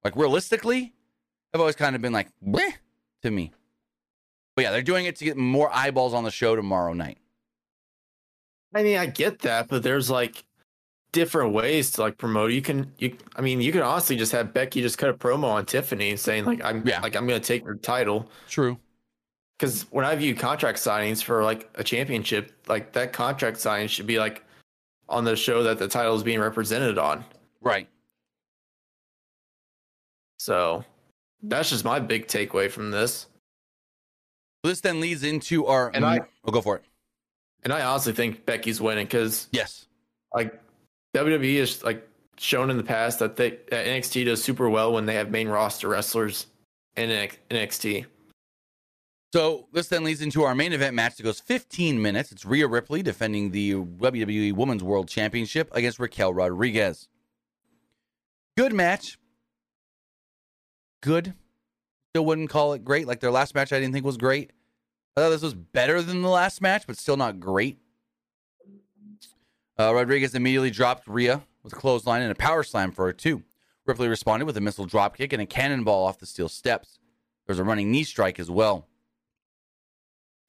like 0.05 0.16
realistically, 0.16 0.93
I've 1.55 1.61
always 1.61 1.77
kind 1.77 1.95
of 1.95 2.03
been 2.03 2.12
like, 2.12 2.29
bleh 2.45 2.73
to 3.23 3.31
me. 3.31 3.53
But 4.57 4.62
yeah, 4.62 4.73
they're 4.73 4.83
doing 4.83 5.07
it 5.07 5.16
to 5.16 5.25
get 5.25 5.37
more 5.37 5.70
eyeballs 5.73 6.12
on 6.12 6.25
the 6.25 6.31
show 6.31 6.57
tomorrow 6.57 6.93
night. 6.93 7.18
I 8.75 8.83
mean, 8.83 8.99
I 8.99 9.07
get 9.07 9.41
that, 9.41 9.68
but 9.68 9.83
there's 9.83 10.11
like 10.11 10.45
different 11.12 11.53
ways 11.53 11.93
to 11.93 12.01
like 12.01 12.18
promote. 12.18 12.53
You 12.53 12.62
can 12.62 12.93
you 12.99 13.16
I 13.37 13.43
mean, 13.43 13.61
you 13.61 13.70
can 13.70 13.83
honestly 13.83 14.16
just 14.16 14.33
have 14.33 14.53
Becky 14.53 14.81
just 14.81 14.99
cut 14.99 15.11
a 15.11 15.14
promo 15.14 15.45
on 15.45 15.66
Tiffany 15.66 16.16
saying 16.16 16.47
like 16.47 16.64
I'm 16.64 16.87
Yeah. 16.87 17.01
like 17.01 17.14
I'm 17.14 17.27
going 17.27 17.41
to 17.41 17.47
take 17.47 17.64
her 17.64 17.75
title 17.77 18.29
True. 18.49 18.79
Cuz 19.62 19.82
when 19.90 20.04
I 20.04 20.14
view 20.16 20.34
contract 20.34 20.78
signings 20.78 21.22
for 21.22 21.42
like 21.44 21.70
a 21.76 21.84
championship, 21.84 22.52
like 22.66 22.92
that 22.92 23.12
contract 23.12 23.58
signing 23.58 23.88
should 23.88 24.06
be 24.06 24.18
like 24.18 24.44
on 25.08 25.24
the 25.24 25.36
show 25.36 25.62
that 25.62 25.78
the 25.78 25.88
title 25.88 26.14
is 26.16 26.22
being 26.22 26.40
represented 26.40 26.98
on. 26.98 27.24
Right. 27.60 27.88
So, 30.38 30.84
that's 31.42 31.70
just 31.70 31.84
my 31.84 32.00
big 32.00 32.26
takeaway 32.26 32.70
from 32.70 32.90
this. 32.90 33.26
This 34.64 34.80
then 34.80 35.00
leads 35.00 35.22
into 35.22 35.66
our. 35.66 35.90
And 35.94 36.04
I- 36.04 36.20
will 36.44 36.52
go 36.52 36.60
for 36.60 36.76
it. 36.76 36.84
And 37.64 37.72
I 37.72 37.82
honestly 37.82 38.12
think 38.12 38.44
Becky's 38.44 38.80
winning 38.80 39.06
because 39.06 39.48
Yes. 39.52 39.86
like 40.34 40.60
WWE 41.14 41.58
has 41.60 41.82
like 41.84 42.08
shown 42.38 42.70
in 42.70 42.76
the 42.76 42.82
past 42.82 43.20
that 43.20 43.36
they 43.36 43.50
that 43.70 43.86
NXT 43.86 44.24
does 44.24 44.42
super 44.42 44.68
well 44.68 44.92
when 44.92 45.06
they 45.06 45.14
have 45.14 45.30
main 45.30 45.48
roster 45.48 45.88
wrestlers 45.88 46.46
in 46.96 47.08
NXT. 47.50 48.06
So 49.33 49.66
this 49.72 49.89
then 49.89 50.05
leads 50.05 50.20
into 50.20 50.43
our 50.43 50.55
main 50.55 50.74
event 50.74 50.95
match 50.95 51.16
that 51.16 51.22
goes 51.22 51.41
15 51.41 52.01
minutes. 52.03 52.33
It's 52.33 52.45
Rhea 52.45 52.66
Ripley 52.68 53.03
defending 53.03 53.51
the 53.51 53.72
WWE 53.72 54.53
Women's 54.53 54.83
World 54.83 55.09
Championship 55.09 55.70
against 55.72 55.99
Raquel 55.99 56.35
Rodriguez. 56.35 57.09
Good 58.59 58.74
match. 58.74 59.18
Good. 61.01 61.33
Still 62.11 62.26
wouldn't 62.26 62.51
call 62.51 62.74
it 62.74 62.85
great. 62.85 63.07
Like 63.07 63.20
their 63.20 63.30
last 63.30 63.55
match, 63.55 63.72
I 63.72 63.80
didn't 63.80 63.95
think 63.95 64.05
was 64.05 64.18
great. 64.18 64.53
I 65.16 65.22
thought 65.22 65.30
this 65.30 65.43
was 65.43 65.55
better 65.55 66.03
than 66.03 66.20
the 66.20 66.28
last 66.28 66.61
match, 66.61 66.85
but 66.87 66.99
still 66.99 67.16
not 67.16 67.41
great. 67.41 67.78
Uh, 69.78 69.95
Rodriguez 69.95 70.35
immediately 70.35 70.70
dropped 70.70 71.09
Rhea 71.09 71.43
with 71.62 71.72
a 71.72 71.76
clothesline 71.76 72.20
and 72.20 72.30
a 72.30 72.35
power 72.35 72.62
slam 72.62 72.93
for 72.93 73.07
her, 73.07 73.12
too. 73.14 73.43
Ripley 73.87 74.09
responded 74.09 74.45
with 74.45 74.59
a 74.59 74.61
missile 74.61 74.87
dropkick 74.87 75.33
and 75.33 75.41
a 75.41 75.47
cannonball 75.47 76.05
off 76.05 76.18
the 76.18 76.26
steel 76.26 76.51
steps. 76.51 76.99
There 77.47 77.55
was 77.55 77.59
a 77.59 77.64
running 77.64 77.91
knee 77.91 78.05
strike 78.05 78.39
as 78.39 78.51
well. 78.51 78.89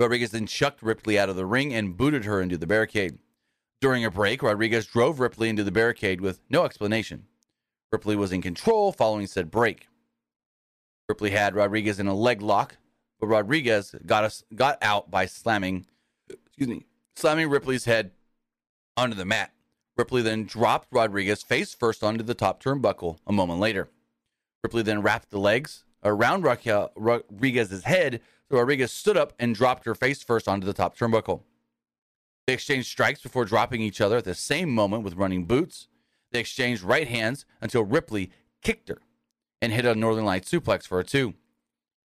Rodriguez 0.04 0.32
then 0.32 0.46
chucked 0.46 0.84
Ripley 0.84 1.18
out 1.18 1.30
of 1.30 1.36
the 1.36 1.46
ring 1.46 1.74
and 1.74 1.98
booted 1.98 2.26
her 2.26 2.42
into 2.42 2.58
the 2.58 2.68
barricade. 2.68 3.18
During 3.82 4.06
a 4.06 4.12
break, 4.12 4.44
Rodriguez 4.44 4.86
drove 4.86 5.20
Ripley 5.20 5.50
into 5.50 5.64
the 5.64 5.72
barricade 5.72 6.22
with 6.22 6.42
no 6.50 6.66
explanation. 6.66 7.26
Ripley 7.92 8.16
was 8.16 8.32
in 8.32 8.42
control 8.42 8.92
following 8.92 9.28
said 9.28 9.50
break. 9.50 9.88
Ripley 11.08 11.32
had 11.32 11.56
Rodriguez 11.56 12.00
in 12.00 12.08
a 12.08 12.14
leg 12.14 12.42
lock, 12.42 12.78
but 13.20 13.28
Rodriguez 13.28 13.96
got 14.06 14.24
us 14.24 14.44
got 14.54 14.78
out 14.82 15.10
by 15.10 15.26
slamming 15.26 15.86
excuse 16.30 16.70
me, 16.70 16.86
slamming 17.16 17.50
Ripley's 17.50 17.86
head 17.86 18.12
onto 18.98 19.16
the 19.16 19.26
mat. 19.26 19.54
Ripley 19.96 20.22
then 20.22 20.46
dropped 20.46 20.88
Rodriguez 20.92 21.44
face 21.44 21.74
first 21.74 22.04
onto 22.04 22.24
the 22.24 22.34
top 22.34 22.62
turnbuckle 22.62 23.20
a 23.26 23.32
moment 23.32 23.60
later. 23.60 23.90
Ripley 24.64 24.82
then 24.82 25.02
wrapped 25.02 25.30
the 25.30 25.40
legs 25.40 25.84
around 26.04 26.44
Raquel, 26.44 26.92
Rodriguez's 26.96 27.84
head, 27.84 28.22
so 28.50 28.58
Rodriguez 28.58 28.92
stood 28.92 29.18
up 29.18 29.34
and 29.40 29.56
dropped 29.56 29.86
her 29.86 29.96
face 29.96 30.24
first 30.24 30.48
onto 30.48 30.66
the 30.66 30.74
top 30.74 30.98
turnbuckle. 30.98 31.42
They 32.46 32.54
exchanged 32.54 32.88
strikes 32.88 33.22
before 33.22 33.46
dropping 33.46 33.82
each 33.82 34.02
other 34.02 34.18
at 34.18 34.26
the 34.26 34.36
same 34.36 34.70
moment 34.70 35.04
with 35.04 35.16
running 35.16 35.46
boots. 35.46 35.88
They 36.32 36.40
exchanged 36.40 36.84
right 36.84 37.08
hands 37.08 37.46
until 37.62 37.84
Ripley 37.84 38.32
kicked 38.62 38.90
her 38.90 39.00
and 39.62 39.72
hit 39.72 39.86
a 39.86 39.96
Northern 39.96 40.26
Light 40.26 40.44
suplex 40.44 40.86
for 40.86 41.00
a 41.00 41.04
two. 41.04 41.36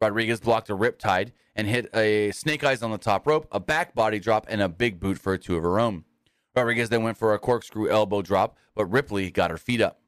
Rodriguez 0.00 0.40
blocked 0.40 0.70
a 0.70 0.76
riptide 0.76 1.32
and 1.56 1.66
hit 1.66 1.90
a 1.94 2.30
snake 2.30 2.62
eyes 2.62 2.84
on 2.84 2.92
the 2.92 2.98
top 2.98 3.26
rope, 3.26 3.48
a 3.50 3.58
back 3.58 3.94
body 3.94 4.20
drop, 4.20 4.46
and 4.48 4.62
a 4.62 4.68
big 4.68 5.00
boot 5.00 5.18
for 5.18 5.32
a 5.32 5.38
two 5.38 5.56
of 5.56 5.64
her 5.64 5.80
own. 5.80 6.04
Rodriguez 6.54 6.88
then 6.88 7.02
went 7.02 7.16
for 7.16 7.34
a 7.34 7.38
corkscrew 7.38 7.90
elbow 7.90 8.22
drop, 8.22 8.56
but 8.76 8.86
Ripley 8.86 9.30
got 9.30 9.50
her 9.50 9.56
feet 9.56 9.80
up. 9.80 10.00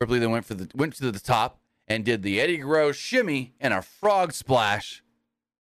Ripley 0.00 0.20
then 0.20 0.30
went 0.30 0.44
for 0.44 0.54
the 0.54 0.68
went 0.74 0.94
to 0.94 1.10
the 1.10 1.18
top 1.18 1.60
and 1.88 2.04
did 2.04 2.22
the 2.22 2.40
Eddie 2.40 2.58
Guerrero 2.58 2.92
shimmy 2.92 3.54
and 3.58 3.74
a 3.74 3.82
frog 3.82 4.32
splash. 4.32 5.02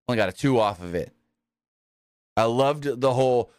Only 0.07 0.17
got 0.17 0.29
a 0.29 0.33
two 0.33 0.59
off 0.59 0.81
of 0.81 0.95
it. 0.95 1.11
I 2.35 2.43
loved 2.43 3.01
the 3.01 3.13
whole 3.13 3.51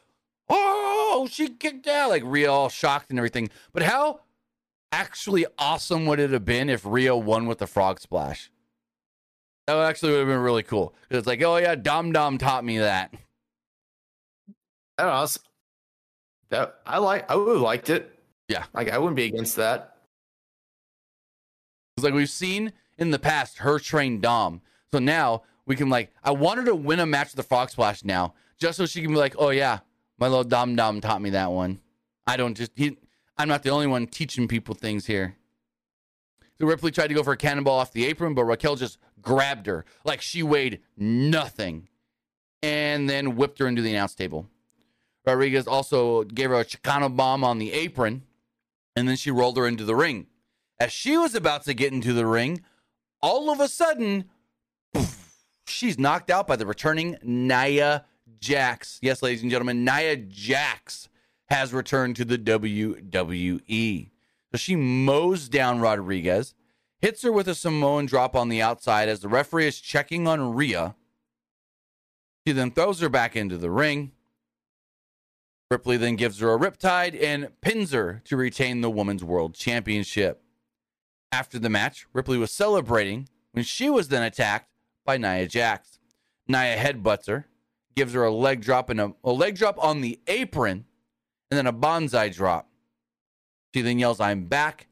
oh 0.48 1.28
she 1.30 1.48
kicked 1.48 1.86
out 1.86 2.10
like 2.10 2.22
Rhea 2.24 2.50
all 2.50 2.68
shocked 2.68 3.10
and 3.10 3.18
everything. 3.18 3.50
But 3.72 3.82
how 3.82 4.20
actually 4.92 5.44
awesome 5.58 6.06
would 6.06 6.20
it 6.20 6.30
have 6.30 6.44
been 6.44 6.70
if 6.70 6.86
Rhea 6.86 7.14
won 7.16 7.46
with 7.46 7.58
the 7.58 7.66
frog 7.66 8.00
splash? 8.00 8.50
That 9.66 9.76
actually 9.78 10.12
would 10.12 10.20
have 10.20 10.28
been 10.28 10.38
really 10.40 10.62
cool. 10.62 10.94
'Cause 11.10 11.18
It's 11.18 11.26
like, 11.26 11.42
oh 11.42 11.56
yeah, 11.56 11.74
Dom 11.74 12.12
Dom 12.12 12.38
taught 12.38 12.64
me 12.64 12.78
that. 12.78 13.12
I 14.96 15.02
don't 15.02 15.12
know. 15.12 15.26
That 16.50 16.80
I 16.86 16.98
like. 16.98 17.30
I 17.30 17.36
would 17.36 17.52
have 17.52 17.60
liked 17.60 17.90
it. 17.90 18.18
Yeah. 18.48 18.64
like 18.72 18.88
I 18.88 18.96
wouldn't 18.96 19.16
be 19.16 19.26
against 19.26 19.56
that. 19.56 19.96
It's 21.96 22.04
like 22.04 22.14
we've 22.14 22.30
seen 22.30 22.72
in 22.96 23.10
the 23.10 23.18
past 23.18 23.58
her 23.58 23.78
train 23.78 24.20
Dom. 24.20 24.62
So 24.92 24.98
now 24.98 25.42
we 25.68 25.76
can 25.76 25.88
like 25.88 26.12
I 26.24 26.32
want 26.32 26.58
her 26.58 26.64
to 26.64 26.74
win 26.74 26.98
a 26.98 27.06
match 27.06 27.28
with 27.28 27.36
the 27.36 27.42
Frog 27.44 27.70
Splash 27.70 28.02
now, 28.02 28.34
just 28.58 28.78
so 28.78 28.86
she 28.86 29.02
can 29.02 29.10
be 29.10 29.16
like, 29.16 29.36
oh 29.38 29.50
yeah, 29.50 29.80
my 30.18 30.26
little 30.26 30.42
Dom 30.42 30.74
Dom 30.74 31.00
taught 31.00 31.22
me 31.22 31.30
that 31.30 31.52
one. 31.52 31.78
I 32.26 32.36
don't 32.36 32.56
just 32.56 32.72
he, 32.74 32.96
I'm 33.36 33.46
not 33.46 33.62
the 33.62 33.70
only 33.70 33.86
one 33.86 34.08
teaching 34.08 34.48
people 34.48 34.74
things 34.74 35.06
here. 35.06 35.36
So 36.58 36.66
Ripley 36.66 36.90
tried 36.90 37.06
to 37.08 37.14
go 37.14 37.22
for 37.22 37.34
a 37.34 37.36
cannonball 37.36 37.78
off 37.78 37.92
the 37.92 38.06
apron, 38.06 38.34
but 38.34 38.44
Raquel 38.44 38.74
just 38.74 38.98
grabbed 39.22 39.66
her 39.66 39.84
like 40.04 40.20
she 40.20 40.42
weighed 40.42 40.80
nothing, 40.96 41.88
and 42.62 43.08
then 43.08 43.36
whipped 43.36 43.60
her 43.60 43.68
into 43.68 43.82
the 43.82 43.90
announce 43.90 44.14
table. 44.14 44.48
Rodriguez 45.24 45.68
also 45.68 46.24
gave 46.24 46.48
her 46.48 46.56
a 46.56 46.64
Chicano 46.64 47.14
bomb 47.14 47.44
on 47.44 47.58
the 47.58 47.72
apron, 47.72 48.22
and 48.96 49.06
then 49.06 49.16
she 49.16 49.30
rolled 49.30 49.58
her 49.58 49.68
into 49.68 49.84
the 49.84 49.94
ring. 49.94 50.26
As 50.80 50.92
she 50.92 51.18
was 51.18 51.34
about 51.34 51.64
to 51.64 51.74
get 51.74 51.92
into 51.92 52.14
the 52.14 52.24
ring, 52.24 52.62
all 53.20 53.50
of 53.50 53.60
a 53.60 53.68
sudden, 53.68 54.24
she's 55.68 55.98
knocked 55.98 56.30
out 56.30 56.46
by 56.46 56.56
the 56.56 56.66
returning 56.66 57.16
Nia 57.22 58.04
Jax. 58.40 58.98
Yes, 59.02 59.22
ladies 59.22 59.42
and 59.42 59.50
gentlemen, 59.50 59.84
Nia 59.84 60.16
Jax 60.16 61.08
has 61.48 61.72
returned 61.72 62.16
to 62.16 62.24
the 62.24 62.38
WWE. 62.38 64.10
So 64.52 64.58
she 64.58 64.76
mows 64.76 65.48
down 65.48 65.80
Rodriguez, 65.80 66.54
hits 67.00 67.22
her 67.22 67.32
with 67.32 67.48
a 67.48 67.54
Samoan 67.54 68.06
drop 68.06 68.34
on 68.34 68.48
the 68.48 68.62
outside 68.62 69.08
as 69.08 69.20
the 69.20 69.28
referee 69.28 69.66
is 69.66 69.80
checking 69.80 70.26
on 70.26 70.54
Rhea. 70.54 70.94
She 72.46 72.52
then 72.52 72.70
throws 72.70 73.00
her 73.00 73.08
back 73.08 73.36
into 73.36 73.58
the 73.58 73.70
ring. 73.70 74.12
Ripley 75.70 75.98
then 75.98 76.16
gives 76.16 76.40
her 76.40 76.54
a 76.54 76.58
riptide 76.58 77.20
and 77.22 77.48
pins 77.60 77.92
her 77.92 78.22
to 78.24 78.36
retain 78.38 78.80
the 78.80 78.90
Women's 78.90 79.22
World 79.22 79.54
Championship. 79.54 80.42
After 81.30 81.58
the 81.58 81.68
match, 81.68 82.06
Ripley 82.14 82.38
was 82.38 82.50
celebrating 82.50 83.28
when 83.52 83.64
she 83.64 83.90
was 83.90 84.08
then 84.08 84.22
attacked 84.22 84.70
by 85.08 85.16
Nia 85.16 85.48
Jax. 85.48 85.98
Nia 86.48 86.76
headbutts 86.76 87.28
her, 87.28 87.46
gives 87.96 88.12
her 88.12 88.24
a 88.24 88.30
leg 88.30 88.60
drop 88.60 88.90
and 88.90 89.00
a, 89.00 89.14
a 89.24 89.32
leg 89.32 89.56
drop 89.56 89.82
on 89.82 90.02
the 90.02 90.20
apron, 90.26 90.84
and 91.50 91.56
then 91.56 91.66
a 91.66 91.72
bonsai 91.72 92.32
drop. 92.32 92.68
She 93.74 93.80
then 93.80 93.98
yells, 93.98 94.20
I'm 94.20 94.44
back, 94.44 94.86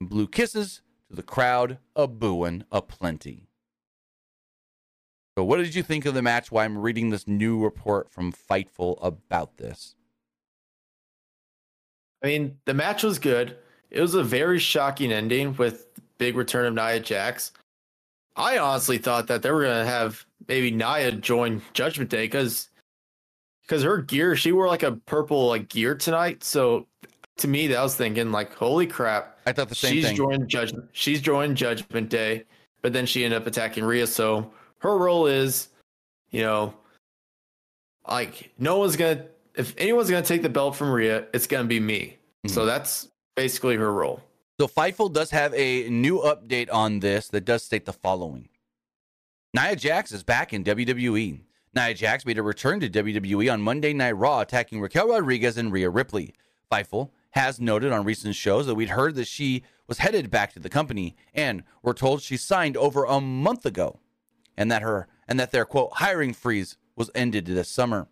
and 0.00 0.10
blew 0.10 0.28
kisses 0.28 0.82
to 1.08 1.16
the 1.16 1.22
crowd, 1.22 1.78
a 1.96 2.06
booing 2.06 2.64
a 2.70 2.82
plenty. 2.82 3.48
So, 5.36 5.44
what 5.44 5.56
did 5.56 5.74
you 5.74 5.82
think 5.82 6.04
of 6.04 6.12
the 6.12 6.20
match? 6.20 6.52
Why 6.52 6.66
I'm 6.66 6.76
reading 6.76 7.08
this 7.08 7.26
new 7.26 7.62
report 7.62 8.10
from 8.10 8.32
Fightful 8.32 8.98
about 9.00 9.56
this? 9.56 9.94
I 12.22 12.26
mean, 12.26 12.58
the 12.66 12.74
match 12.74 13.02
was 13.02 13.18
good. 13.18 13.56
It 13.90 14.02
was 14.02 14.14
a 14.14 14.22
very 14.22 14.58
shocking 14.58 15.10
ending 15.10 15.56
with 15.56 15.86
big 16.18 16.36
return 16.36 16.66
of 16.66 16.74
Nia 16.74 17.00
Jax. 17.00 17.52
I 18.38 18.58
honestly 18.58 18.98
thought 18.98 19.26
that 19.26 19.42
they 19.42 19.50
were 19.50 19.64
gonna 19.64 19.84
have 19.84 20.24
maybe 20.46 20.70
Nia 20.70 21.12
join 21.12 21.60
Judgment 21.74 22.08
Day 22.08 22.24
because 22.24 22.70
because 23.62 23.82
her 23.82 23.98
gear, 23.98 24.36
she 24.36 24.52
wore 24.52 24.68
like 24.68 24.84
a 24.84 24.92
purple 24.92 25.48
like 25.48 25.68
gear 25.68 25.94
tonight. 25.94 26.42
So 26.44 26.86
to 27.38 27.48
me, 27.48 27.66
that 27.66 27.82
was 27.82 27.96
thinking 27.96 28.32
like, 28.32 28.54
holy 28.54 28.86
crap, 28.86 29.38
I 29.44 29.52
thought 29.52 29.68
the 29.68 29.74
same 29.74 29.92
she's 29.92 30.06
thing. 30.06 30.16
joined 30.16 30.48
Judgment. 30.48 30.88
She's 30.92 31.20
joined 31.20 31.56
Judgment 31.56 32.08
Day, 32.08 32.44
but 32.80 32.92
then 32.92 33.06
she 33.06 33.24
ended 33.24 33.42
up 33.42 33.46
attacking 33.46 33.84
Rhea. 33.84 34.06
So 34.06 34.50
her 34.78 34.96
role 34.96 35.26
is, 35.26 35.68
you 36.30 36.42
know, 36.42 36.74
like 38.08 38.52
no 38.58 38.78
one's 38.78 38.96
gonna. 38.96 39.24
If 39.56 39.74
anyone's 39.76 40.08
gonna 40.08 40.22
take 40.22 40.42
the 40.42 40.48
belt 40.48 40.76
from 40.76 40.90
Rhea, 40.90 41.26
it's 41.34 41.48
gonna 41.48 41.64
be 41.64 41.80
me. 41.80 42.16
So 42.46 42.60
mm-hmm. 42.60 42.68
that's 42.68 43.08
basically 43.34 43.74
her 43.74 43.92
role. 43.92 44.22
So 44.60 44.66
Fightful 44.66 45.12
does 45.12 45.30
have 45.30 45.54
a 45.54 45.88
new 45.88 46.18
update 46.18 46.68
on 46.72 46.98
this 46.98 47.28
that 47.28 47.44
does 47.44 47.62
state 47.62 47.84
the 47.84 47.92
following. 47.92 48.48
Nia 49.54 49.76
Jax 49.76 50.10
is 50.10 50.24
back 50.24 50.52
in 50.52 50.64
WWE. 50.64 51.42
Nia 51.76 51.94
Jax 51.94 52.26
made 52.26 52.38
a 52.38 52.42
return 52.42 52.80
to 52.80 52.90
WWE 52.90 53.52
on 53.52 53.62
Monday 53.62 53.92
Night 53.92 54.16
Raw, 54.16 54.40
attacking 54.40 54.80
Raquel 54.80 55.10
Rodriguez 55.10 55.58
and 55.58 55.72
Rhea 55.72 55.88
Ripley. 55.88 56.34
Fightful 56.72 57.10
has 57.30 57.60
noted 57.60 57.92
on 57.92 58.04
recent 58.04 58.34
shows 58.34 58.66
that 58.66 58.74
we'd 58.74 58.88
heard 58.88 59.14
that 59.14 59.28
she 59.28 59.62
was 59.86 59.98
headed 59.98 60.28
back 60.28 60.52
to 60.54 60.58
the 60.58 60.68
company, 60.68 61.14
and 61.32 61.62
we're 61.84 61.92
told 61.92 62.20
she 62.20 62.36
signed 62.36 62.76
over 62.76 63.04
a 63.04 63.20
month 63.20 63.64
ago, 63.64 64.00
and 64.56 64.72
that 64.72 64.82
her 64.82 65.06
and 65.28 65.38
that 65.38 65.52
their 65.52 65.66
quote 65.66 65.92
hiring 65.94 66.34
freeze 66.34 66.76
was 66.96 67.12
ended 67.14 67.46
this 67.46 67.68
summer. 67.68 68.08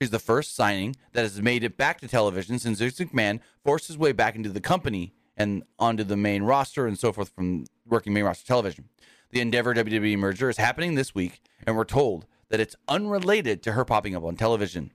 She's 0.00 0.10
the 0.10 0.20
first 0.20 0.54
signing 0.54 0.94
that 1.10 1.22
has 1.22 1.42
made 1.42 1.64
it 1.64 1.76
back 1.76 2.00
to 2.02 2.08
television 2.08 2.60
since 2.60 2.78
Vince 2.78 3.00
McMahon 3.00 3.40
forced 3.64 3.88
his 3.88 3.98
way 3.98 4.12
back 4.12 4.36
into 4.36 4.50
the 4.50 4.60
company 4.60 5.12
and 5.36 5.62
onto 5.78 6.04
the 6.04 6.16
main 6.16 6.42
roster 6.42 6.86
and 6.86 6.98
so 6.98 7.12
forth 7.12 7.30
from 7.30 7.64
working 7.86 8.12
main 8.12 8.24
roster 8.24 8.46
television. 8.46 8.88
The 9.30 9.40
Endeavor 9.40 9.74
WWE 9.74 10.18
merger 10.18 10.48
is 10.48 10.56
happening 10.56 10.94
this 10.94 11.14
week, 11.14 11.40
and 11.66 11.76
we're 11.76 11.84
told 11.84 12.26
that 12.48 12.60
it's 12.60 12.76
unrelated 12.88 13.62
to 13.62 13.72
her 13.72 13.84
popping 13.84 14.14
up 14.14 14.24
on 14.24 14.36
television. 14.36 14.92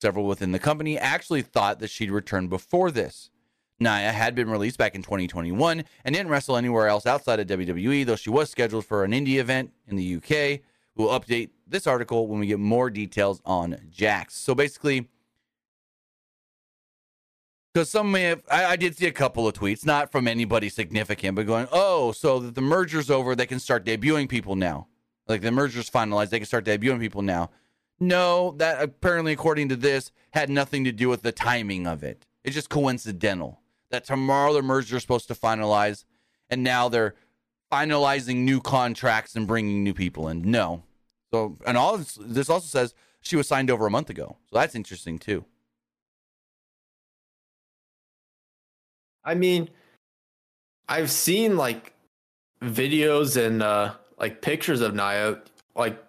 Several 0.00 0.26
within 0.26 0.52
the 0.52 0.58
company 0.58 0.98
actually 0.98 1.42
thought 1.42 1.78
that 1.78 1.90
she'd 1.90 2.10
return 2.10 2.48
before 2.48 2.90
this. 2.90 3.30
Nia 3.80 4.12
had 4.12 4.34
been 4.34 4.50
released 4.50 4.78
back 4.78 4.94
in 4.94 5.02
2021 5.02 5.84
and 6.04 6.14
didn't 6.14 6.30
wrestle 6.30 6.56
anywhere 6.56 6.88
else 6.88 7.06
outside 7.06 7.40
of 7.40 7.46
WWE, 7.46 8.04
though 8.04 8.16
she 8.16 8.30
was 8.30 8.50
scheduled 8.50 8.84
for 8.84 9.04
an 9.04 9.12
indie 9.12 9.38
event 9.38 9.72
in 9.86 9.96
the 9.96 10.16
UK. 10.16 10.60
We'll 10.96 11.18
update 11.18 11.50
this 11.66 11.86
article 11.86 12.28
when 12.28 12.38
we 12.38 12.46
get 12.46 12.60
more 12.60 12.90
details 12.90 13.40
on 13.44 13.78
Jax. 13.90 14.36
So 14.36 14.54
basically, 14.54 15.08
because 17.74 17.90
some 17.90 18.12
may 18.12 18.22
have, 18.22 18.42
I, 18.48 18.64
I, 18.66 18.76
did 18.76 18.96
see 18.96 19.06
a 19.06 19.12
couple 19.12 19.48
of 19.48 19.54
tweets, 19.54 19.84
not 19.84 20.12
from 20.12 20.28
anybody 20.28 20.68
significant, 20.68 21.34
but 21.34 21.46
going, 21.46 21.66
oh, 21.72 22.12
so 22.12 22.38
the 22.38 22.60
merger's 22.60 23.10
over, 23.10 23.34
they 23.34 23.46
can 23.46 23.58
start 23.58 23.84
debuting 23.84 24.28
people 24.28 24.54
now. 24.54 24.86
Like 25.26 25.42
the 25.42 25.50
merger's 25.50 25.90
finalized, 25.90 26.30
they 26.30 26.38
can 26.38 26.46
start 26.46 26.64
debuting 26.64 27.00
people 27.00 27.22
now. 27.22 27.50
No, 27.98 28.52
that 28.58 28.80
apparently, 28.80 29.32
according 29.32 29.68
to 29.70 29.76
this, 29.76 30.12
had 30.32 30.50
nothing 30.50 30.84
to 30.84 30.92
do 30.92 31.08
with 31.08 31.22
the 31.22 31.32
timing 31.32 31.86
of 31.86 32.04
it. 32.04 32.26
It's 32.44 32.54
just 32.54 32.68
coincidental 32.68 33.60
that 33.90 34.04
tomorrow 34.04 34.52
the 34.52 34.62
merger 34.62 34.96
is 34.96 35.02
supposed 35.02 35.28
to 35.28 35.34
finalize, 35.34 36.04
and 36.48 36.62
now 36.62 36.88
they're 36.88 37.14
finalizing 37.72 38.38
new 38.38 38.60
contracts 38.60 39.34
and 39.34 39.46
bringing 39.46 39.82
new 39.82 39.94
people 39.94 40.28
in. 40.28 40.48
No. 40.48 40.84
So, 41.32 41.58
and 41.66 41.76
all 41.76 41.98
this, 41.98 42.18
this 42.20 42.50
also 42.50 42.66
says 42.66 42.94
she 43.20 43.36
was 43.36 43.48
signed 43.48 43.70
over 43.70 43.86
a 43.86 43.90
month 43.90 44.10
ago. 44.10 44.36
So 44.50 44.58
that's 44.58 44.74
interesting 44.74 45.18
too. 45.18 45.44
I 49.24 49.34
mean, 49.34 49.70
I've 50.88 51.10
seen 51.10 51.56
like 51.56 51.92
videos 52.62 53.36
and 53.36 53.62
uh 53.62 53.94
like 54.18 54.40
pictures 54.40 54.80
of 54.80 54.94
Nia 54.94 55.40
like 55.74 56.02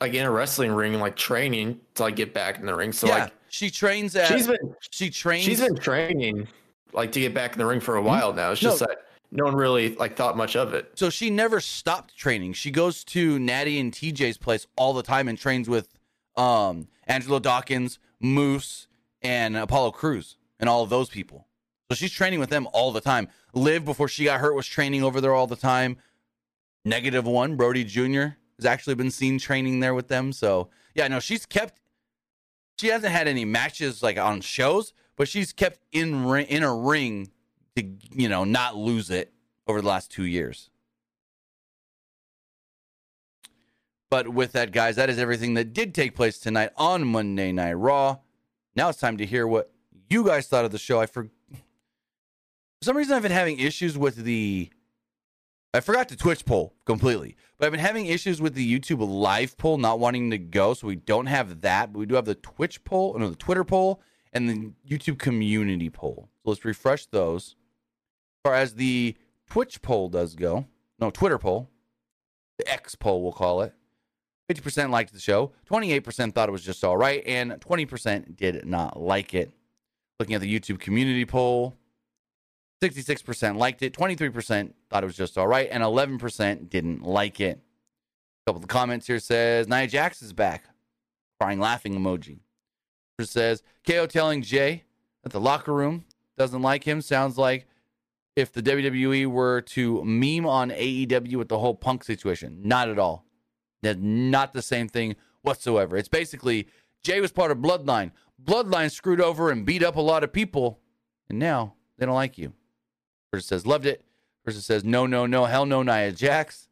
like 0.00 0.14
in 0.14 0.24
a 0.24 0.30
wrestling 0.30 0.72
ring 0.72 0.98
like 0.98 1.16
training 1.16 1.80
to 1.94 2.04
like 2.04 2.16
get 2.16 2.32
back 2.34 2.58
in 2.58 2.66
the 2.66 2.74
ring. 2.74 2.92
So 2.92 3.06
yeah, 3.06 3.24
like 3.24 3.32
she 3.48 3.70
trains 3.70 4.16
at 4.16 4.28
she's 4.28 4.46
been 4.46 4.74
she 4.90 5.10
trains 5.10 5.44
she's 5.44 5.60
been 5.60 5.76
training 5.76 6.48
like 6.92 7.12
to 7.12 7.20
get 7.20 7.34
back 7.34 7.52
in 7.52 7.58
the 7.58 7.66
ring 7.66 7.80
for 7.80 7.96
a 7.96 8.02
while 8.02 8.32
now. 8.32 8.52
It's 8.52 8.60
just 8.60 8.80
no. 8.80 8.86
that 8.86 9.06
no 9.30 9.44
one 9.44 9.54
really 9.54 9.94
like 9.96 10.16
thought 10.16 10.36
much 10.36 10.56
of 10.56 10.74
it. 10.74 10.90
So 10.94 11.10
she 11.10 11.30
never 11.30 11.60
stopped 11.60 12.16
training. 12.16 12.54
She 12.54 12.70
goes 12.70 13.04
to 13.04 13.38
Nattie 13.38 13.80
and 13.80 13.92
TJ's 13.92 14.38
place 14.38 14.66
all 14.76 14.92
the 14.92 15.02
time 15.02 15.28
and 15.28 15.38
trains 15.38 15.68
with 15.68 15.88
um 16.36 16.88
Angelo 17.06 17.38
Dawkins, 17.38 17.98
Moose, 18.20 18.86
and 19.22 19.56
Apollo 19.56 19.92
Crews 19.92 20.36
and 20.58 20.68
all 20.68 20.82
of 20.82 20.90
those 20.90 21.08
people. 21.08 21.46
So 21.90 21.96
she's 21.96 22.12
training 22.12 22.38
with 22.38 22.50
them 22.50 22.68
all 22.72 22.92
the 22.92 23.00
time. 23.00 23.26
Liv, 23.52 23.84
before 23.84 24.06
she 24.06 24.24
got 24.24 24.38
hurt, 24.38 24.54
was 24.54 24.66
training 24.66 25.02
over 25.02 25.20
there 25.20 25.34
all 25.34 25.48
the 25.48 25.56
time. 25.56 25.96
Negative 26.84 27.26
one, 27.26 27.56
Brodie 27.56 27.82
Jr. 27.82 28.36
has 28.58 28.64
actually 28.64 28.94
been 28.94 29.10
seen 29.10 29.40
training 29.40 29.80
there 29.80 29.92
with 29.92 30.06
them. 30.06 30.32
So 30.32 30.70
yeah, 30.94 31.08
no, 31.08 31.18
she's 31.18 31.44
kept. 31.44 31.80
She 32.78 32.86
hasn't 32.86 33.12
had 33.12 33.26
any 33.26 33.44
matches 33.44 34.04
like 34.04 34.18
on 34.18 34.40
shows, 34.40 34.92
but 35.16 35.26
she's 35.26 35.52
kept 35.52 35.80
in 35.90 36.24
in 36.36 36.62
a 36.62 36.72
ring 36.72 37.32
to 37.74 37.84
you 38.14 38.28
know 38.28 38.44
not 38.44 38.76
lose 38.76 39.10
it 39.10 39.32
over 39.66 39.80
the 39.80 39.88
last 39.88 40.12
two 40.12 40.24
years. 40.24 40.70
But 44.10 44.28
with 44.28 44.52
that, 44.52 44.70
guys, 44.70 44.94
that 44.94 45.10
is 45.10 45.18
everything 45.18 45.54
that 45.54 45.72
did 45.72 45.92
take 45.92 46.14
place 46.14 46.38
tonight 46.38 46.70
on 46.76 47.04
Monday 47.04 47.50
Night 47.50 47.72
Raw. 47.72 48.18
Now 48.76 48.90
it's 48.90 49.00
time 49.00 49.16
to 49.16 49.26
hear 49.26 49.46
what 49.46 49.72
you 50.08 50.24
guys 50.24 50.46
thought 50.46 50.64
of 50.64 50.70
the 50.70 50.78
show. 50.78 51.00
I 51.00 51.06
for, 51.06 51.30
for 52.80 52.86
some 52.86 52.96
reason 52.96 53.14
I've 53.14 53.22
been 53.22 53.30
having 53.30 53.58
issues 53.58 53.98
with 53.98 54.16
the 54.16 54.70
I 55.72 55.80
forgot 55.80 56.08
the 56.08 56.16
Twitch 56.16 56.44
poll 56.44 56.74
completely, 56.84 57.36
but 57.58 57.66
I've 57.66 57.72
been 57.72 57.80
having 57.80 58.06
issues 58.06 58.40
with 58.40 58.54
the 58.54 58.78
YouTube 58.78 59.06
live 59.06 59.56
poll 59.56 59.78
not 59.78 60.00
wanting 60.00 60.30
to 60.30 60.38
go, 60.38 60.74
so 60.74 60.88
we 60.88 60.96
don't 60.96 61.26
have 61.26 61.60
that. 61.60 61.92
But 61.92 62.00
we 62.00 62.06
do 62.06 62.16
have 62.16 62.24
the 62.24 62.34
Twitch 62.34 62.82
poll, 62.82 63.16
no, 63.16 63.30
the 63.30 63.36
Twitter 63.36 63.62
poll, 63.62 64.00
and 64.32 64.48
the 64.48 64.72
YouTube 64.88 65.18
community 65.18 65.88
poll. 65.88 66.28
So 66.42 66.50
let's 66.50 66.64
refresh 66.64 67.06
those. 67.06 67.54
As 68.44 68.50
far 68.50 68.54
as 68.56 68.74
the 68.74 69.16
Twitch 69.48 69.80
poll 69.80 70.08
does 70.08 70.34
go, 70.34 70.66
no, 70.98 71.10
Twitter 71.10 71.38
poll, 71.38 71.70
the 72.58 72.68
X 72.68 72.96
poll, 72.96 73.22
we'll 73.22 73.32
call 73.32 73.62
it. 73.62 73.72
50% 74.50 74.90
liked 74.90 75.12
the 75.12 75.20
show, 75.20 75.52
28% 75.70 76.34
thought 76.34 76.48
it 76.48 76.52
was 76.52 76.64
just 76.64 76.82
all 76.82 76.96
right, 76.96 77.22
and 77.24 77.52
20% 77.52 78.34
did 78.34 78.66
not 78.66 79.00
like 79.00 79.34
it. 79.34 79.52
Looking 80.18 80.34
at 80.34 80.40
the 80.40 80.52
YouTube 80.52 80.80
community 80.80 81.24
poll, 81.24 81.76
66% 82.82 83.56
liked 83.56 83.82
it, 83.82 83.92
23% 83.92 84.72
thought 84.88 85.02
it 85.02 85.06
was 85.06 85.16
just 85.16 85.36
all 85.36 85.46
right, 85.46 85.68
and 85.70 85.82
11% 85.82 86.70
didn't 86.70 87.02
like 87.02 87.40
it. 87.40 87.58
A 87.58 88.50
couple 88.50 88.62
of 88.62 88.68
comments 88.68 89.06
here 89.06 89.18
says 89.18 89.68
Nia 89.68 89.86
Jax 89.86 90.22
is 90.22 90.32
back. 90.32 90.64
Crying 91.38 91.60
laughing 91.60 91.94
emoji. 91.94 92.40
Says 93.22 93.62
KO 93.86 94.06
telling 94.06 94.40
Jey 94.40 94.84
that 95.22 95.32
the 95.32 95.40
locker 95.40 95.74
room 95.74 96.06
doesn't 96.38 96.62
like 96.62 96.84
him 96.84 97.02
sounds 97.02 97.36
like 97.36 97.66
if 98.34 98.50
the 98.50 98.62
WWE 98.62 99.26
were 99.26 99.60
to 99.60 100.02
meme 100.02 100.46
on 100.46 100.70
AEW 100.70 101.36
with 101.36 101.48
the 101.48 101.58
whole 101.58 101.74
punk 101.74 102.02
situation. 102.02 102.60
Not 102.62 102.88
at 102.88 102.98
all. 102.98 103.26
Not 103.82 104.54
the 104.54 104.62
same 104.62 104.88
thing 104.88 105.16
whatsoever. 105.42 105.98
It's 105.98 106.08
basically 106.08 106.68
Jey 107.02 107.20
was 107.20 107.32
part 107.32 107.50
of 107.50 107.58
Bloodline. 107.58 108.12
Bloodline 108.42 108.90
screwed 108.90 109.20
over 109.20 109.50
and 109.50 109.66
beat 109.66 109.82
up 109.82 109.96
a 109.96 110.00
lot 110.00 110.24
of 110.24 110.32
people, 110.32 110.80
and 111.28 111.38
now 111.38 111.74
they 111.98 112.06
don't 112.06 112.14
like 112.14 112.38
you. 112.38 112.54
Person 113.32 113.46
says 113.46 113.66
loved 113.66 113.86
it. 113.86 114.04
Person 114.44 114.60
says 114.60 114.84
no, 114.84 115.06
no, 115.06 115.26
no, 115.26 115.44
hell 115.44 115.66
no, 115.66 115.82
Nia 115.82 116.12
Jax. 116.12 116.68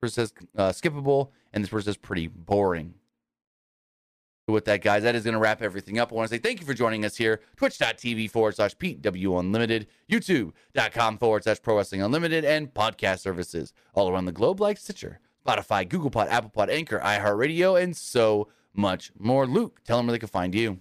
Person 0.00 0.26
says 0.26 0.34
uh, 0.56 0.70
skippable, 0.70 1.30
and 1.52 1.62
this 1.62 1.70
person 1.70 1.86
says 1.86 1.96
pretty 1.96 2.26
boring. 2.26 2.94
So 4.46 4.52
With 4.52 4.66
that, 4.66 4.82
guys, 4.82 5.04
that 5.04 5.14
is 5.14 5.24
going 5.24 5.32
to 5.32 5.40
wrap 5.40 5.62
everything 5.62 5.98
up. 5.98 6.12
I 6.12 6.16
want 6.16 6.28
to 6.28 6.34
say 6.34 6.38
thank 6.38 6.60
you 6.60 6.66
for 6.66 6.74
joining 6.74 7.04
us 7.06 7.16
here. 7.16 7.40
Twitch.tv 7.56 8.30
forward 8.30 8.56
slash 8.56 8.76
PW 8.76 9.40
Unlimited, 9.40 9.86
YouTube.com 10.10 11.16
forward 11.16 11.44
slash 11.44 11.62
Pro 11.62 11.78
Wrestling 11.78 12.02
Unlimited, 12.02 12.44
and 12.44 12.72
podcast 12.74 13.20
services 13.20 13.72
all 13.94 14.10
around 14.10 14.26
the 14.26 14.32
globe 14.32 14.60
like 14.60 14.76
Stitcher, 14.76 15.20
Spotify, 15.46 15.88
Google 15.88 16.10
Pod, 16.10 16.28
Apple 16.28 16.50
Pod, 16.50 16.68
Anchor, 16.68 16.98
iHeartRadio, 16.98 17.80
and 17.82 17.96
so 17.96 18.48
much 18.74 19.12
more. 19.18 19.46
Luke, 19.46 19.80
tell 19.84 19.96
them 19.96 20.08
where 20.08 20.12
they 20.12 20.18
can 20.18 20.28
find 20.28 20.54
you. 20.54 20.78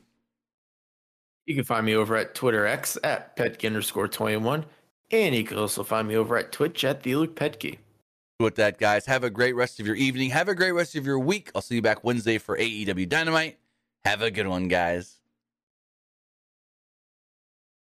You 1.45 1.55
can 1.55 1.63
find 1.63 1.85
me 1.85 1.95
over 1.95 2.17
at 2.17 2.35
Twitter 2.35 2.65
X 2.65 2.97
at 3.03 3.37
petke 3.37 3.65
underscore 3.65 4.07
21. 4.09 4.65
And 5.13 5.35
you 5.35 5.43
can 5.43 5.59
also 5.59 5.83
find 5.83 6.07
me 6.07 6.15
over 6.15 6.35
at 6.37 6.51
Twitch 6.51 6.83
at 6.83 7.03
the 7.03 7.15
Luke 7.15 7.35
Petke. 7.35 7.77
With 8.39 8.55
that, 8.55 8.79
guys, 8.79 9.05
have 9.05 9.23
a 9.23 9.29
great 9.29 9.55
rest 9.55 9.79
of 9.79 9.85
your 9.85 9.95
evening. 9.95 10.31
Have 10.31 10.49
a 10.49 10.55
great 10.55 10.71
rest 10.71 10.95
of 10.95 11.05
your 11.05 11.19
week. 11.19 11.51
I'll 11.53 11.61
see 11.61 11.75
you 11.75 11.83
back 11.83 12.03
Wednesday 12.03 12.39
for 12.39 12.57
AEW 12.57 13.07
Dynamite. 13.07 13.59
Have 14.05 14.23
a 14.23 14.31
good 14.31 14.47
one, 14.47 14.67
guys. 14.67 15.19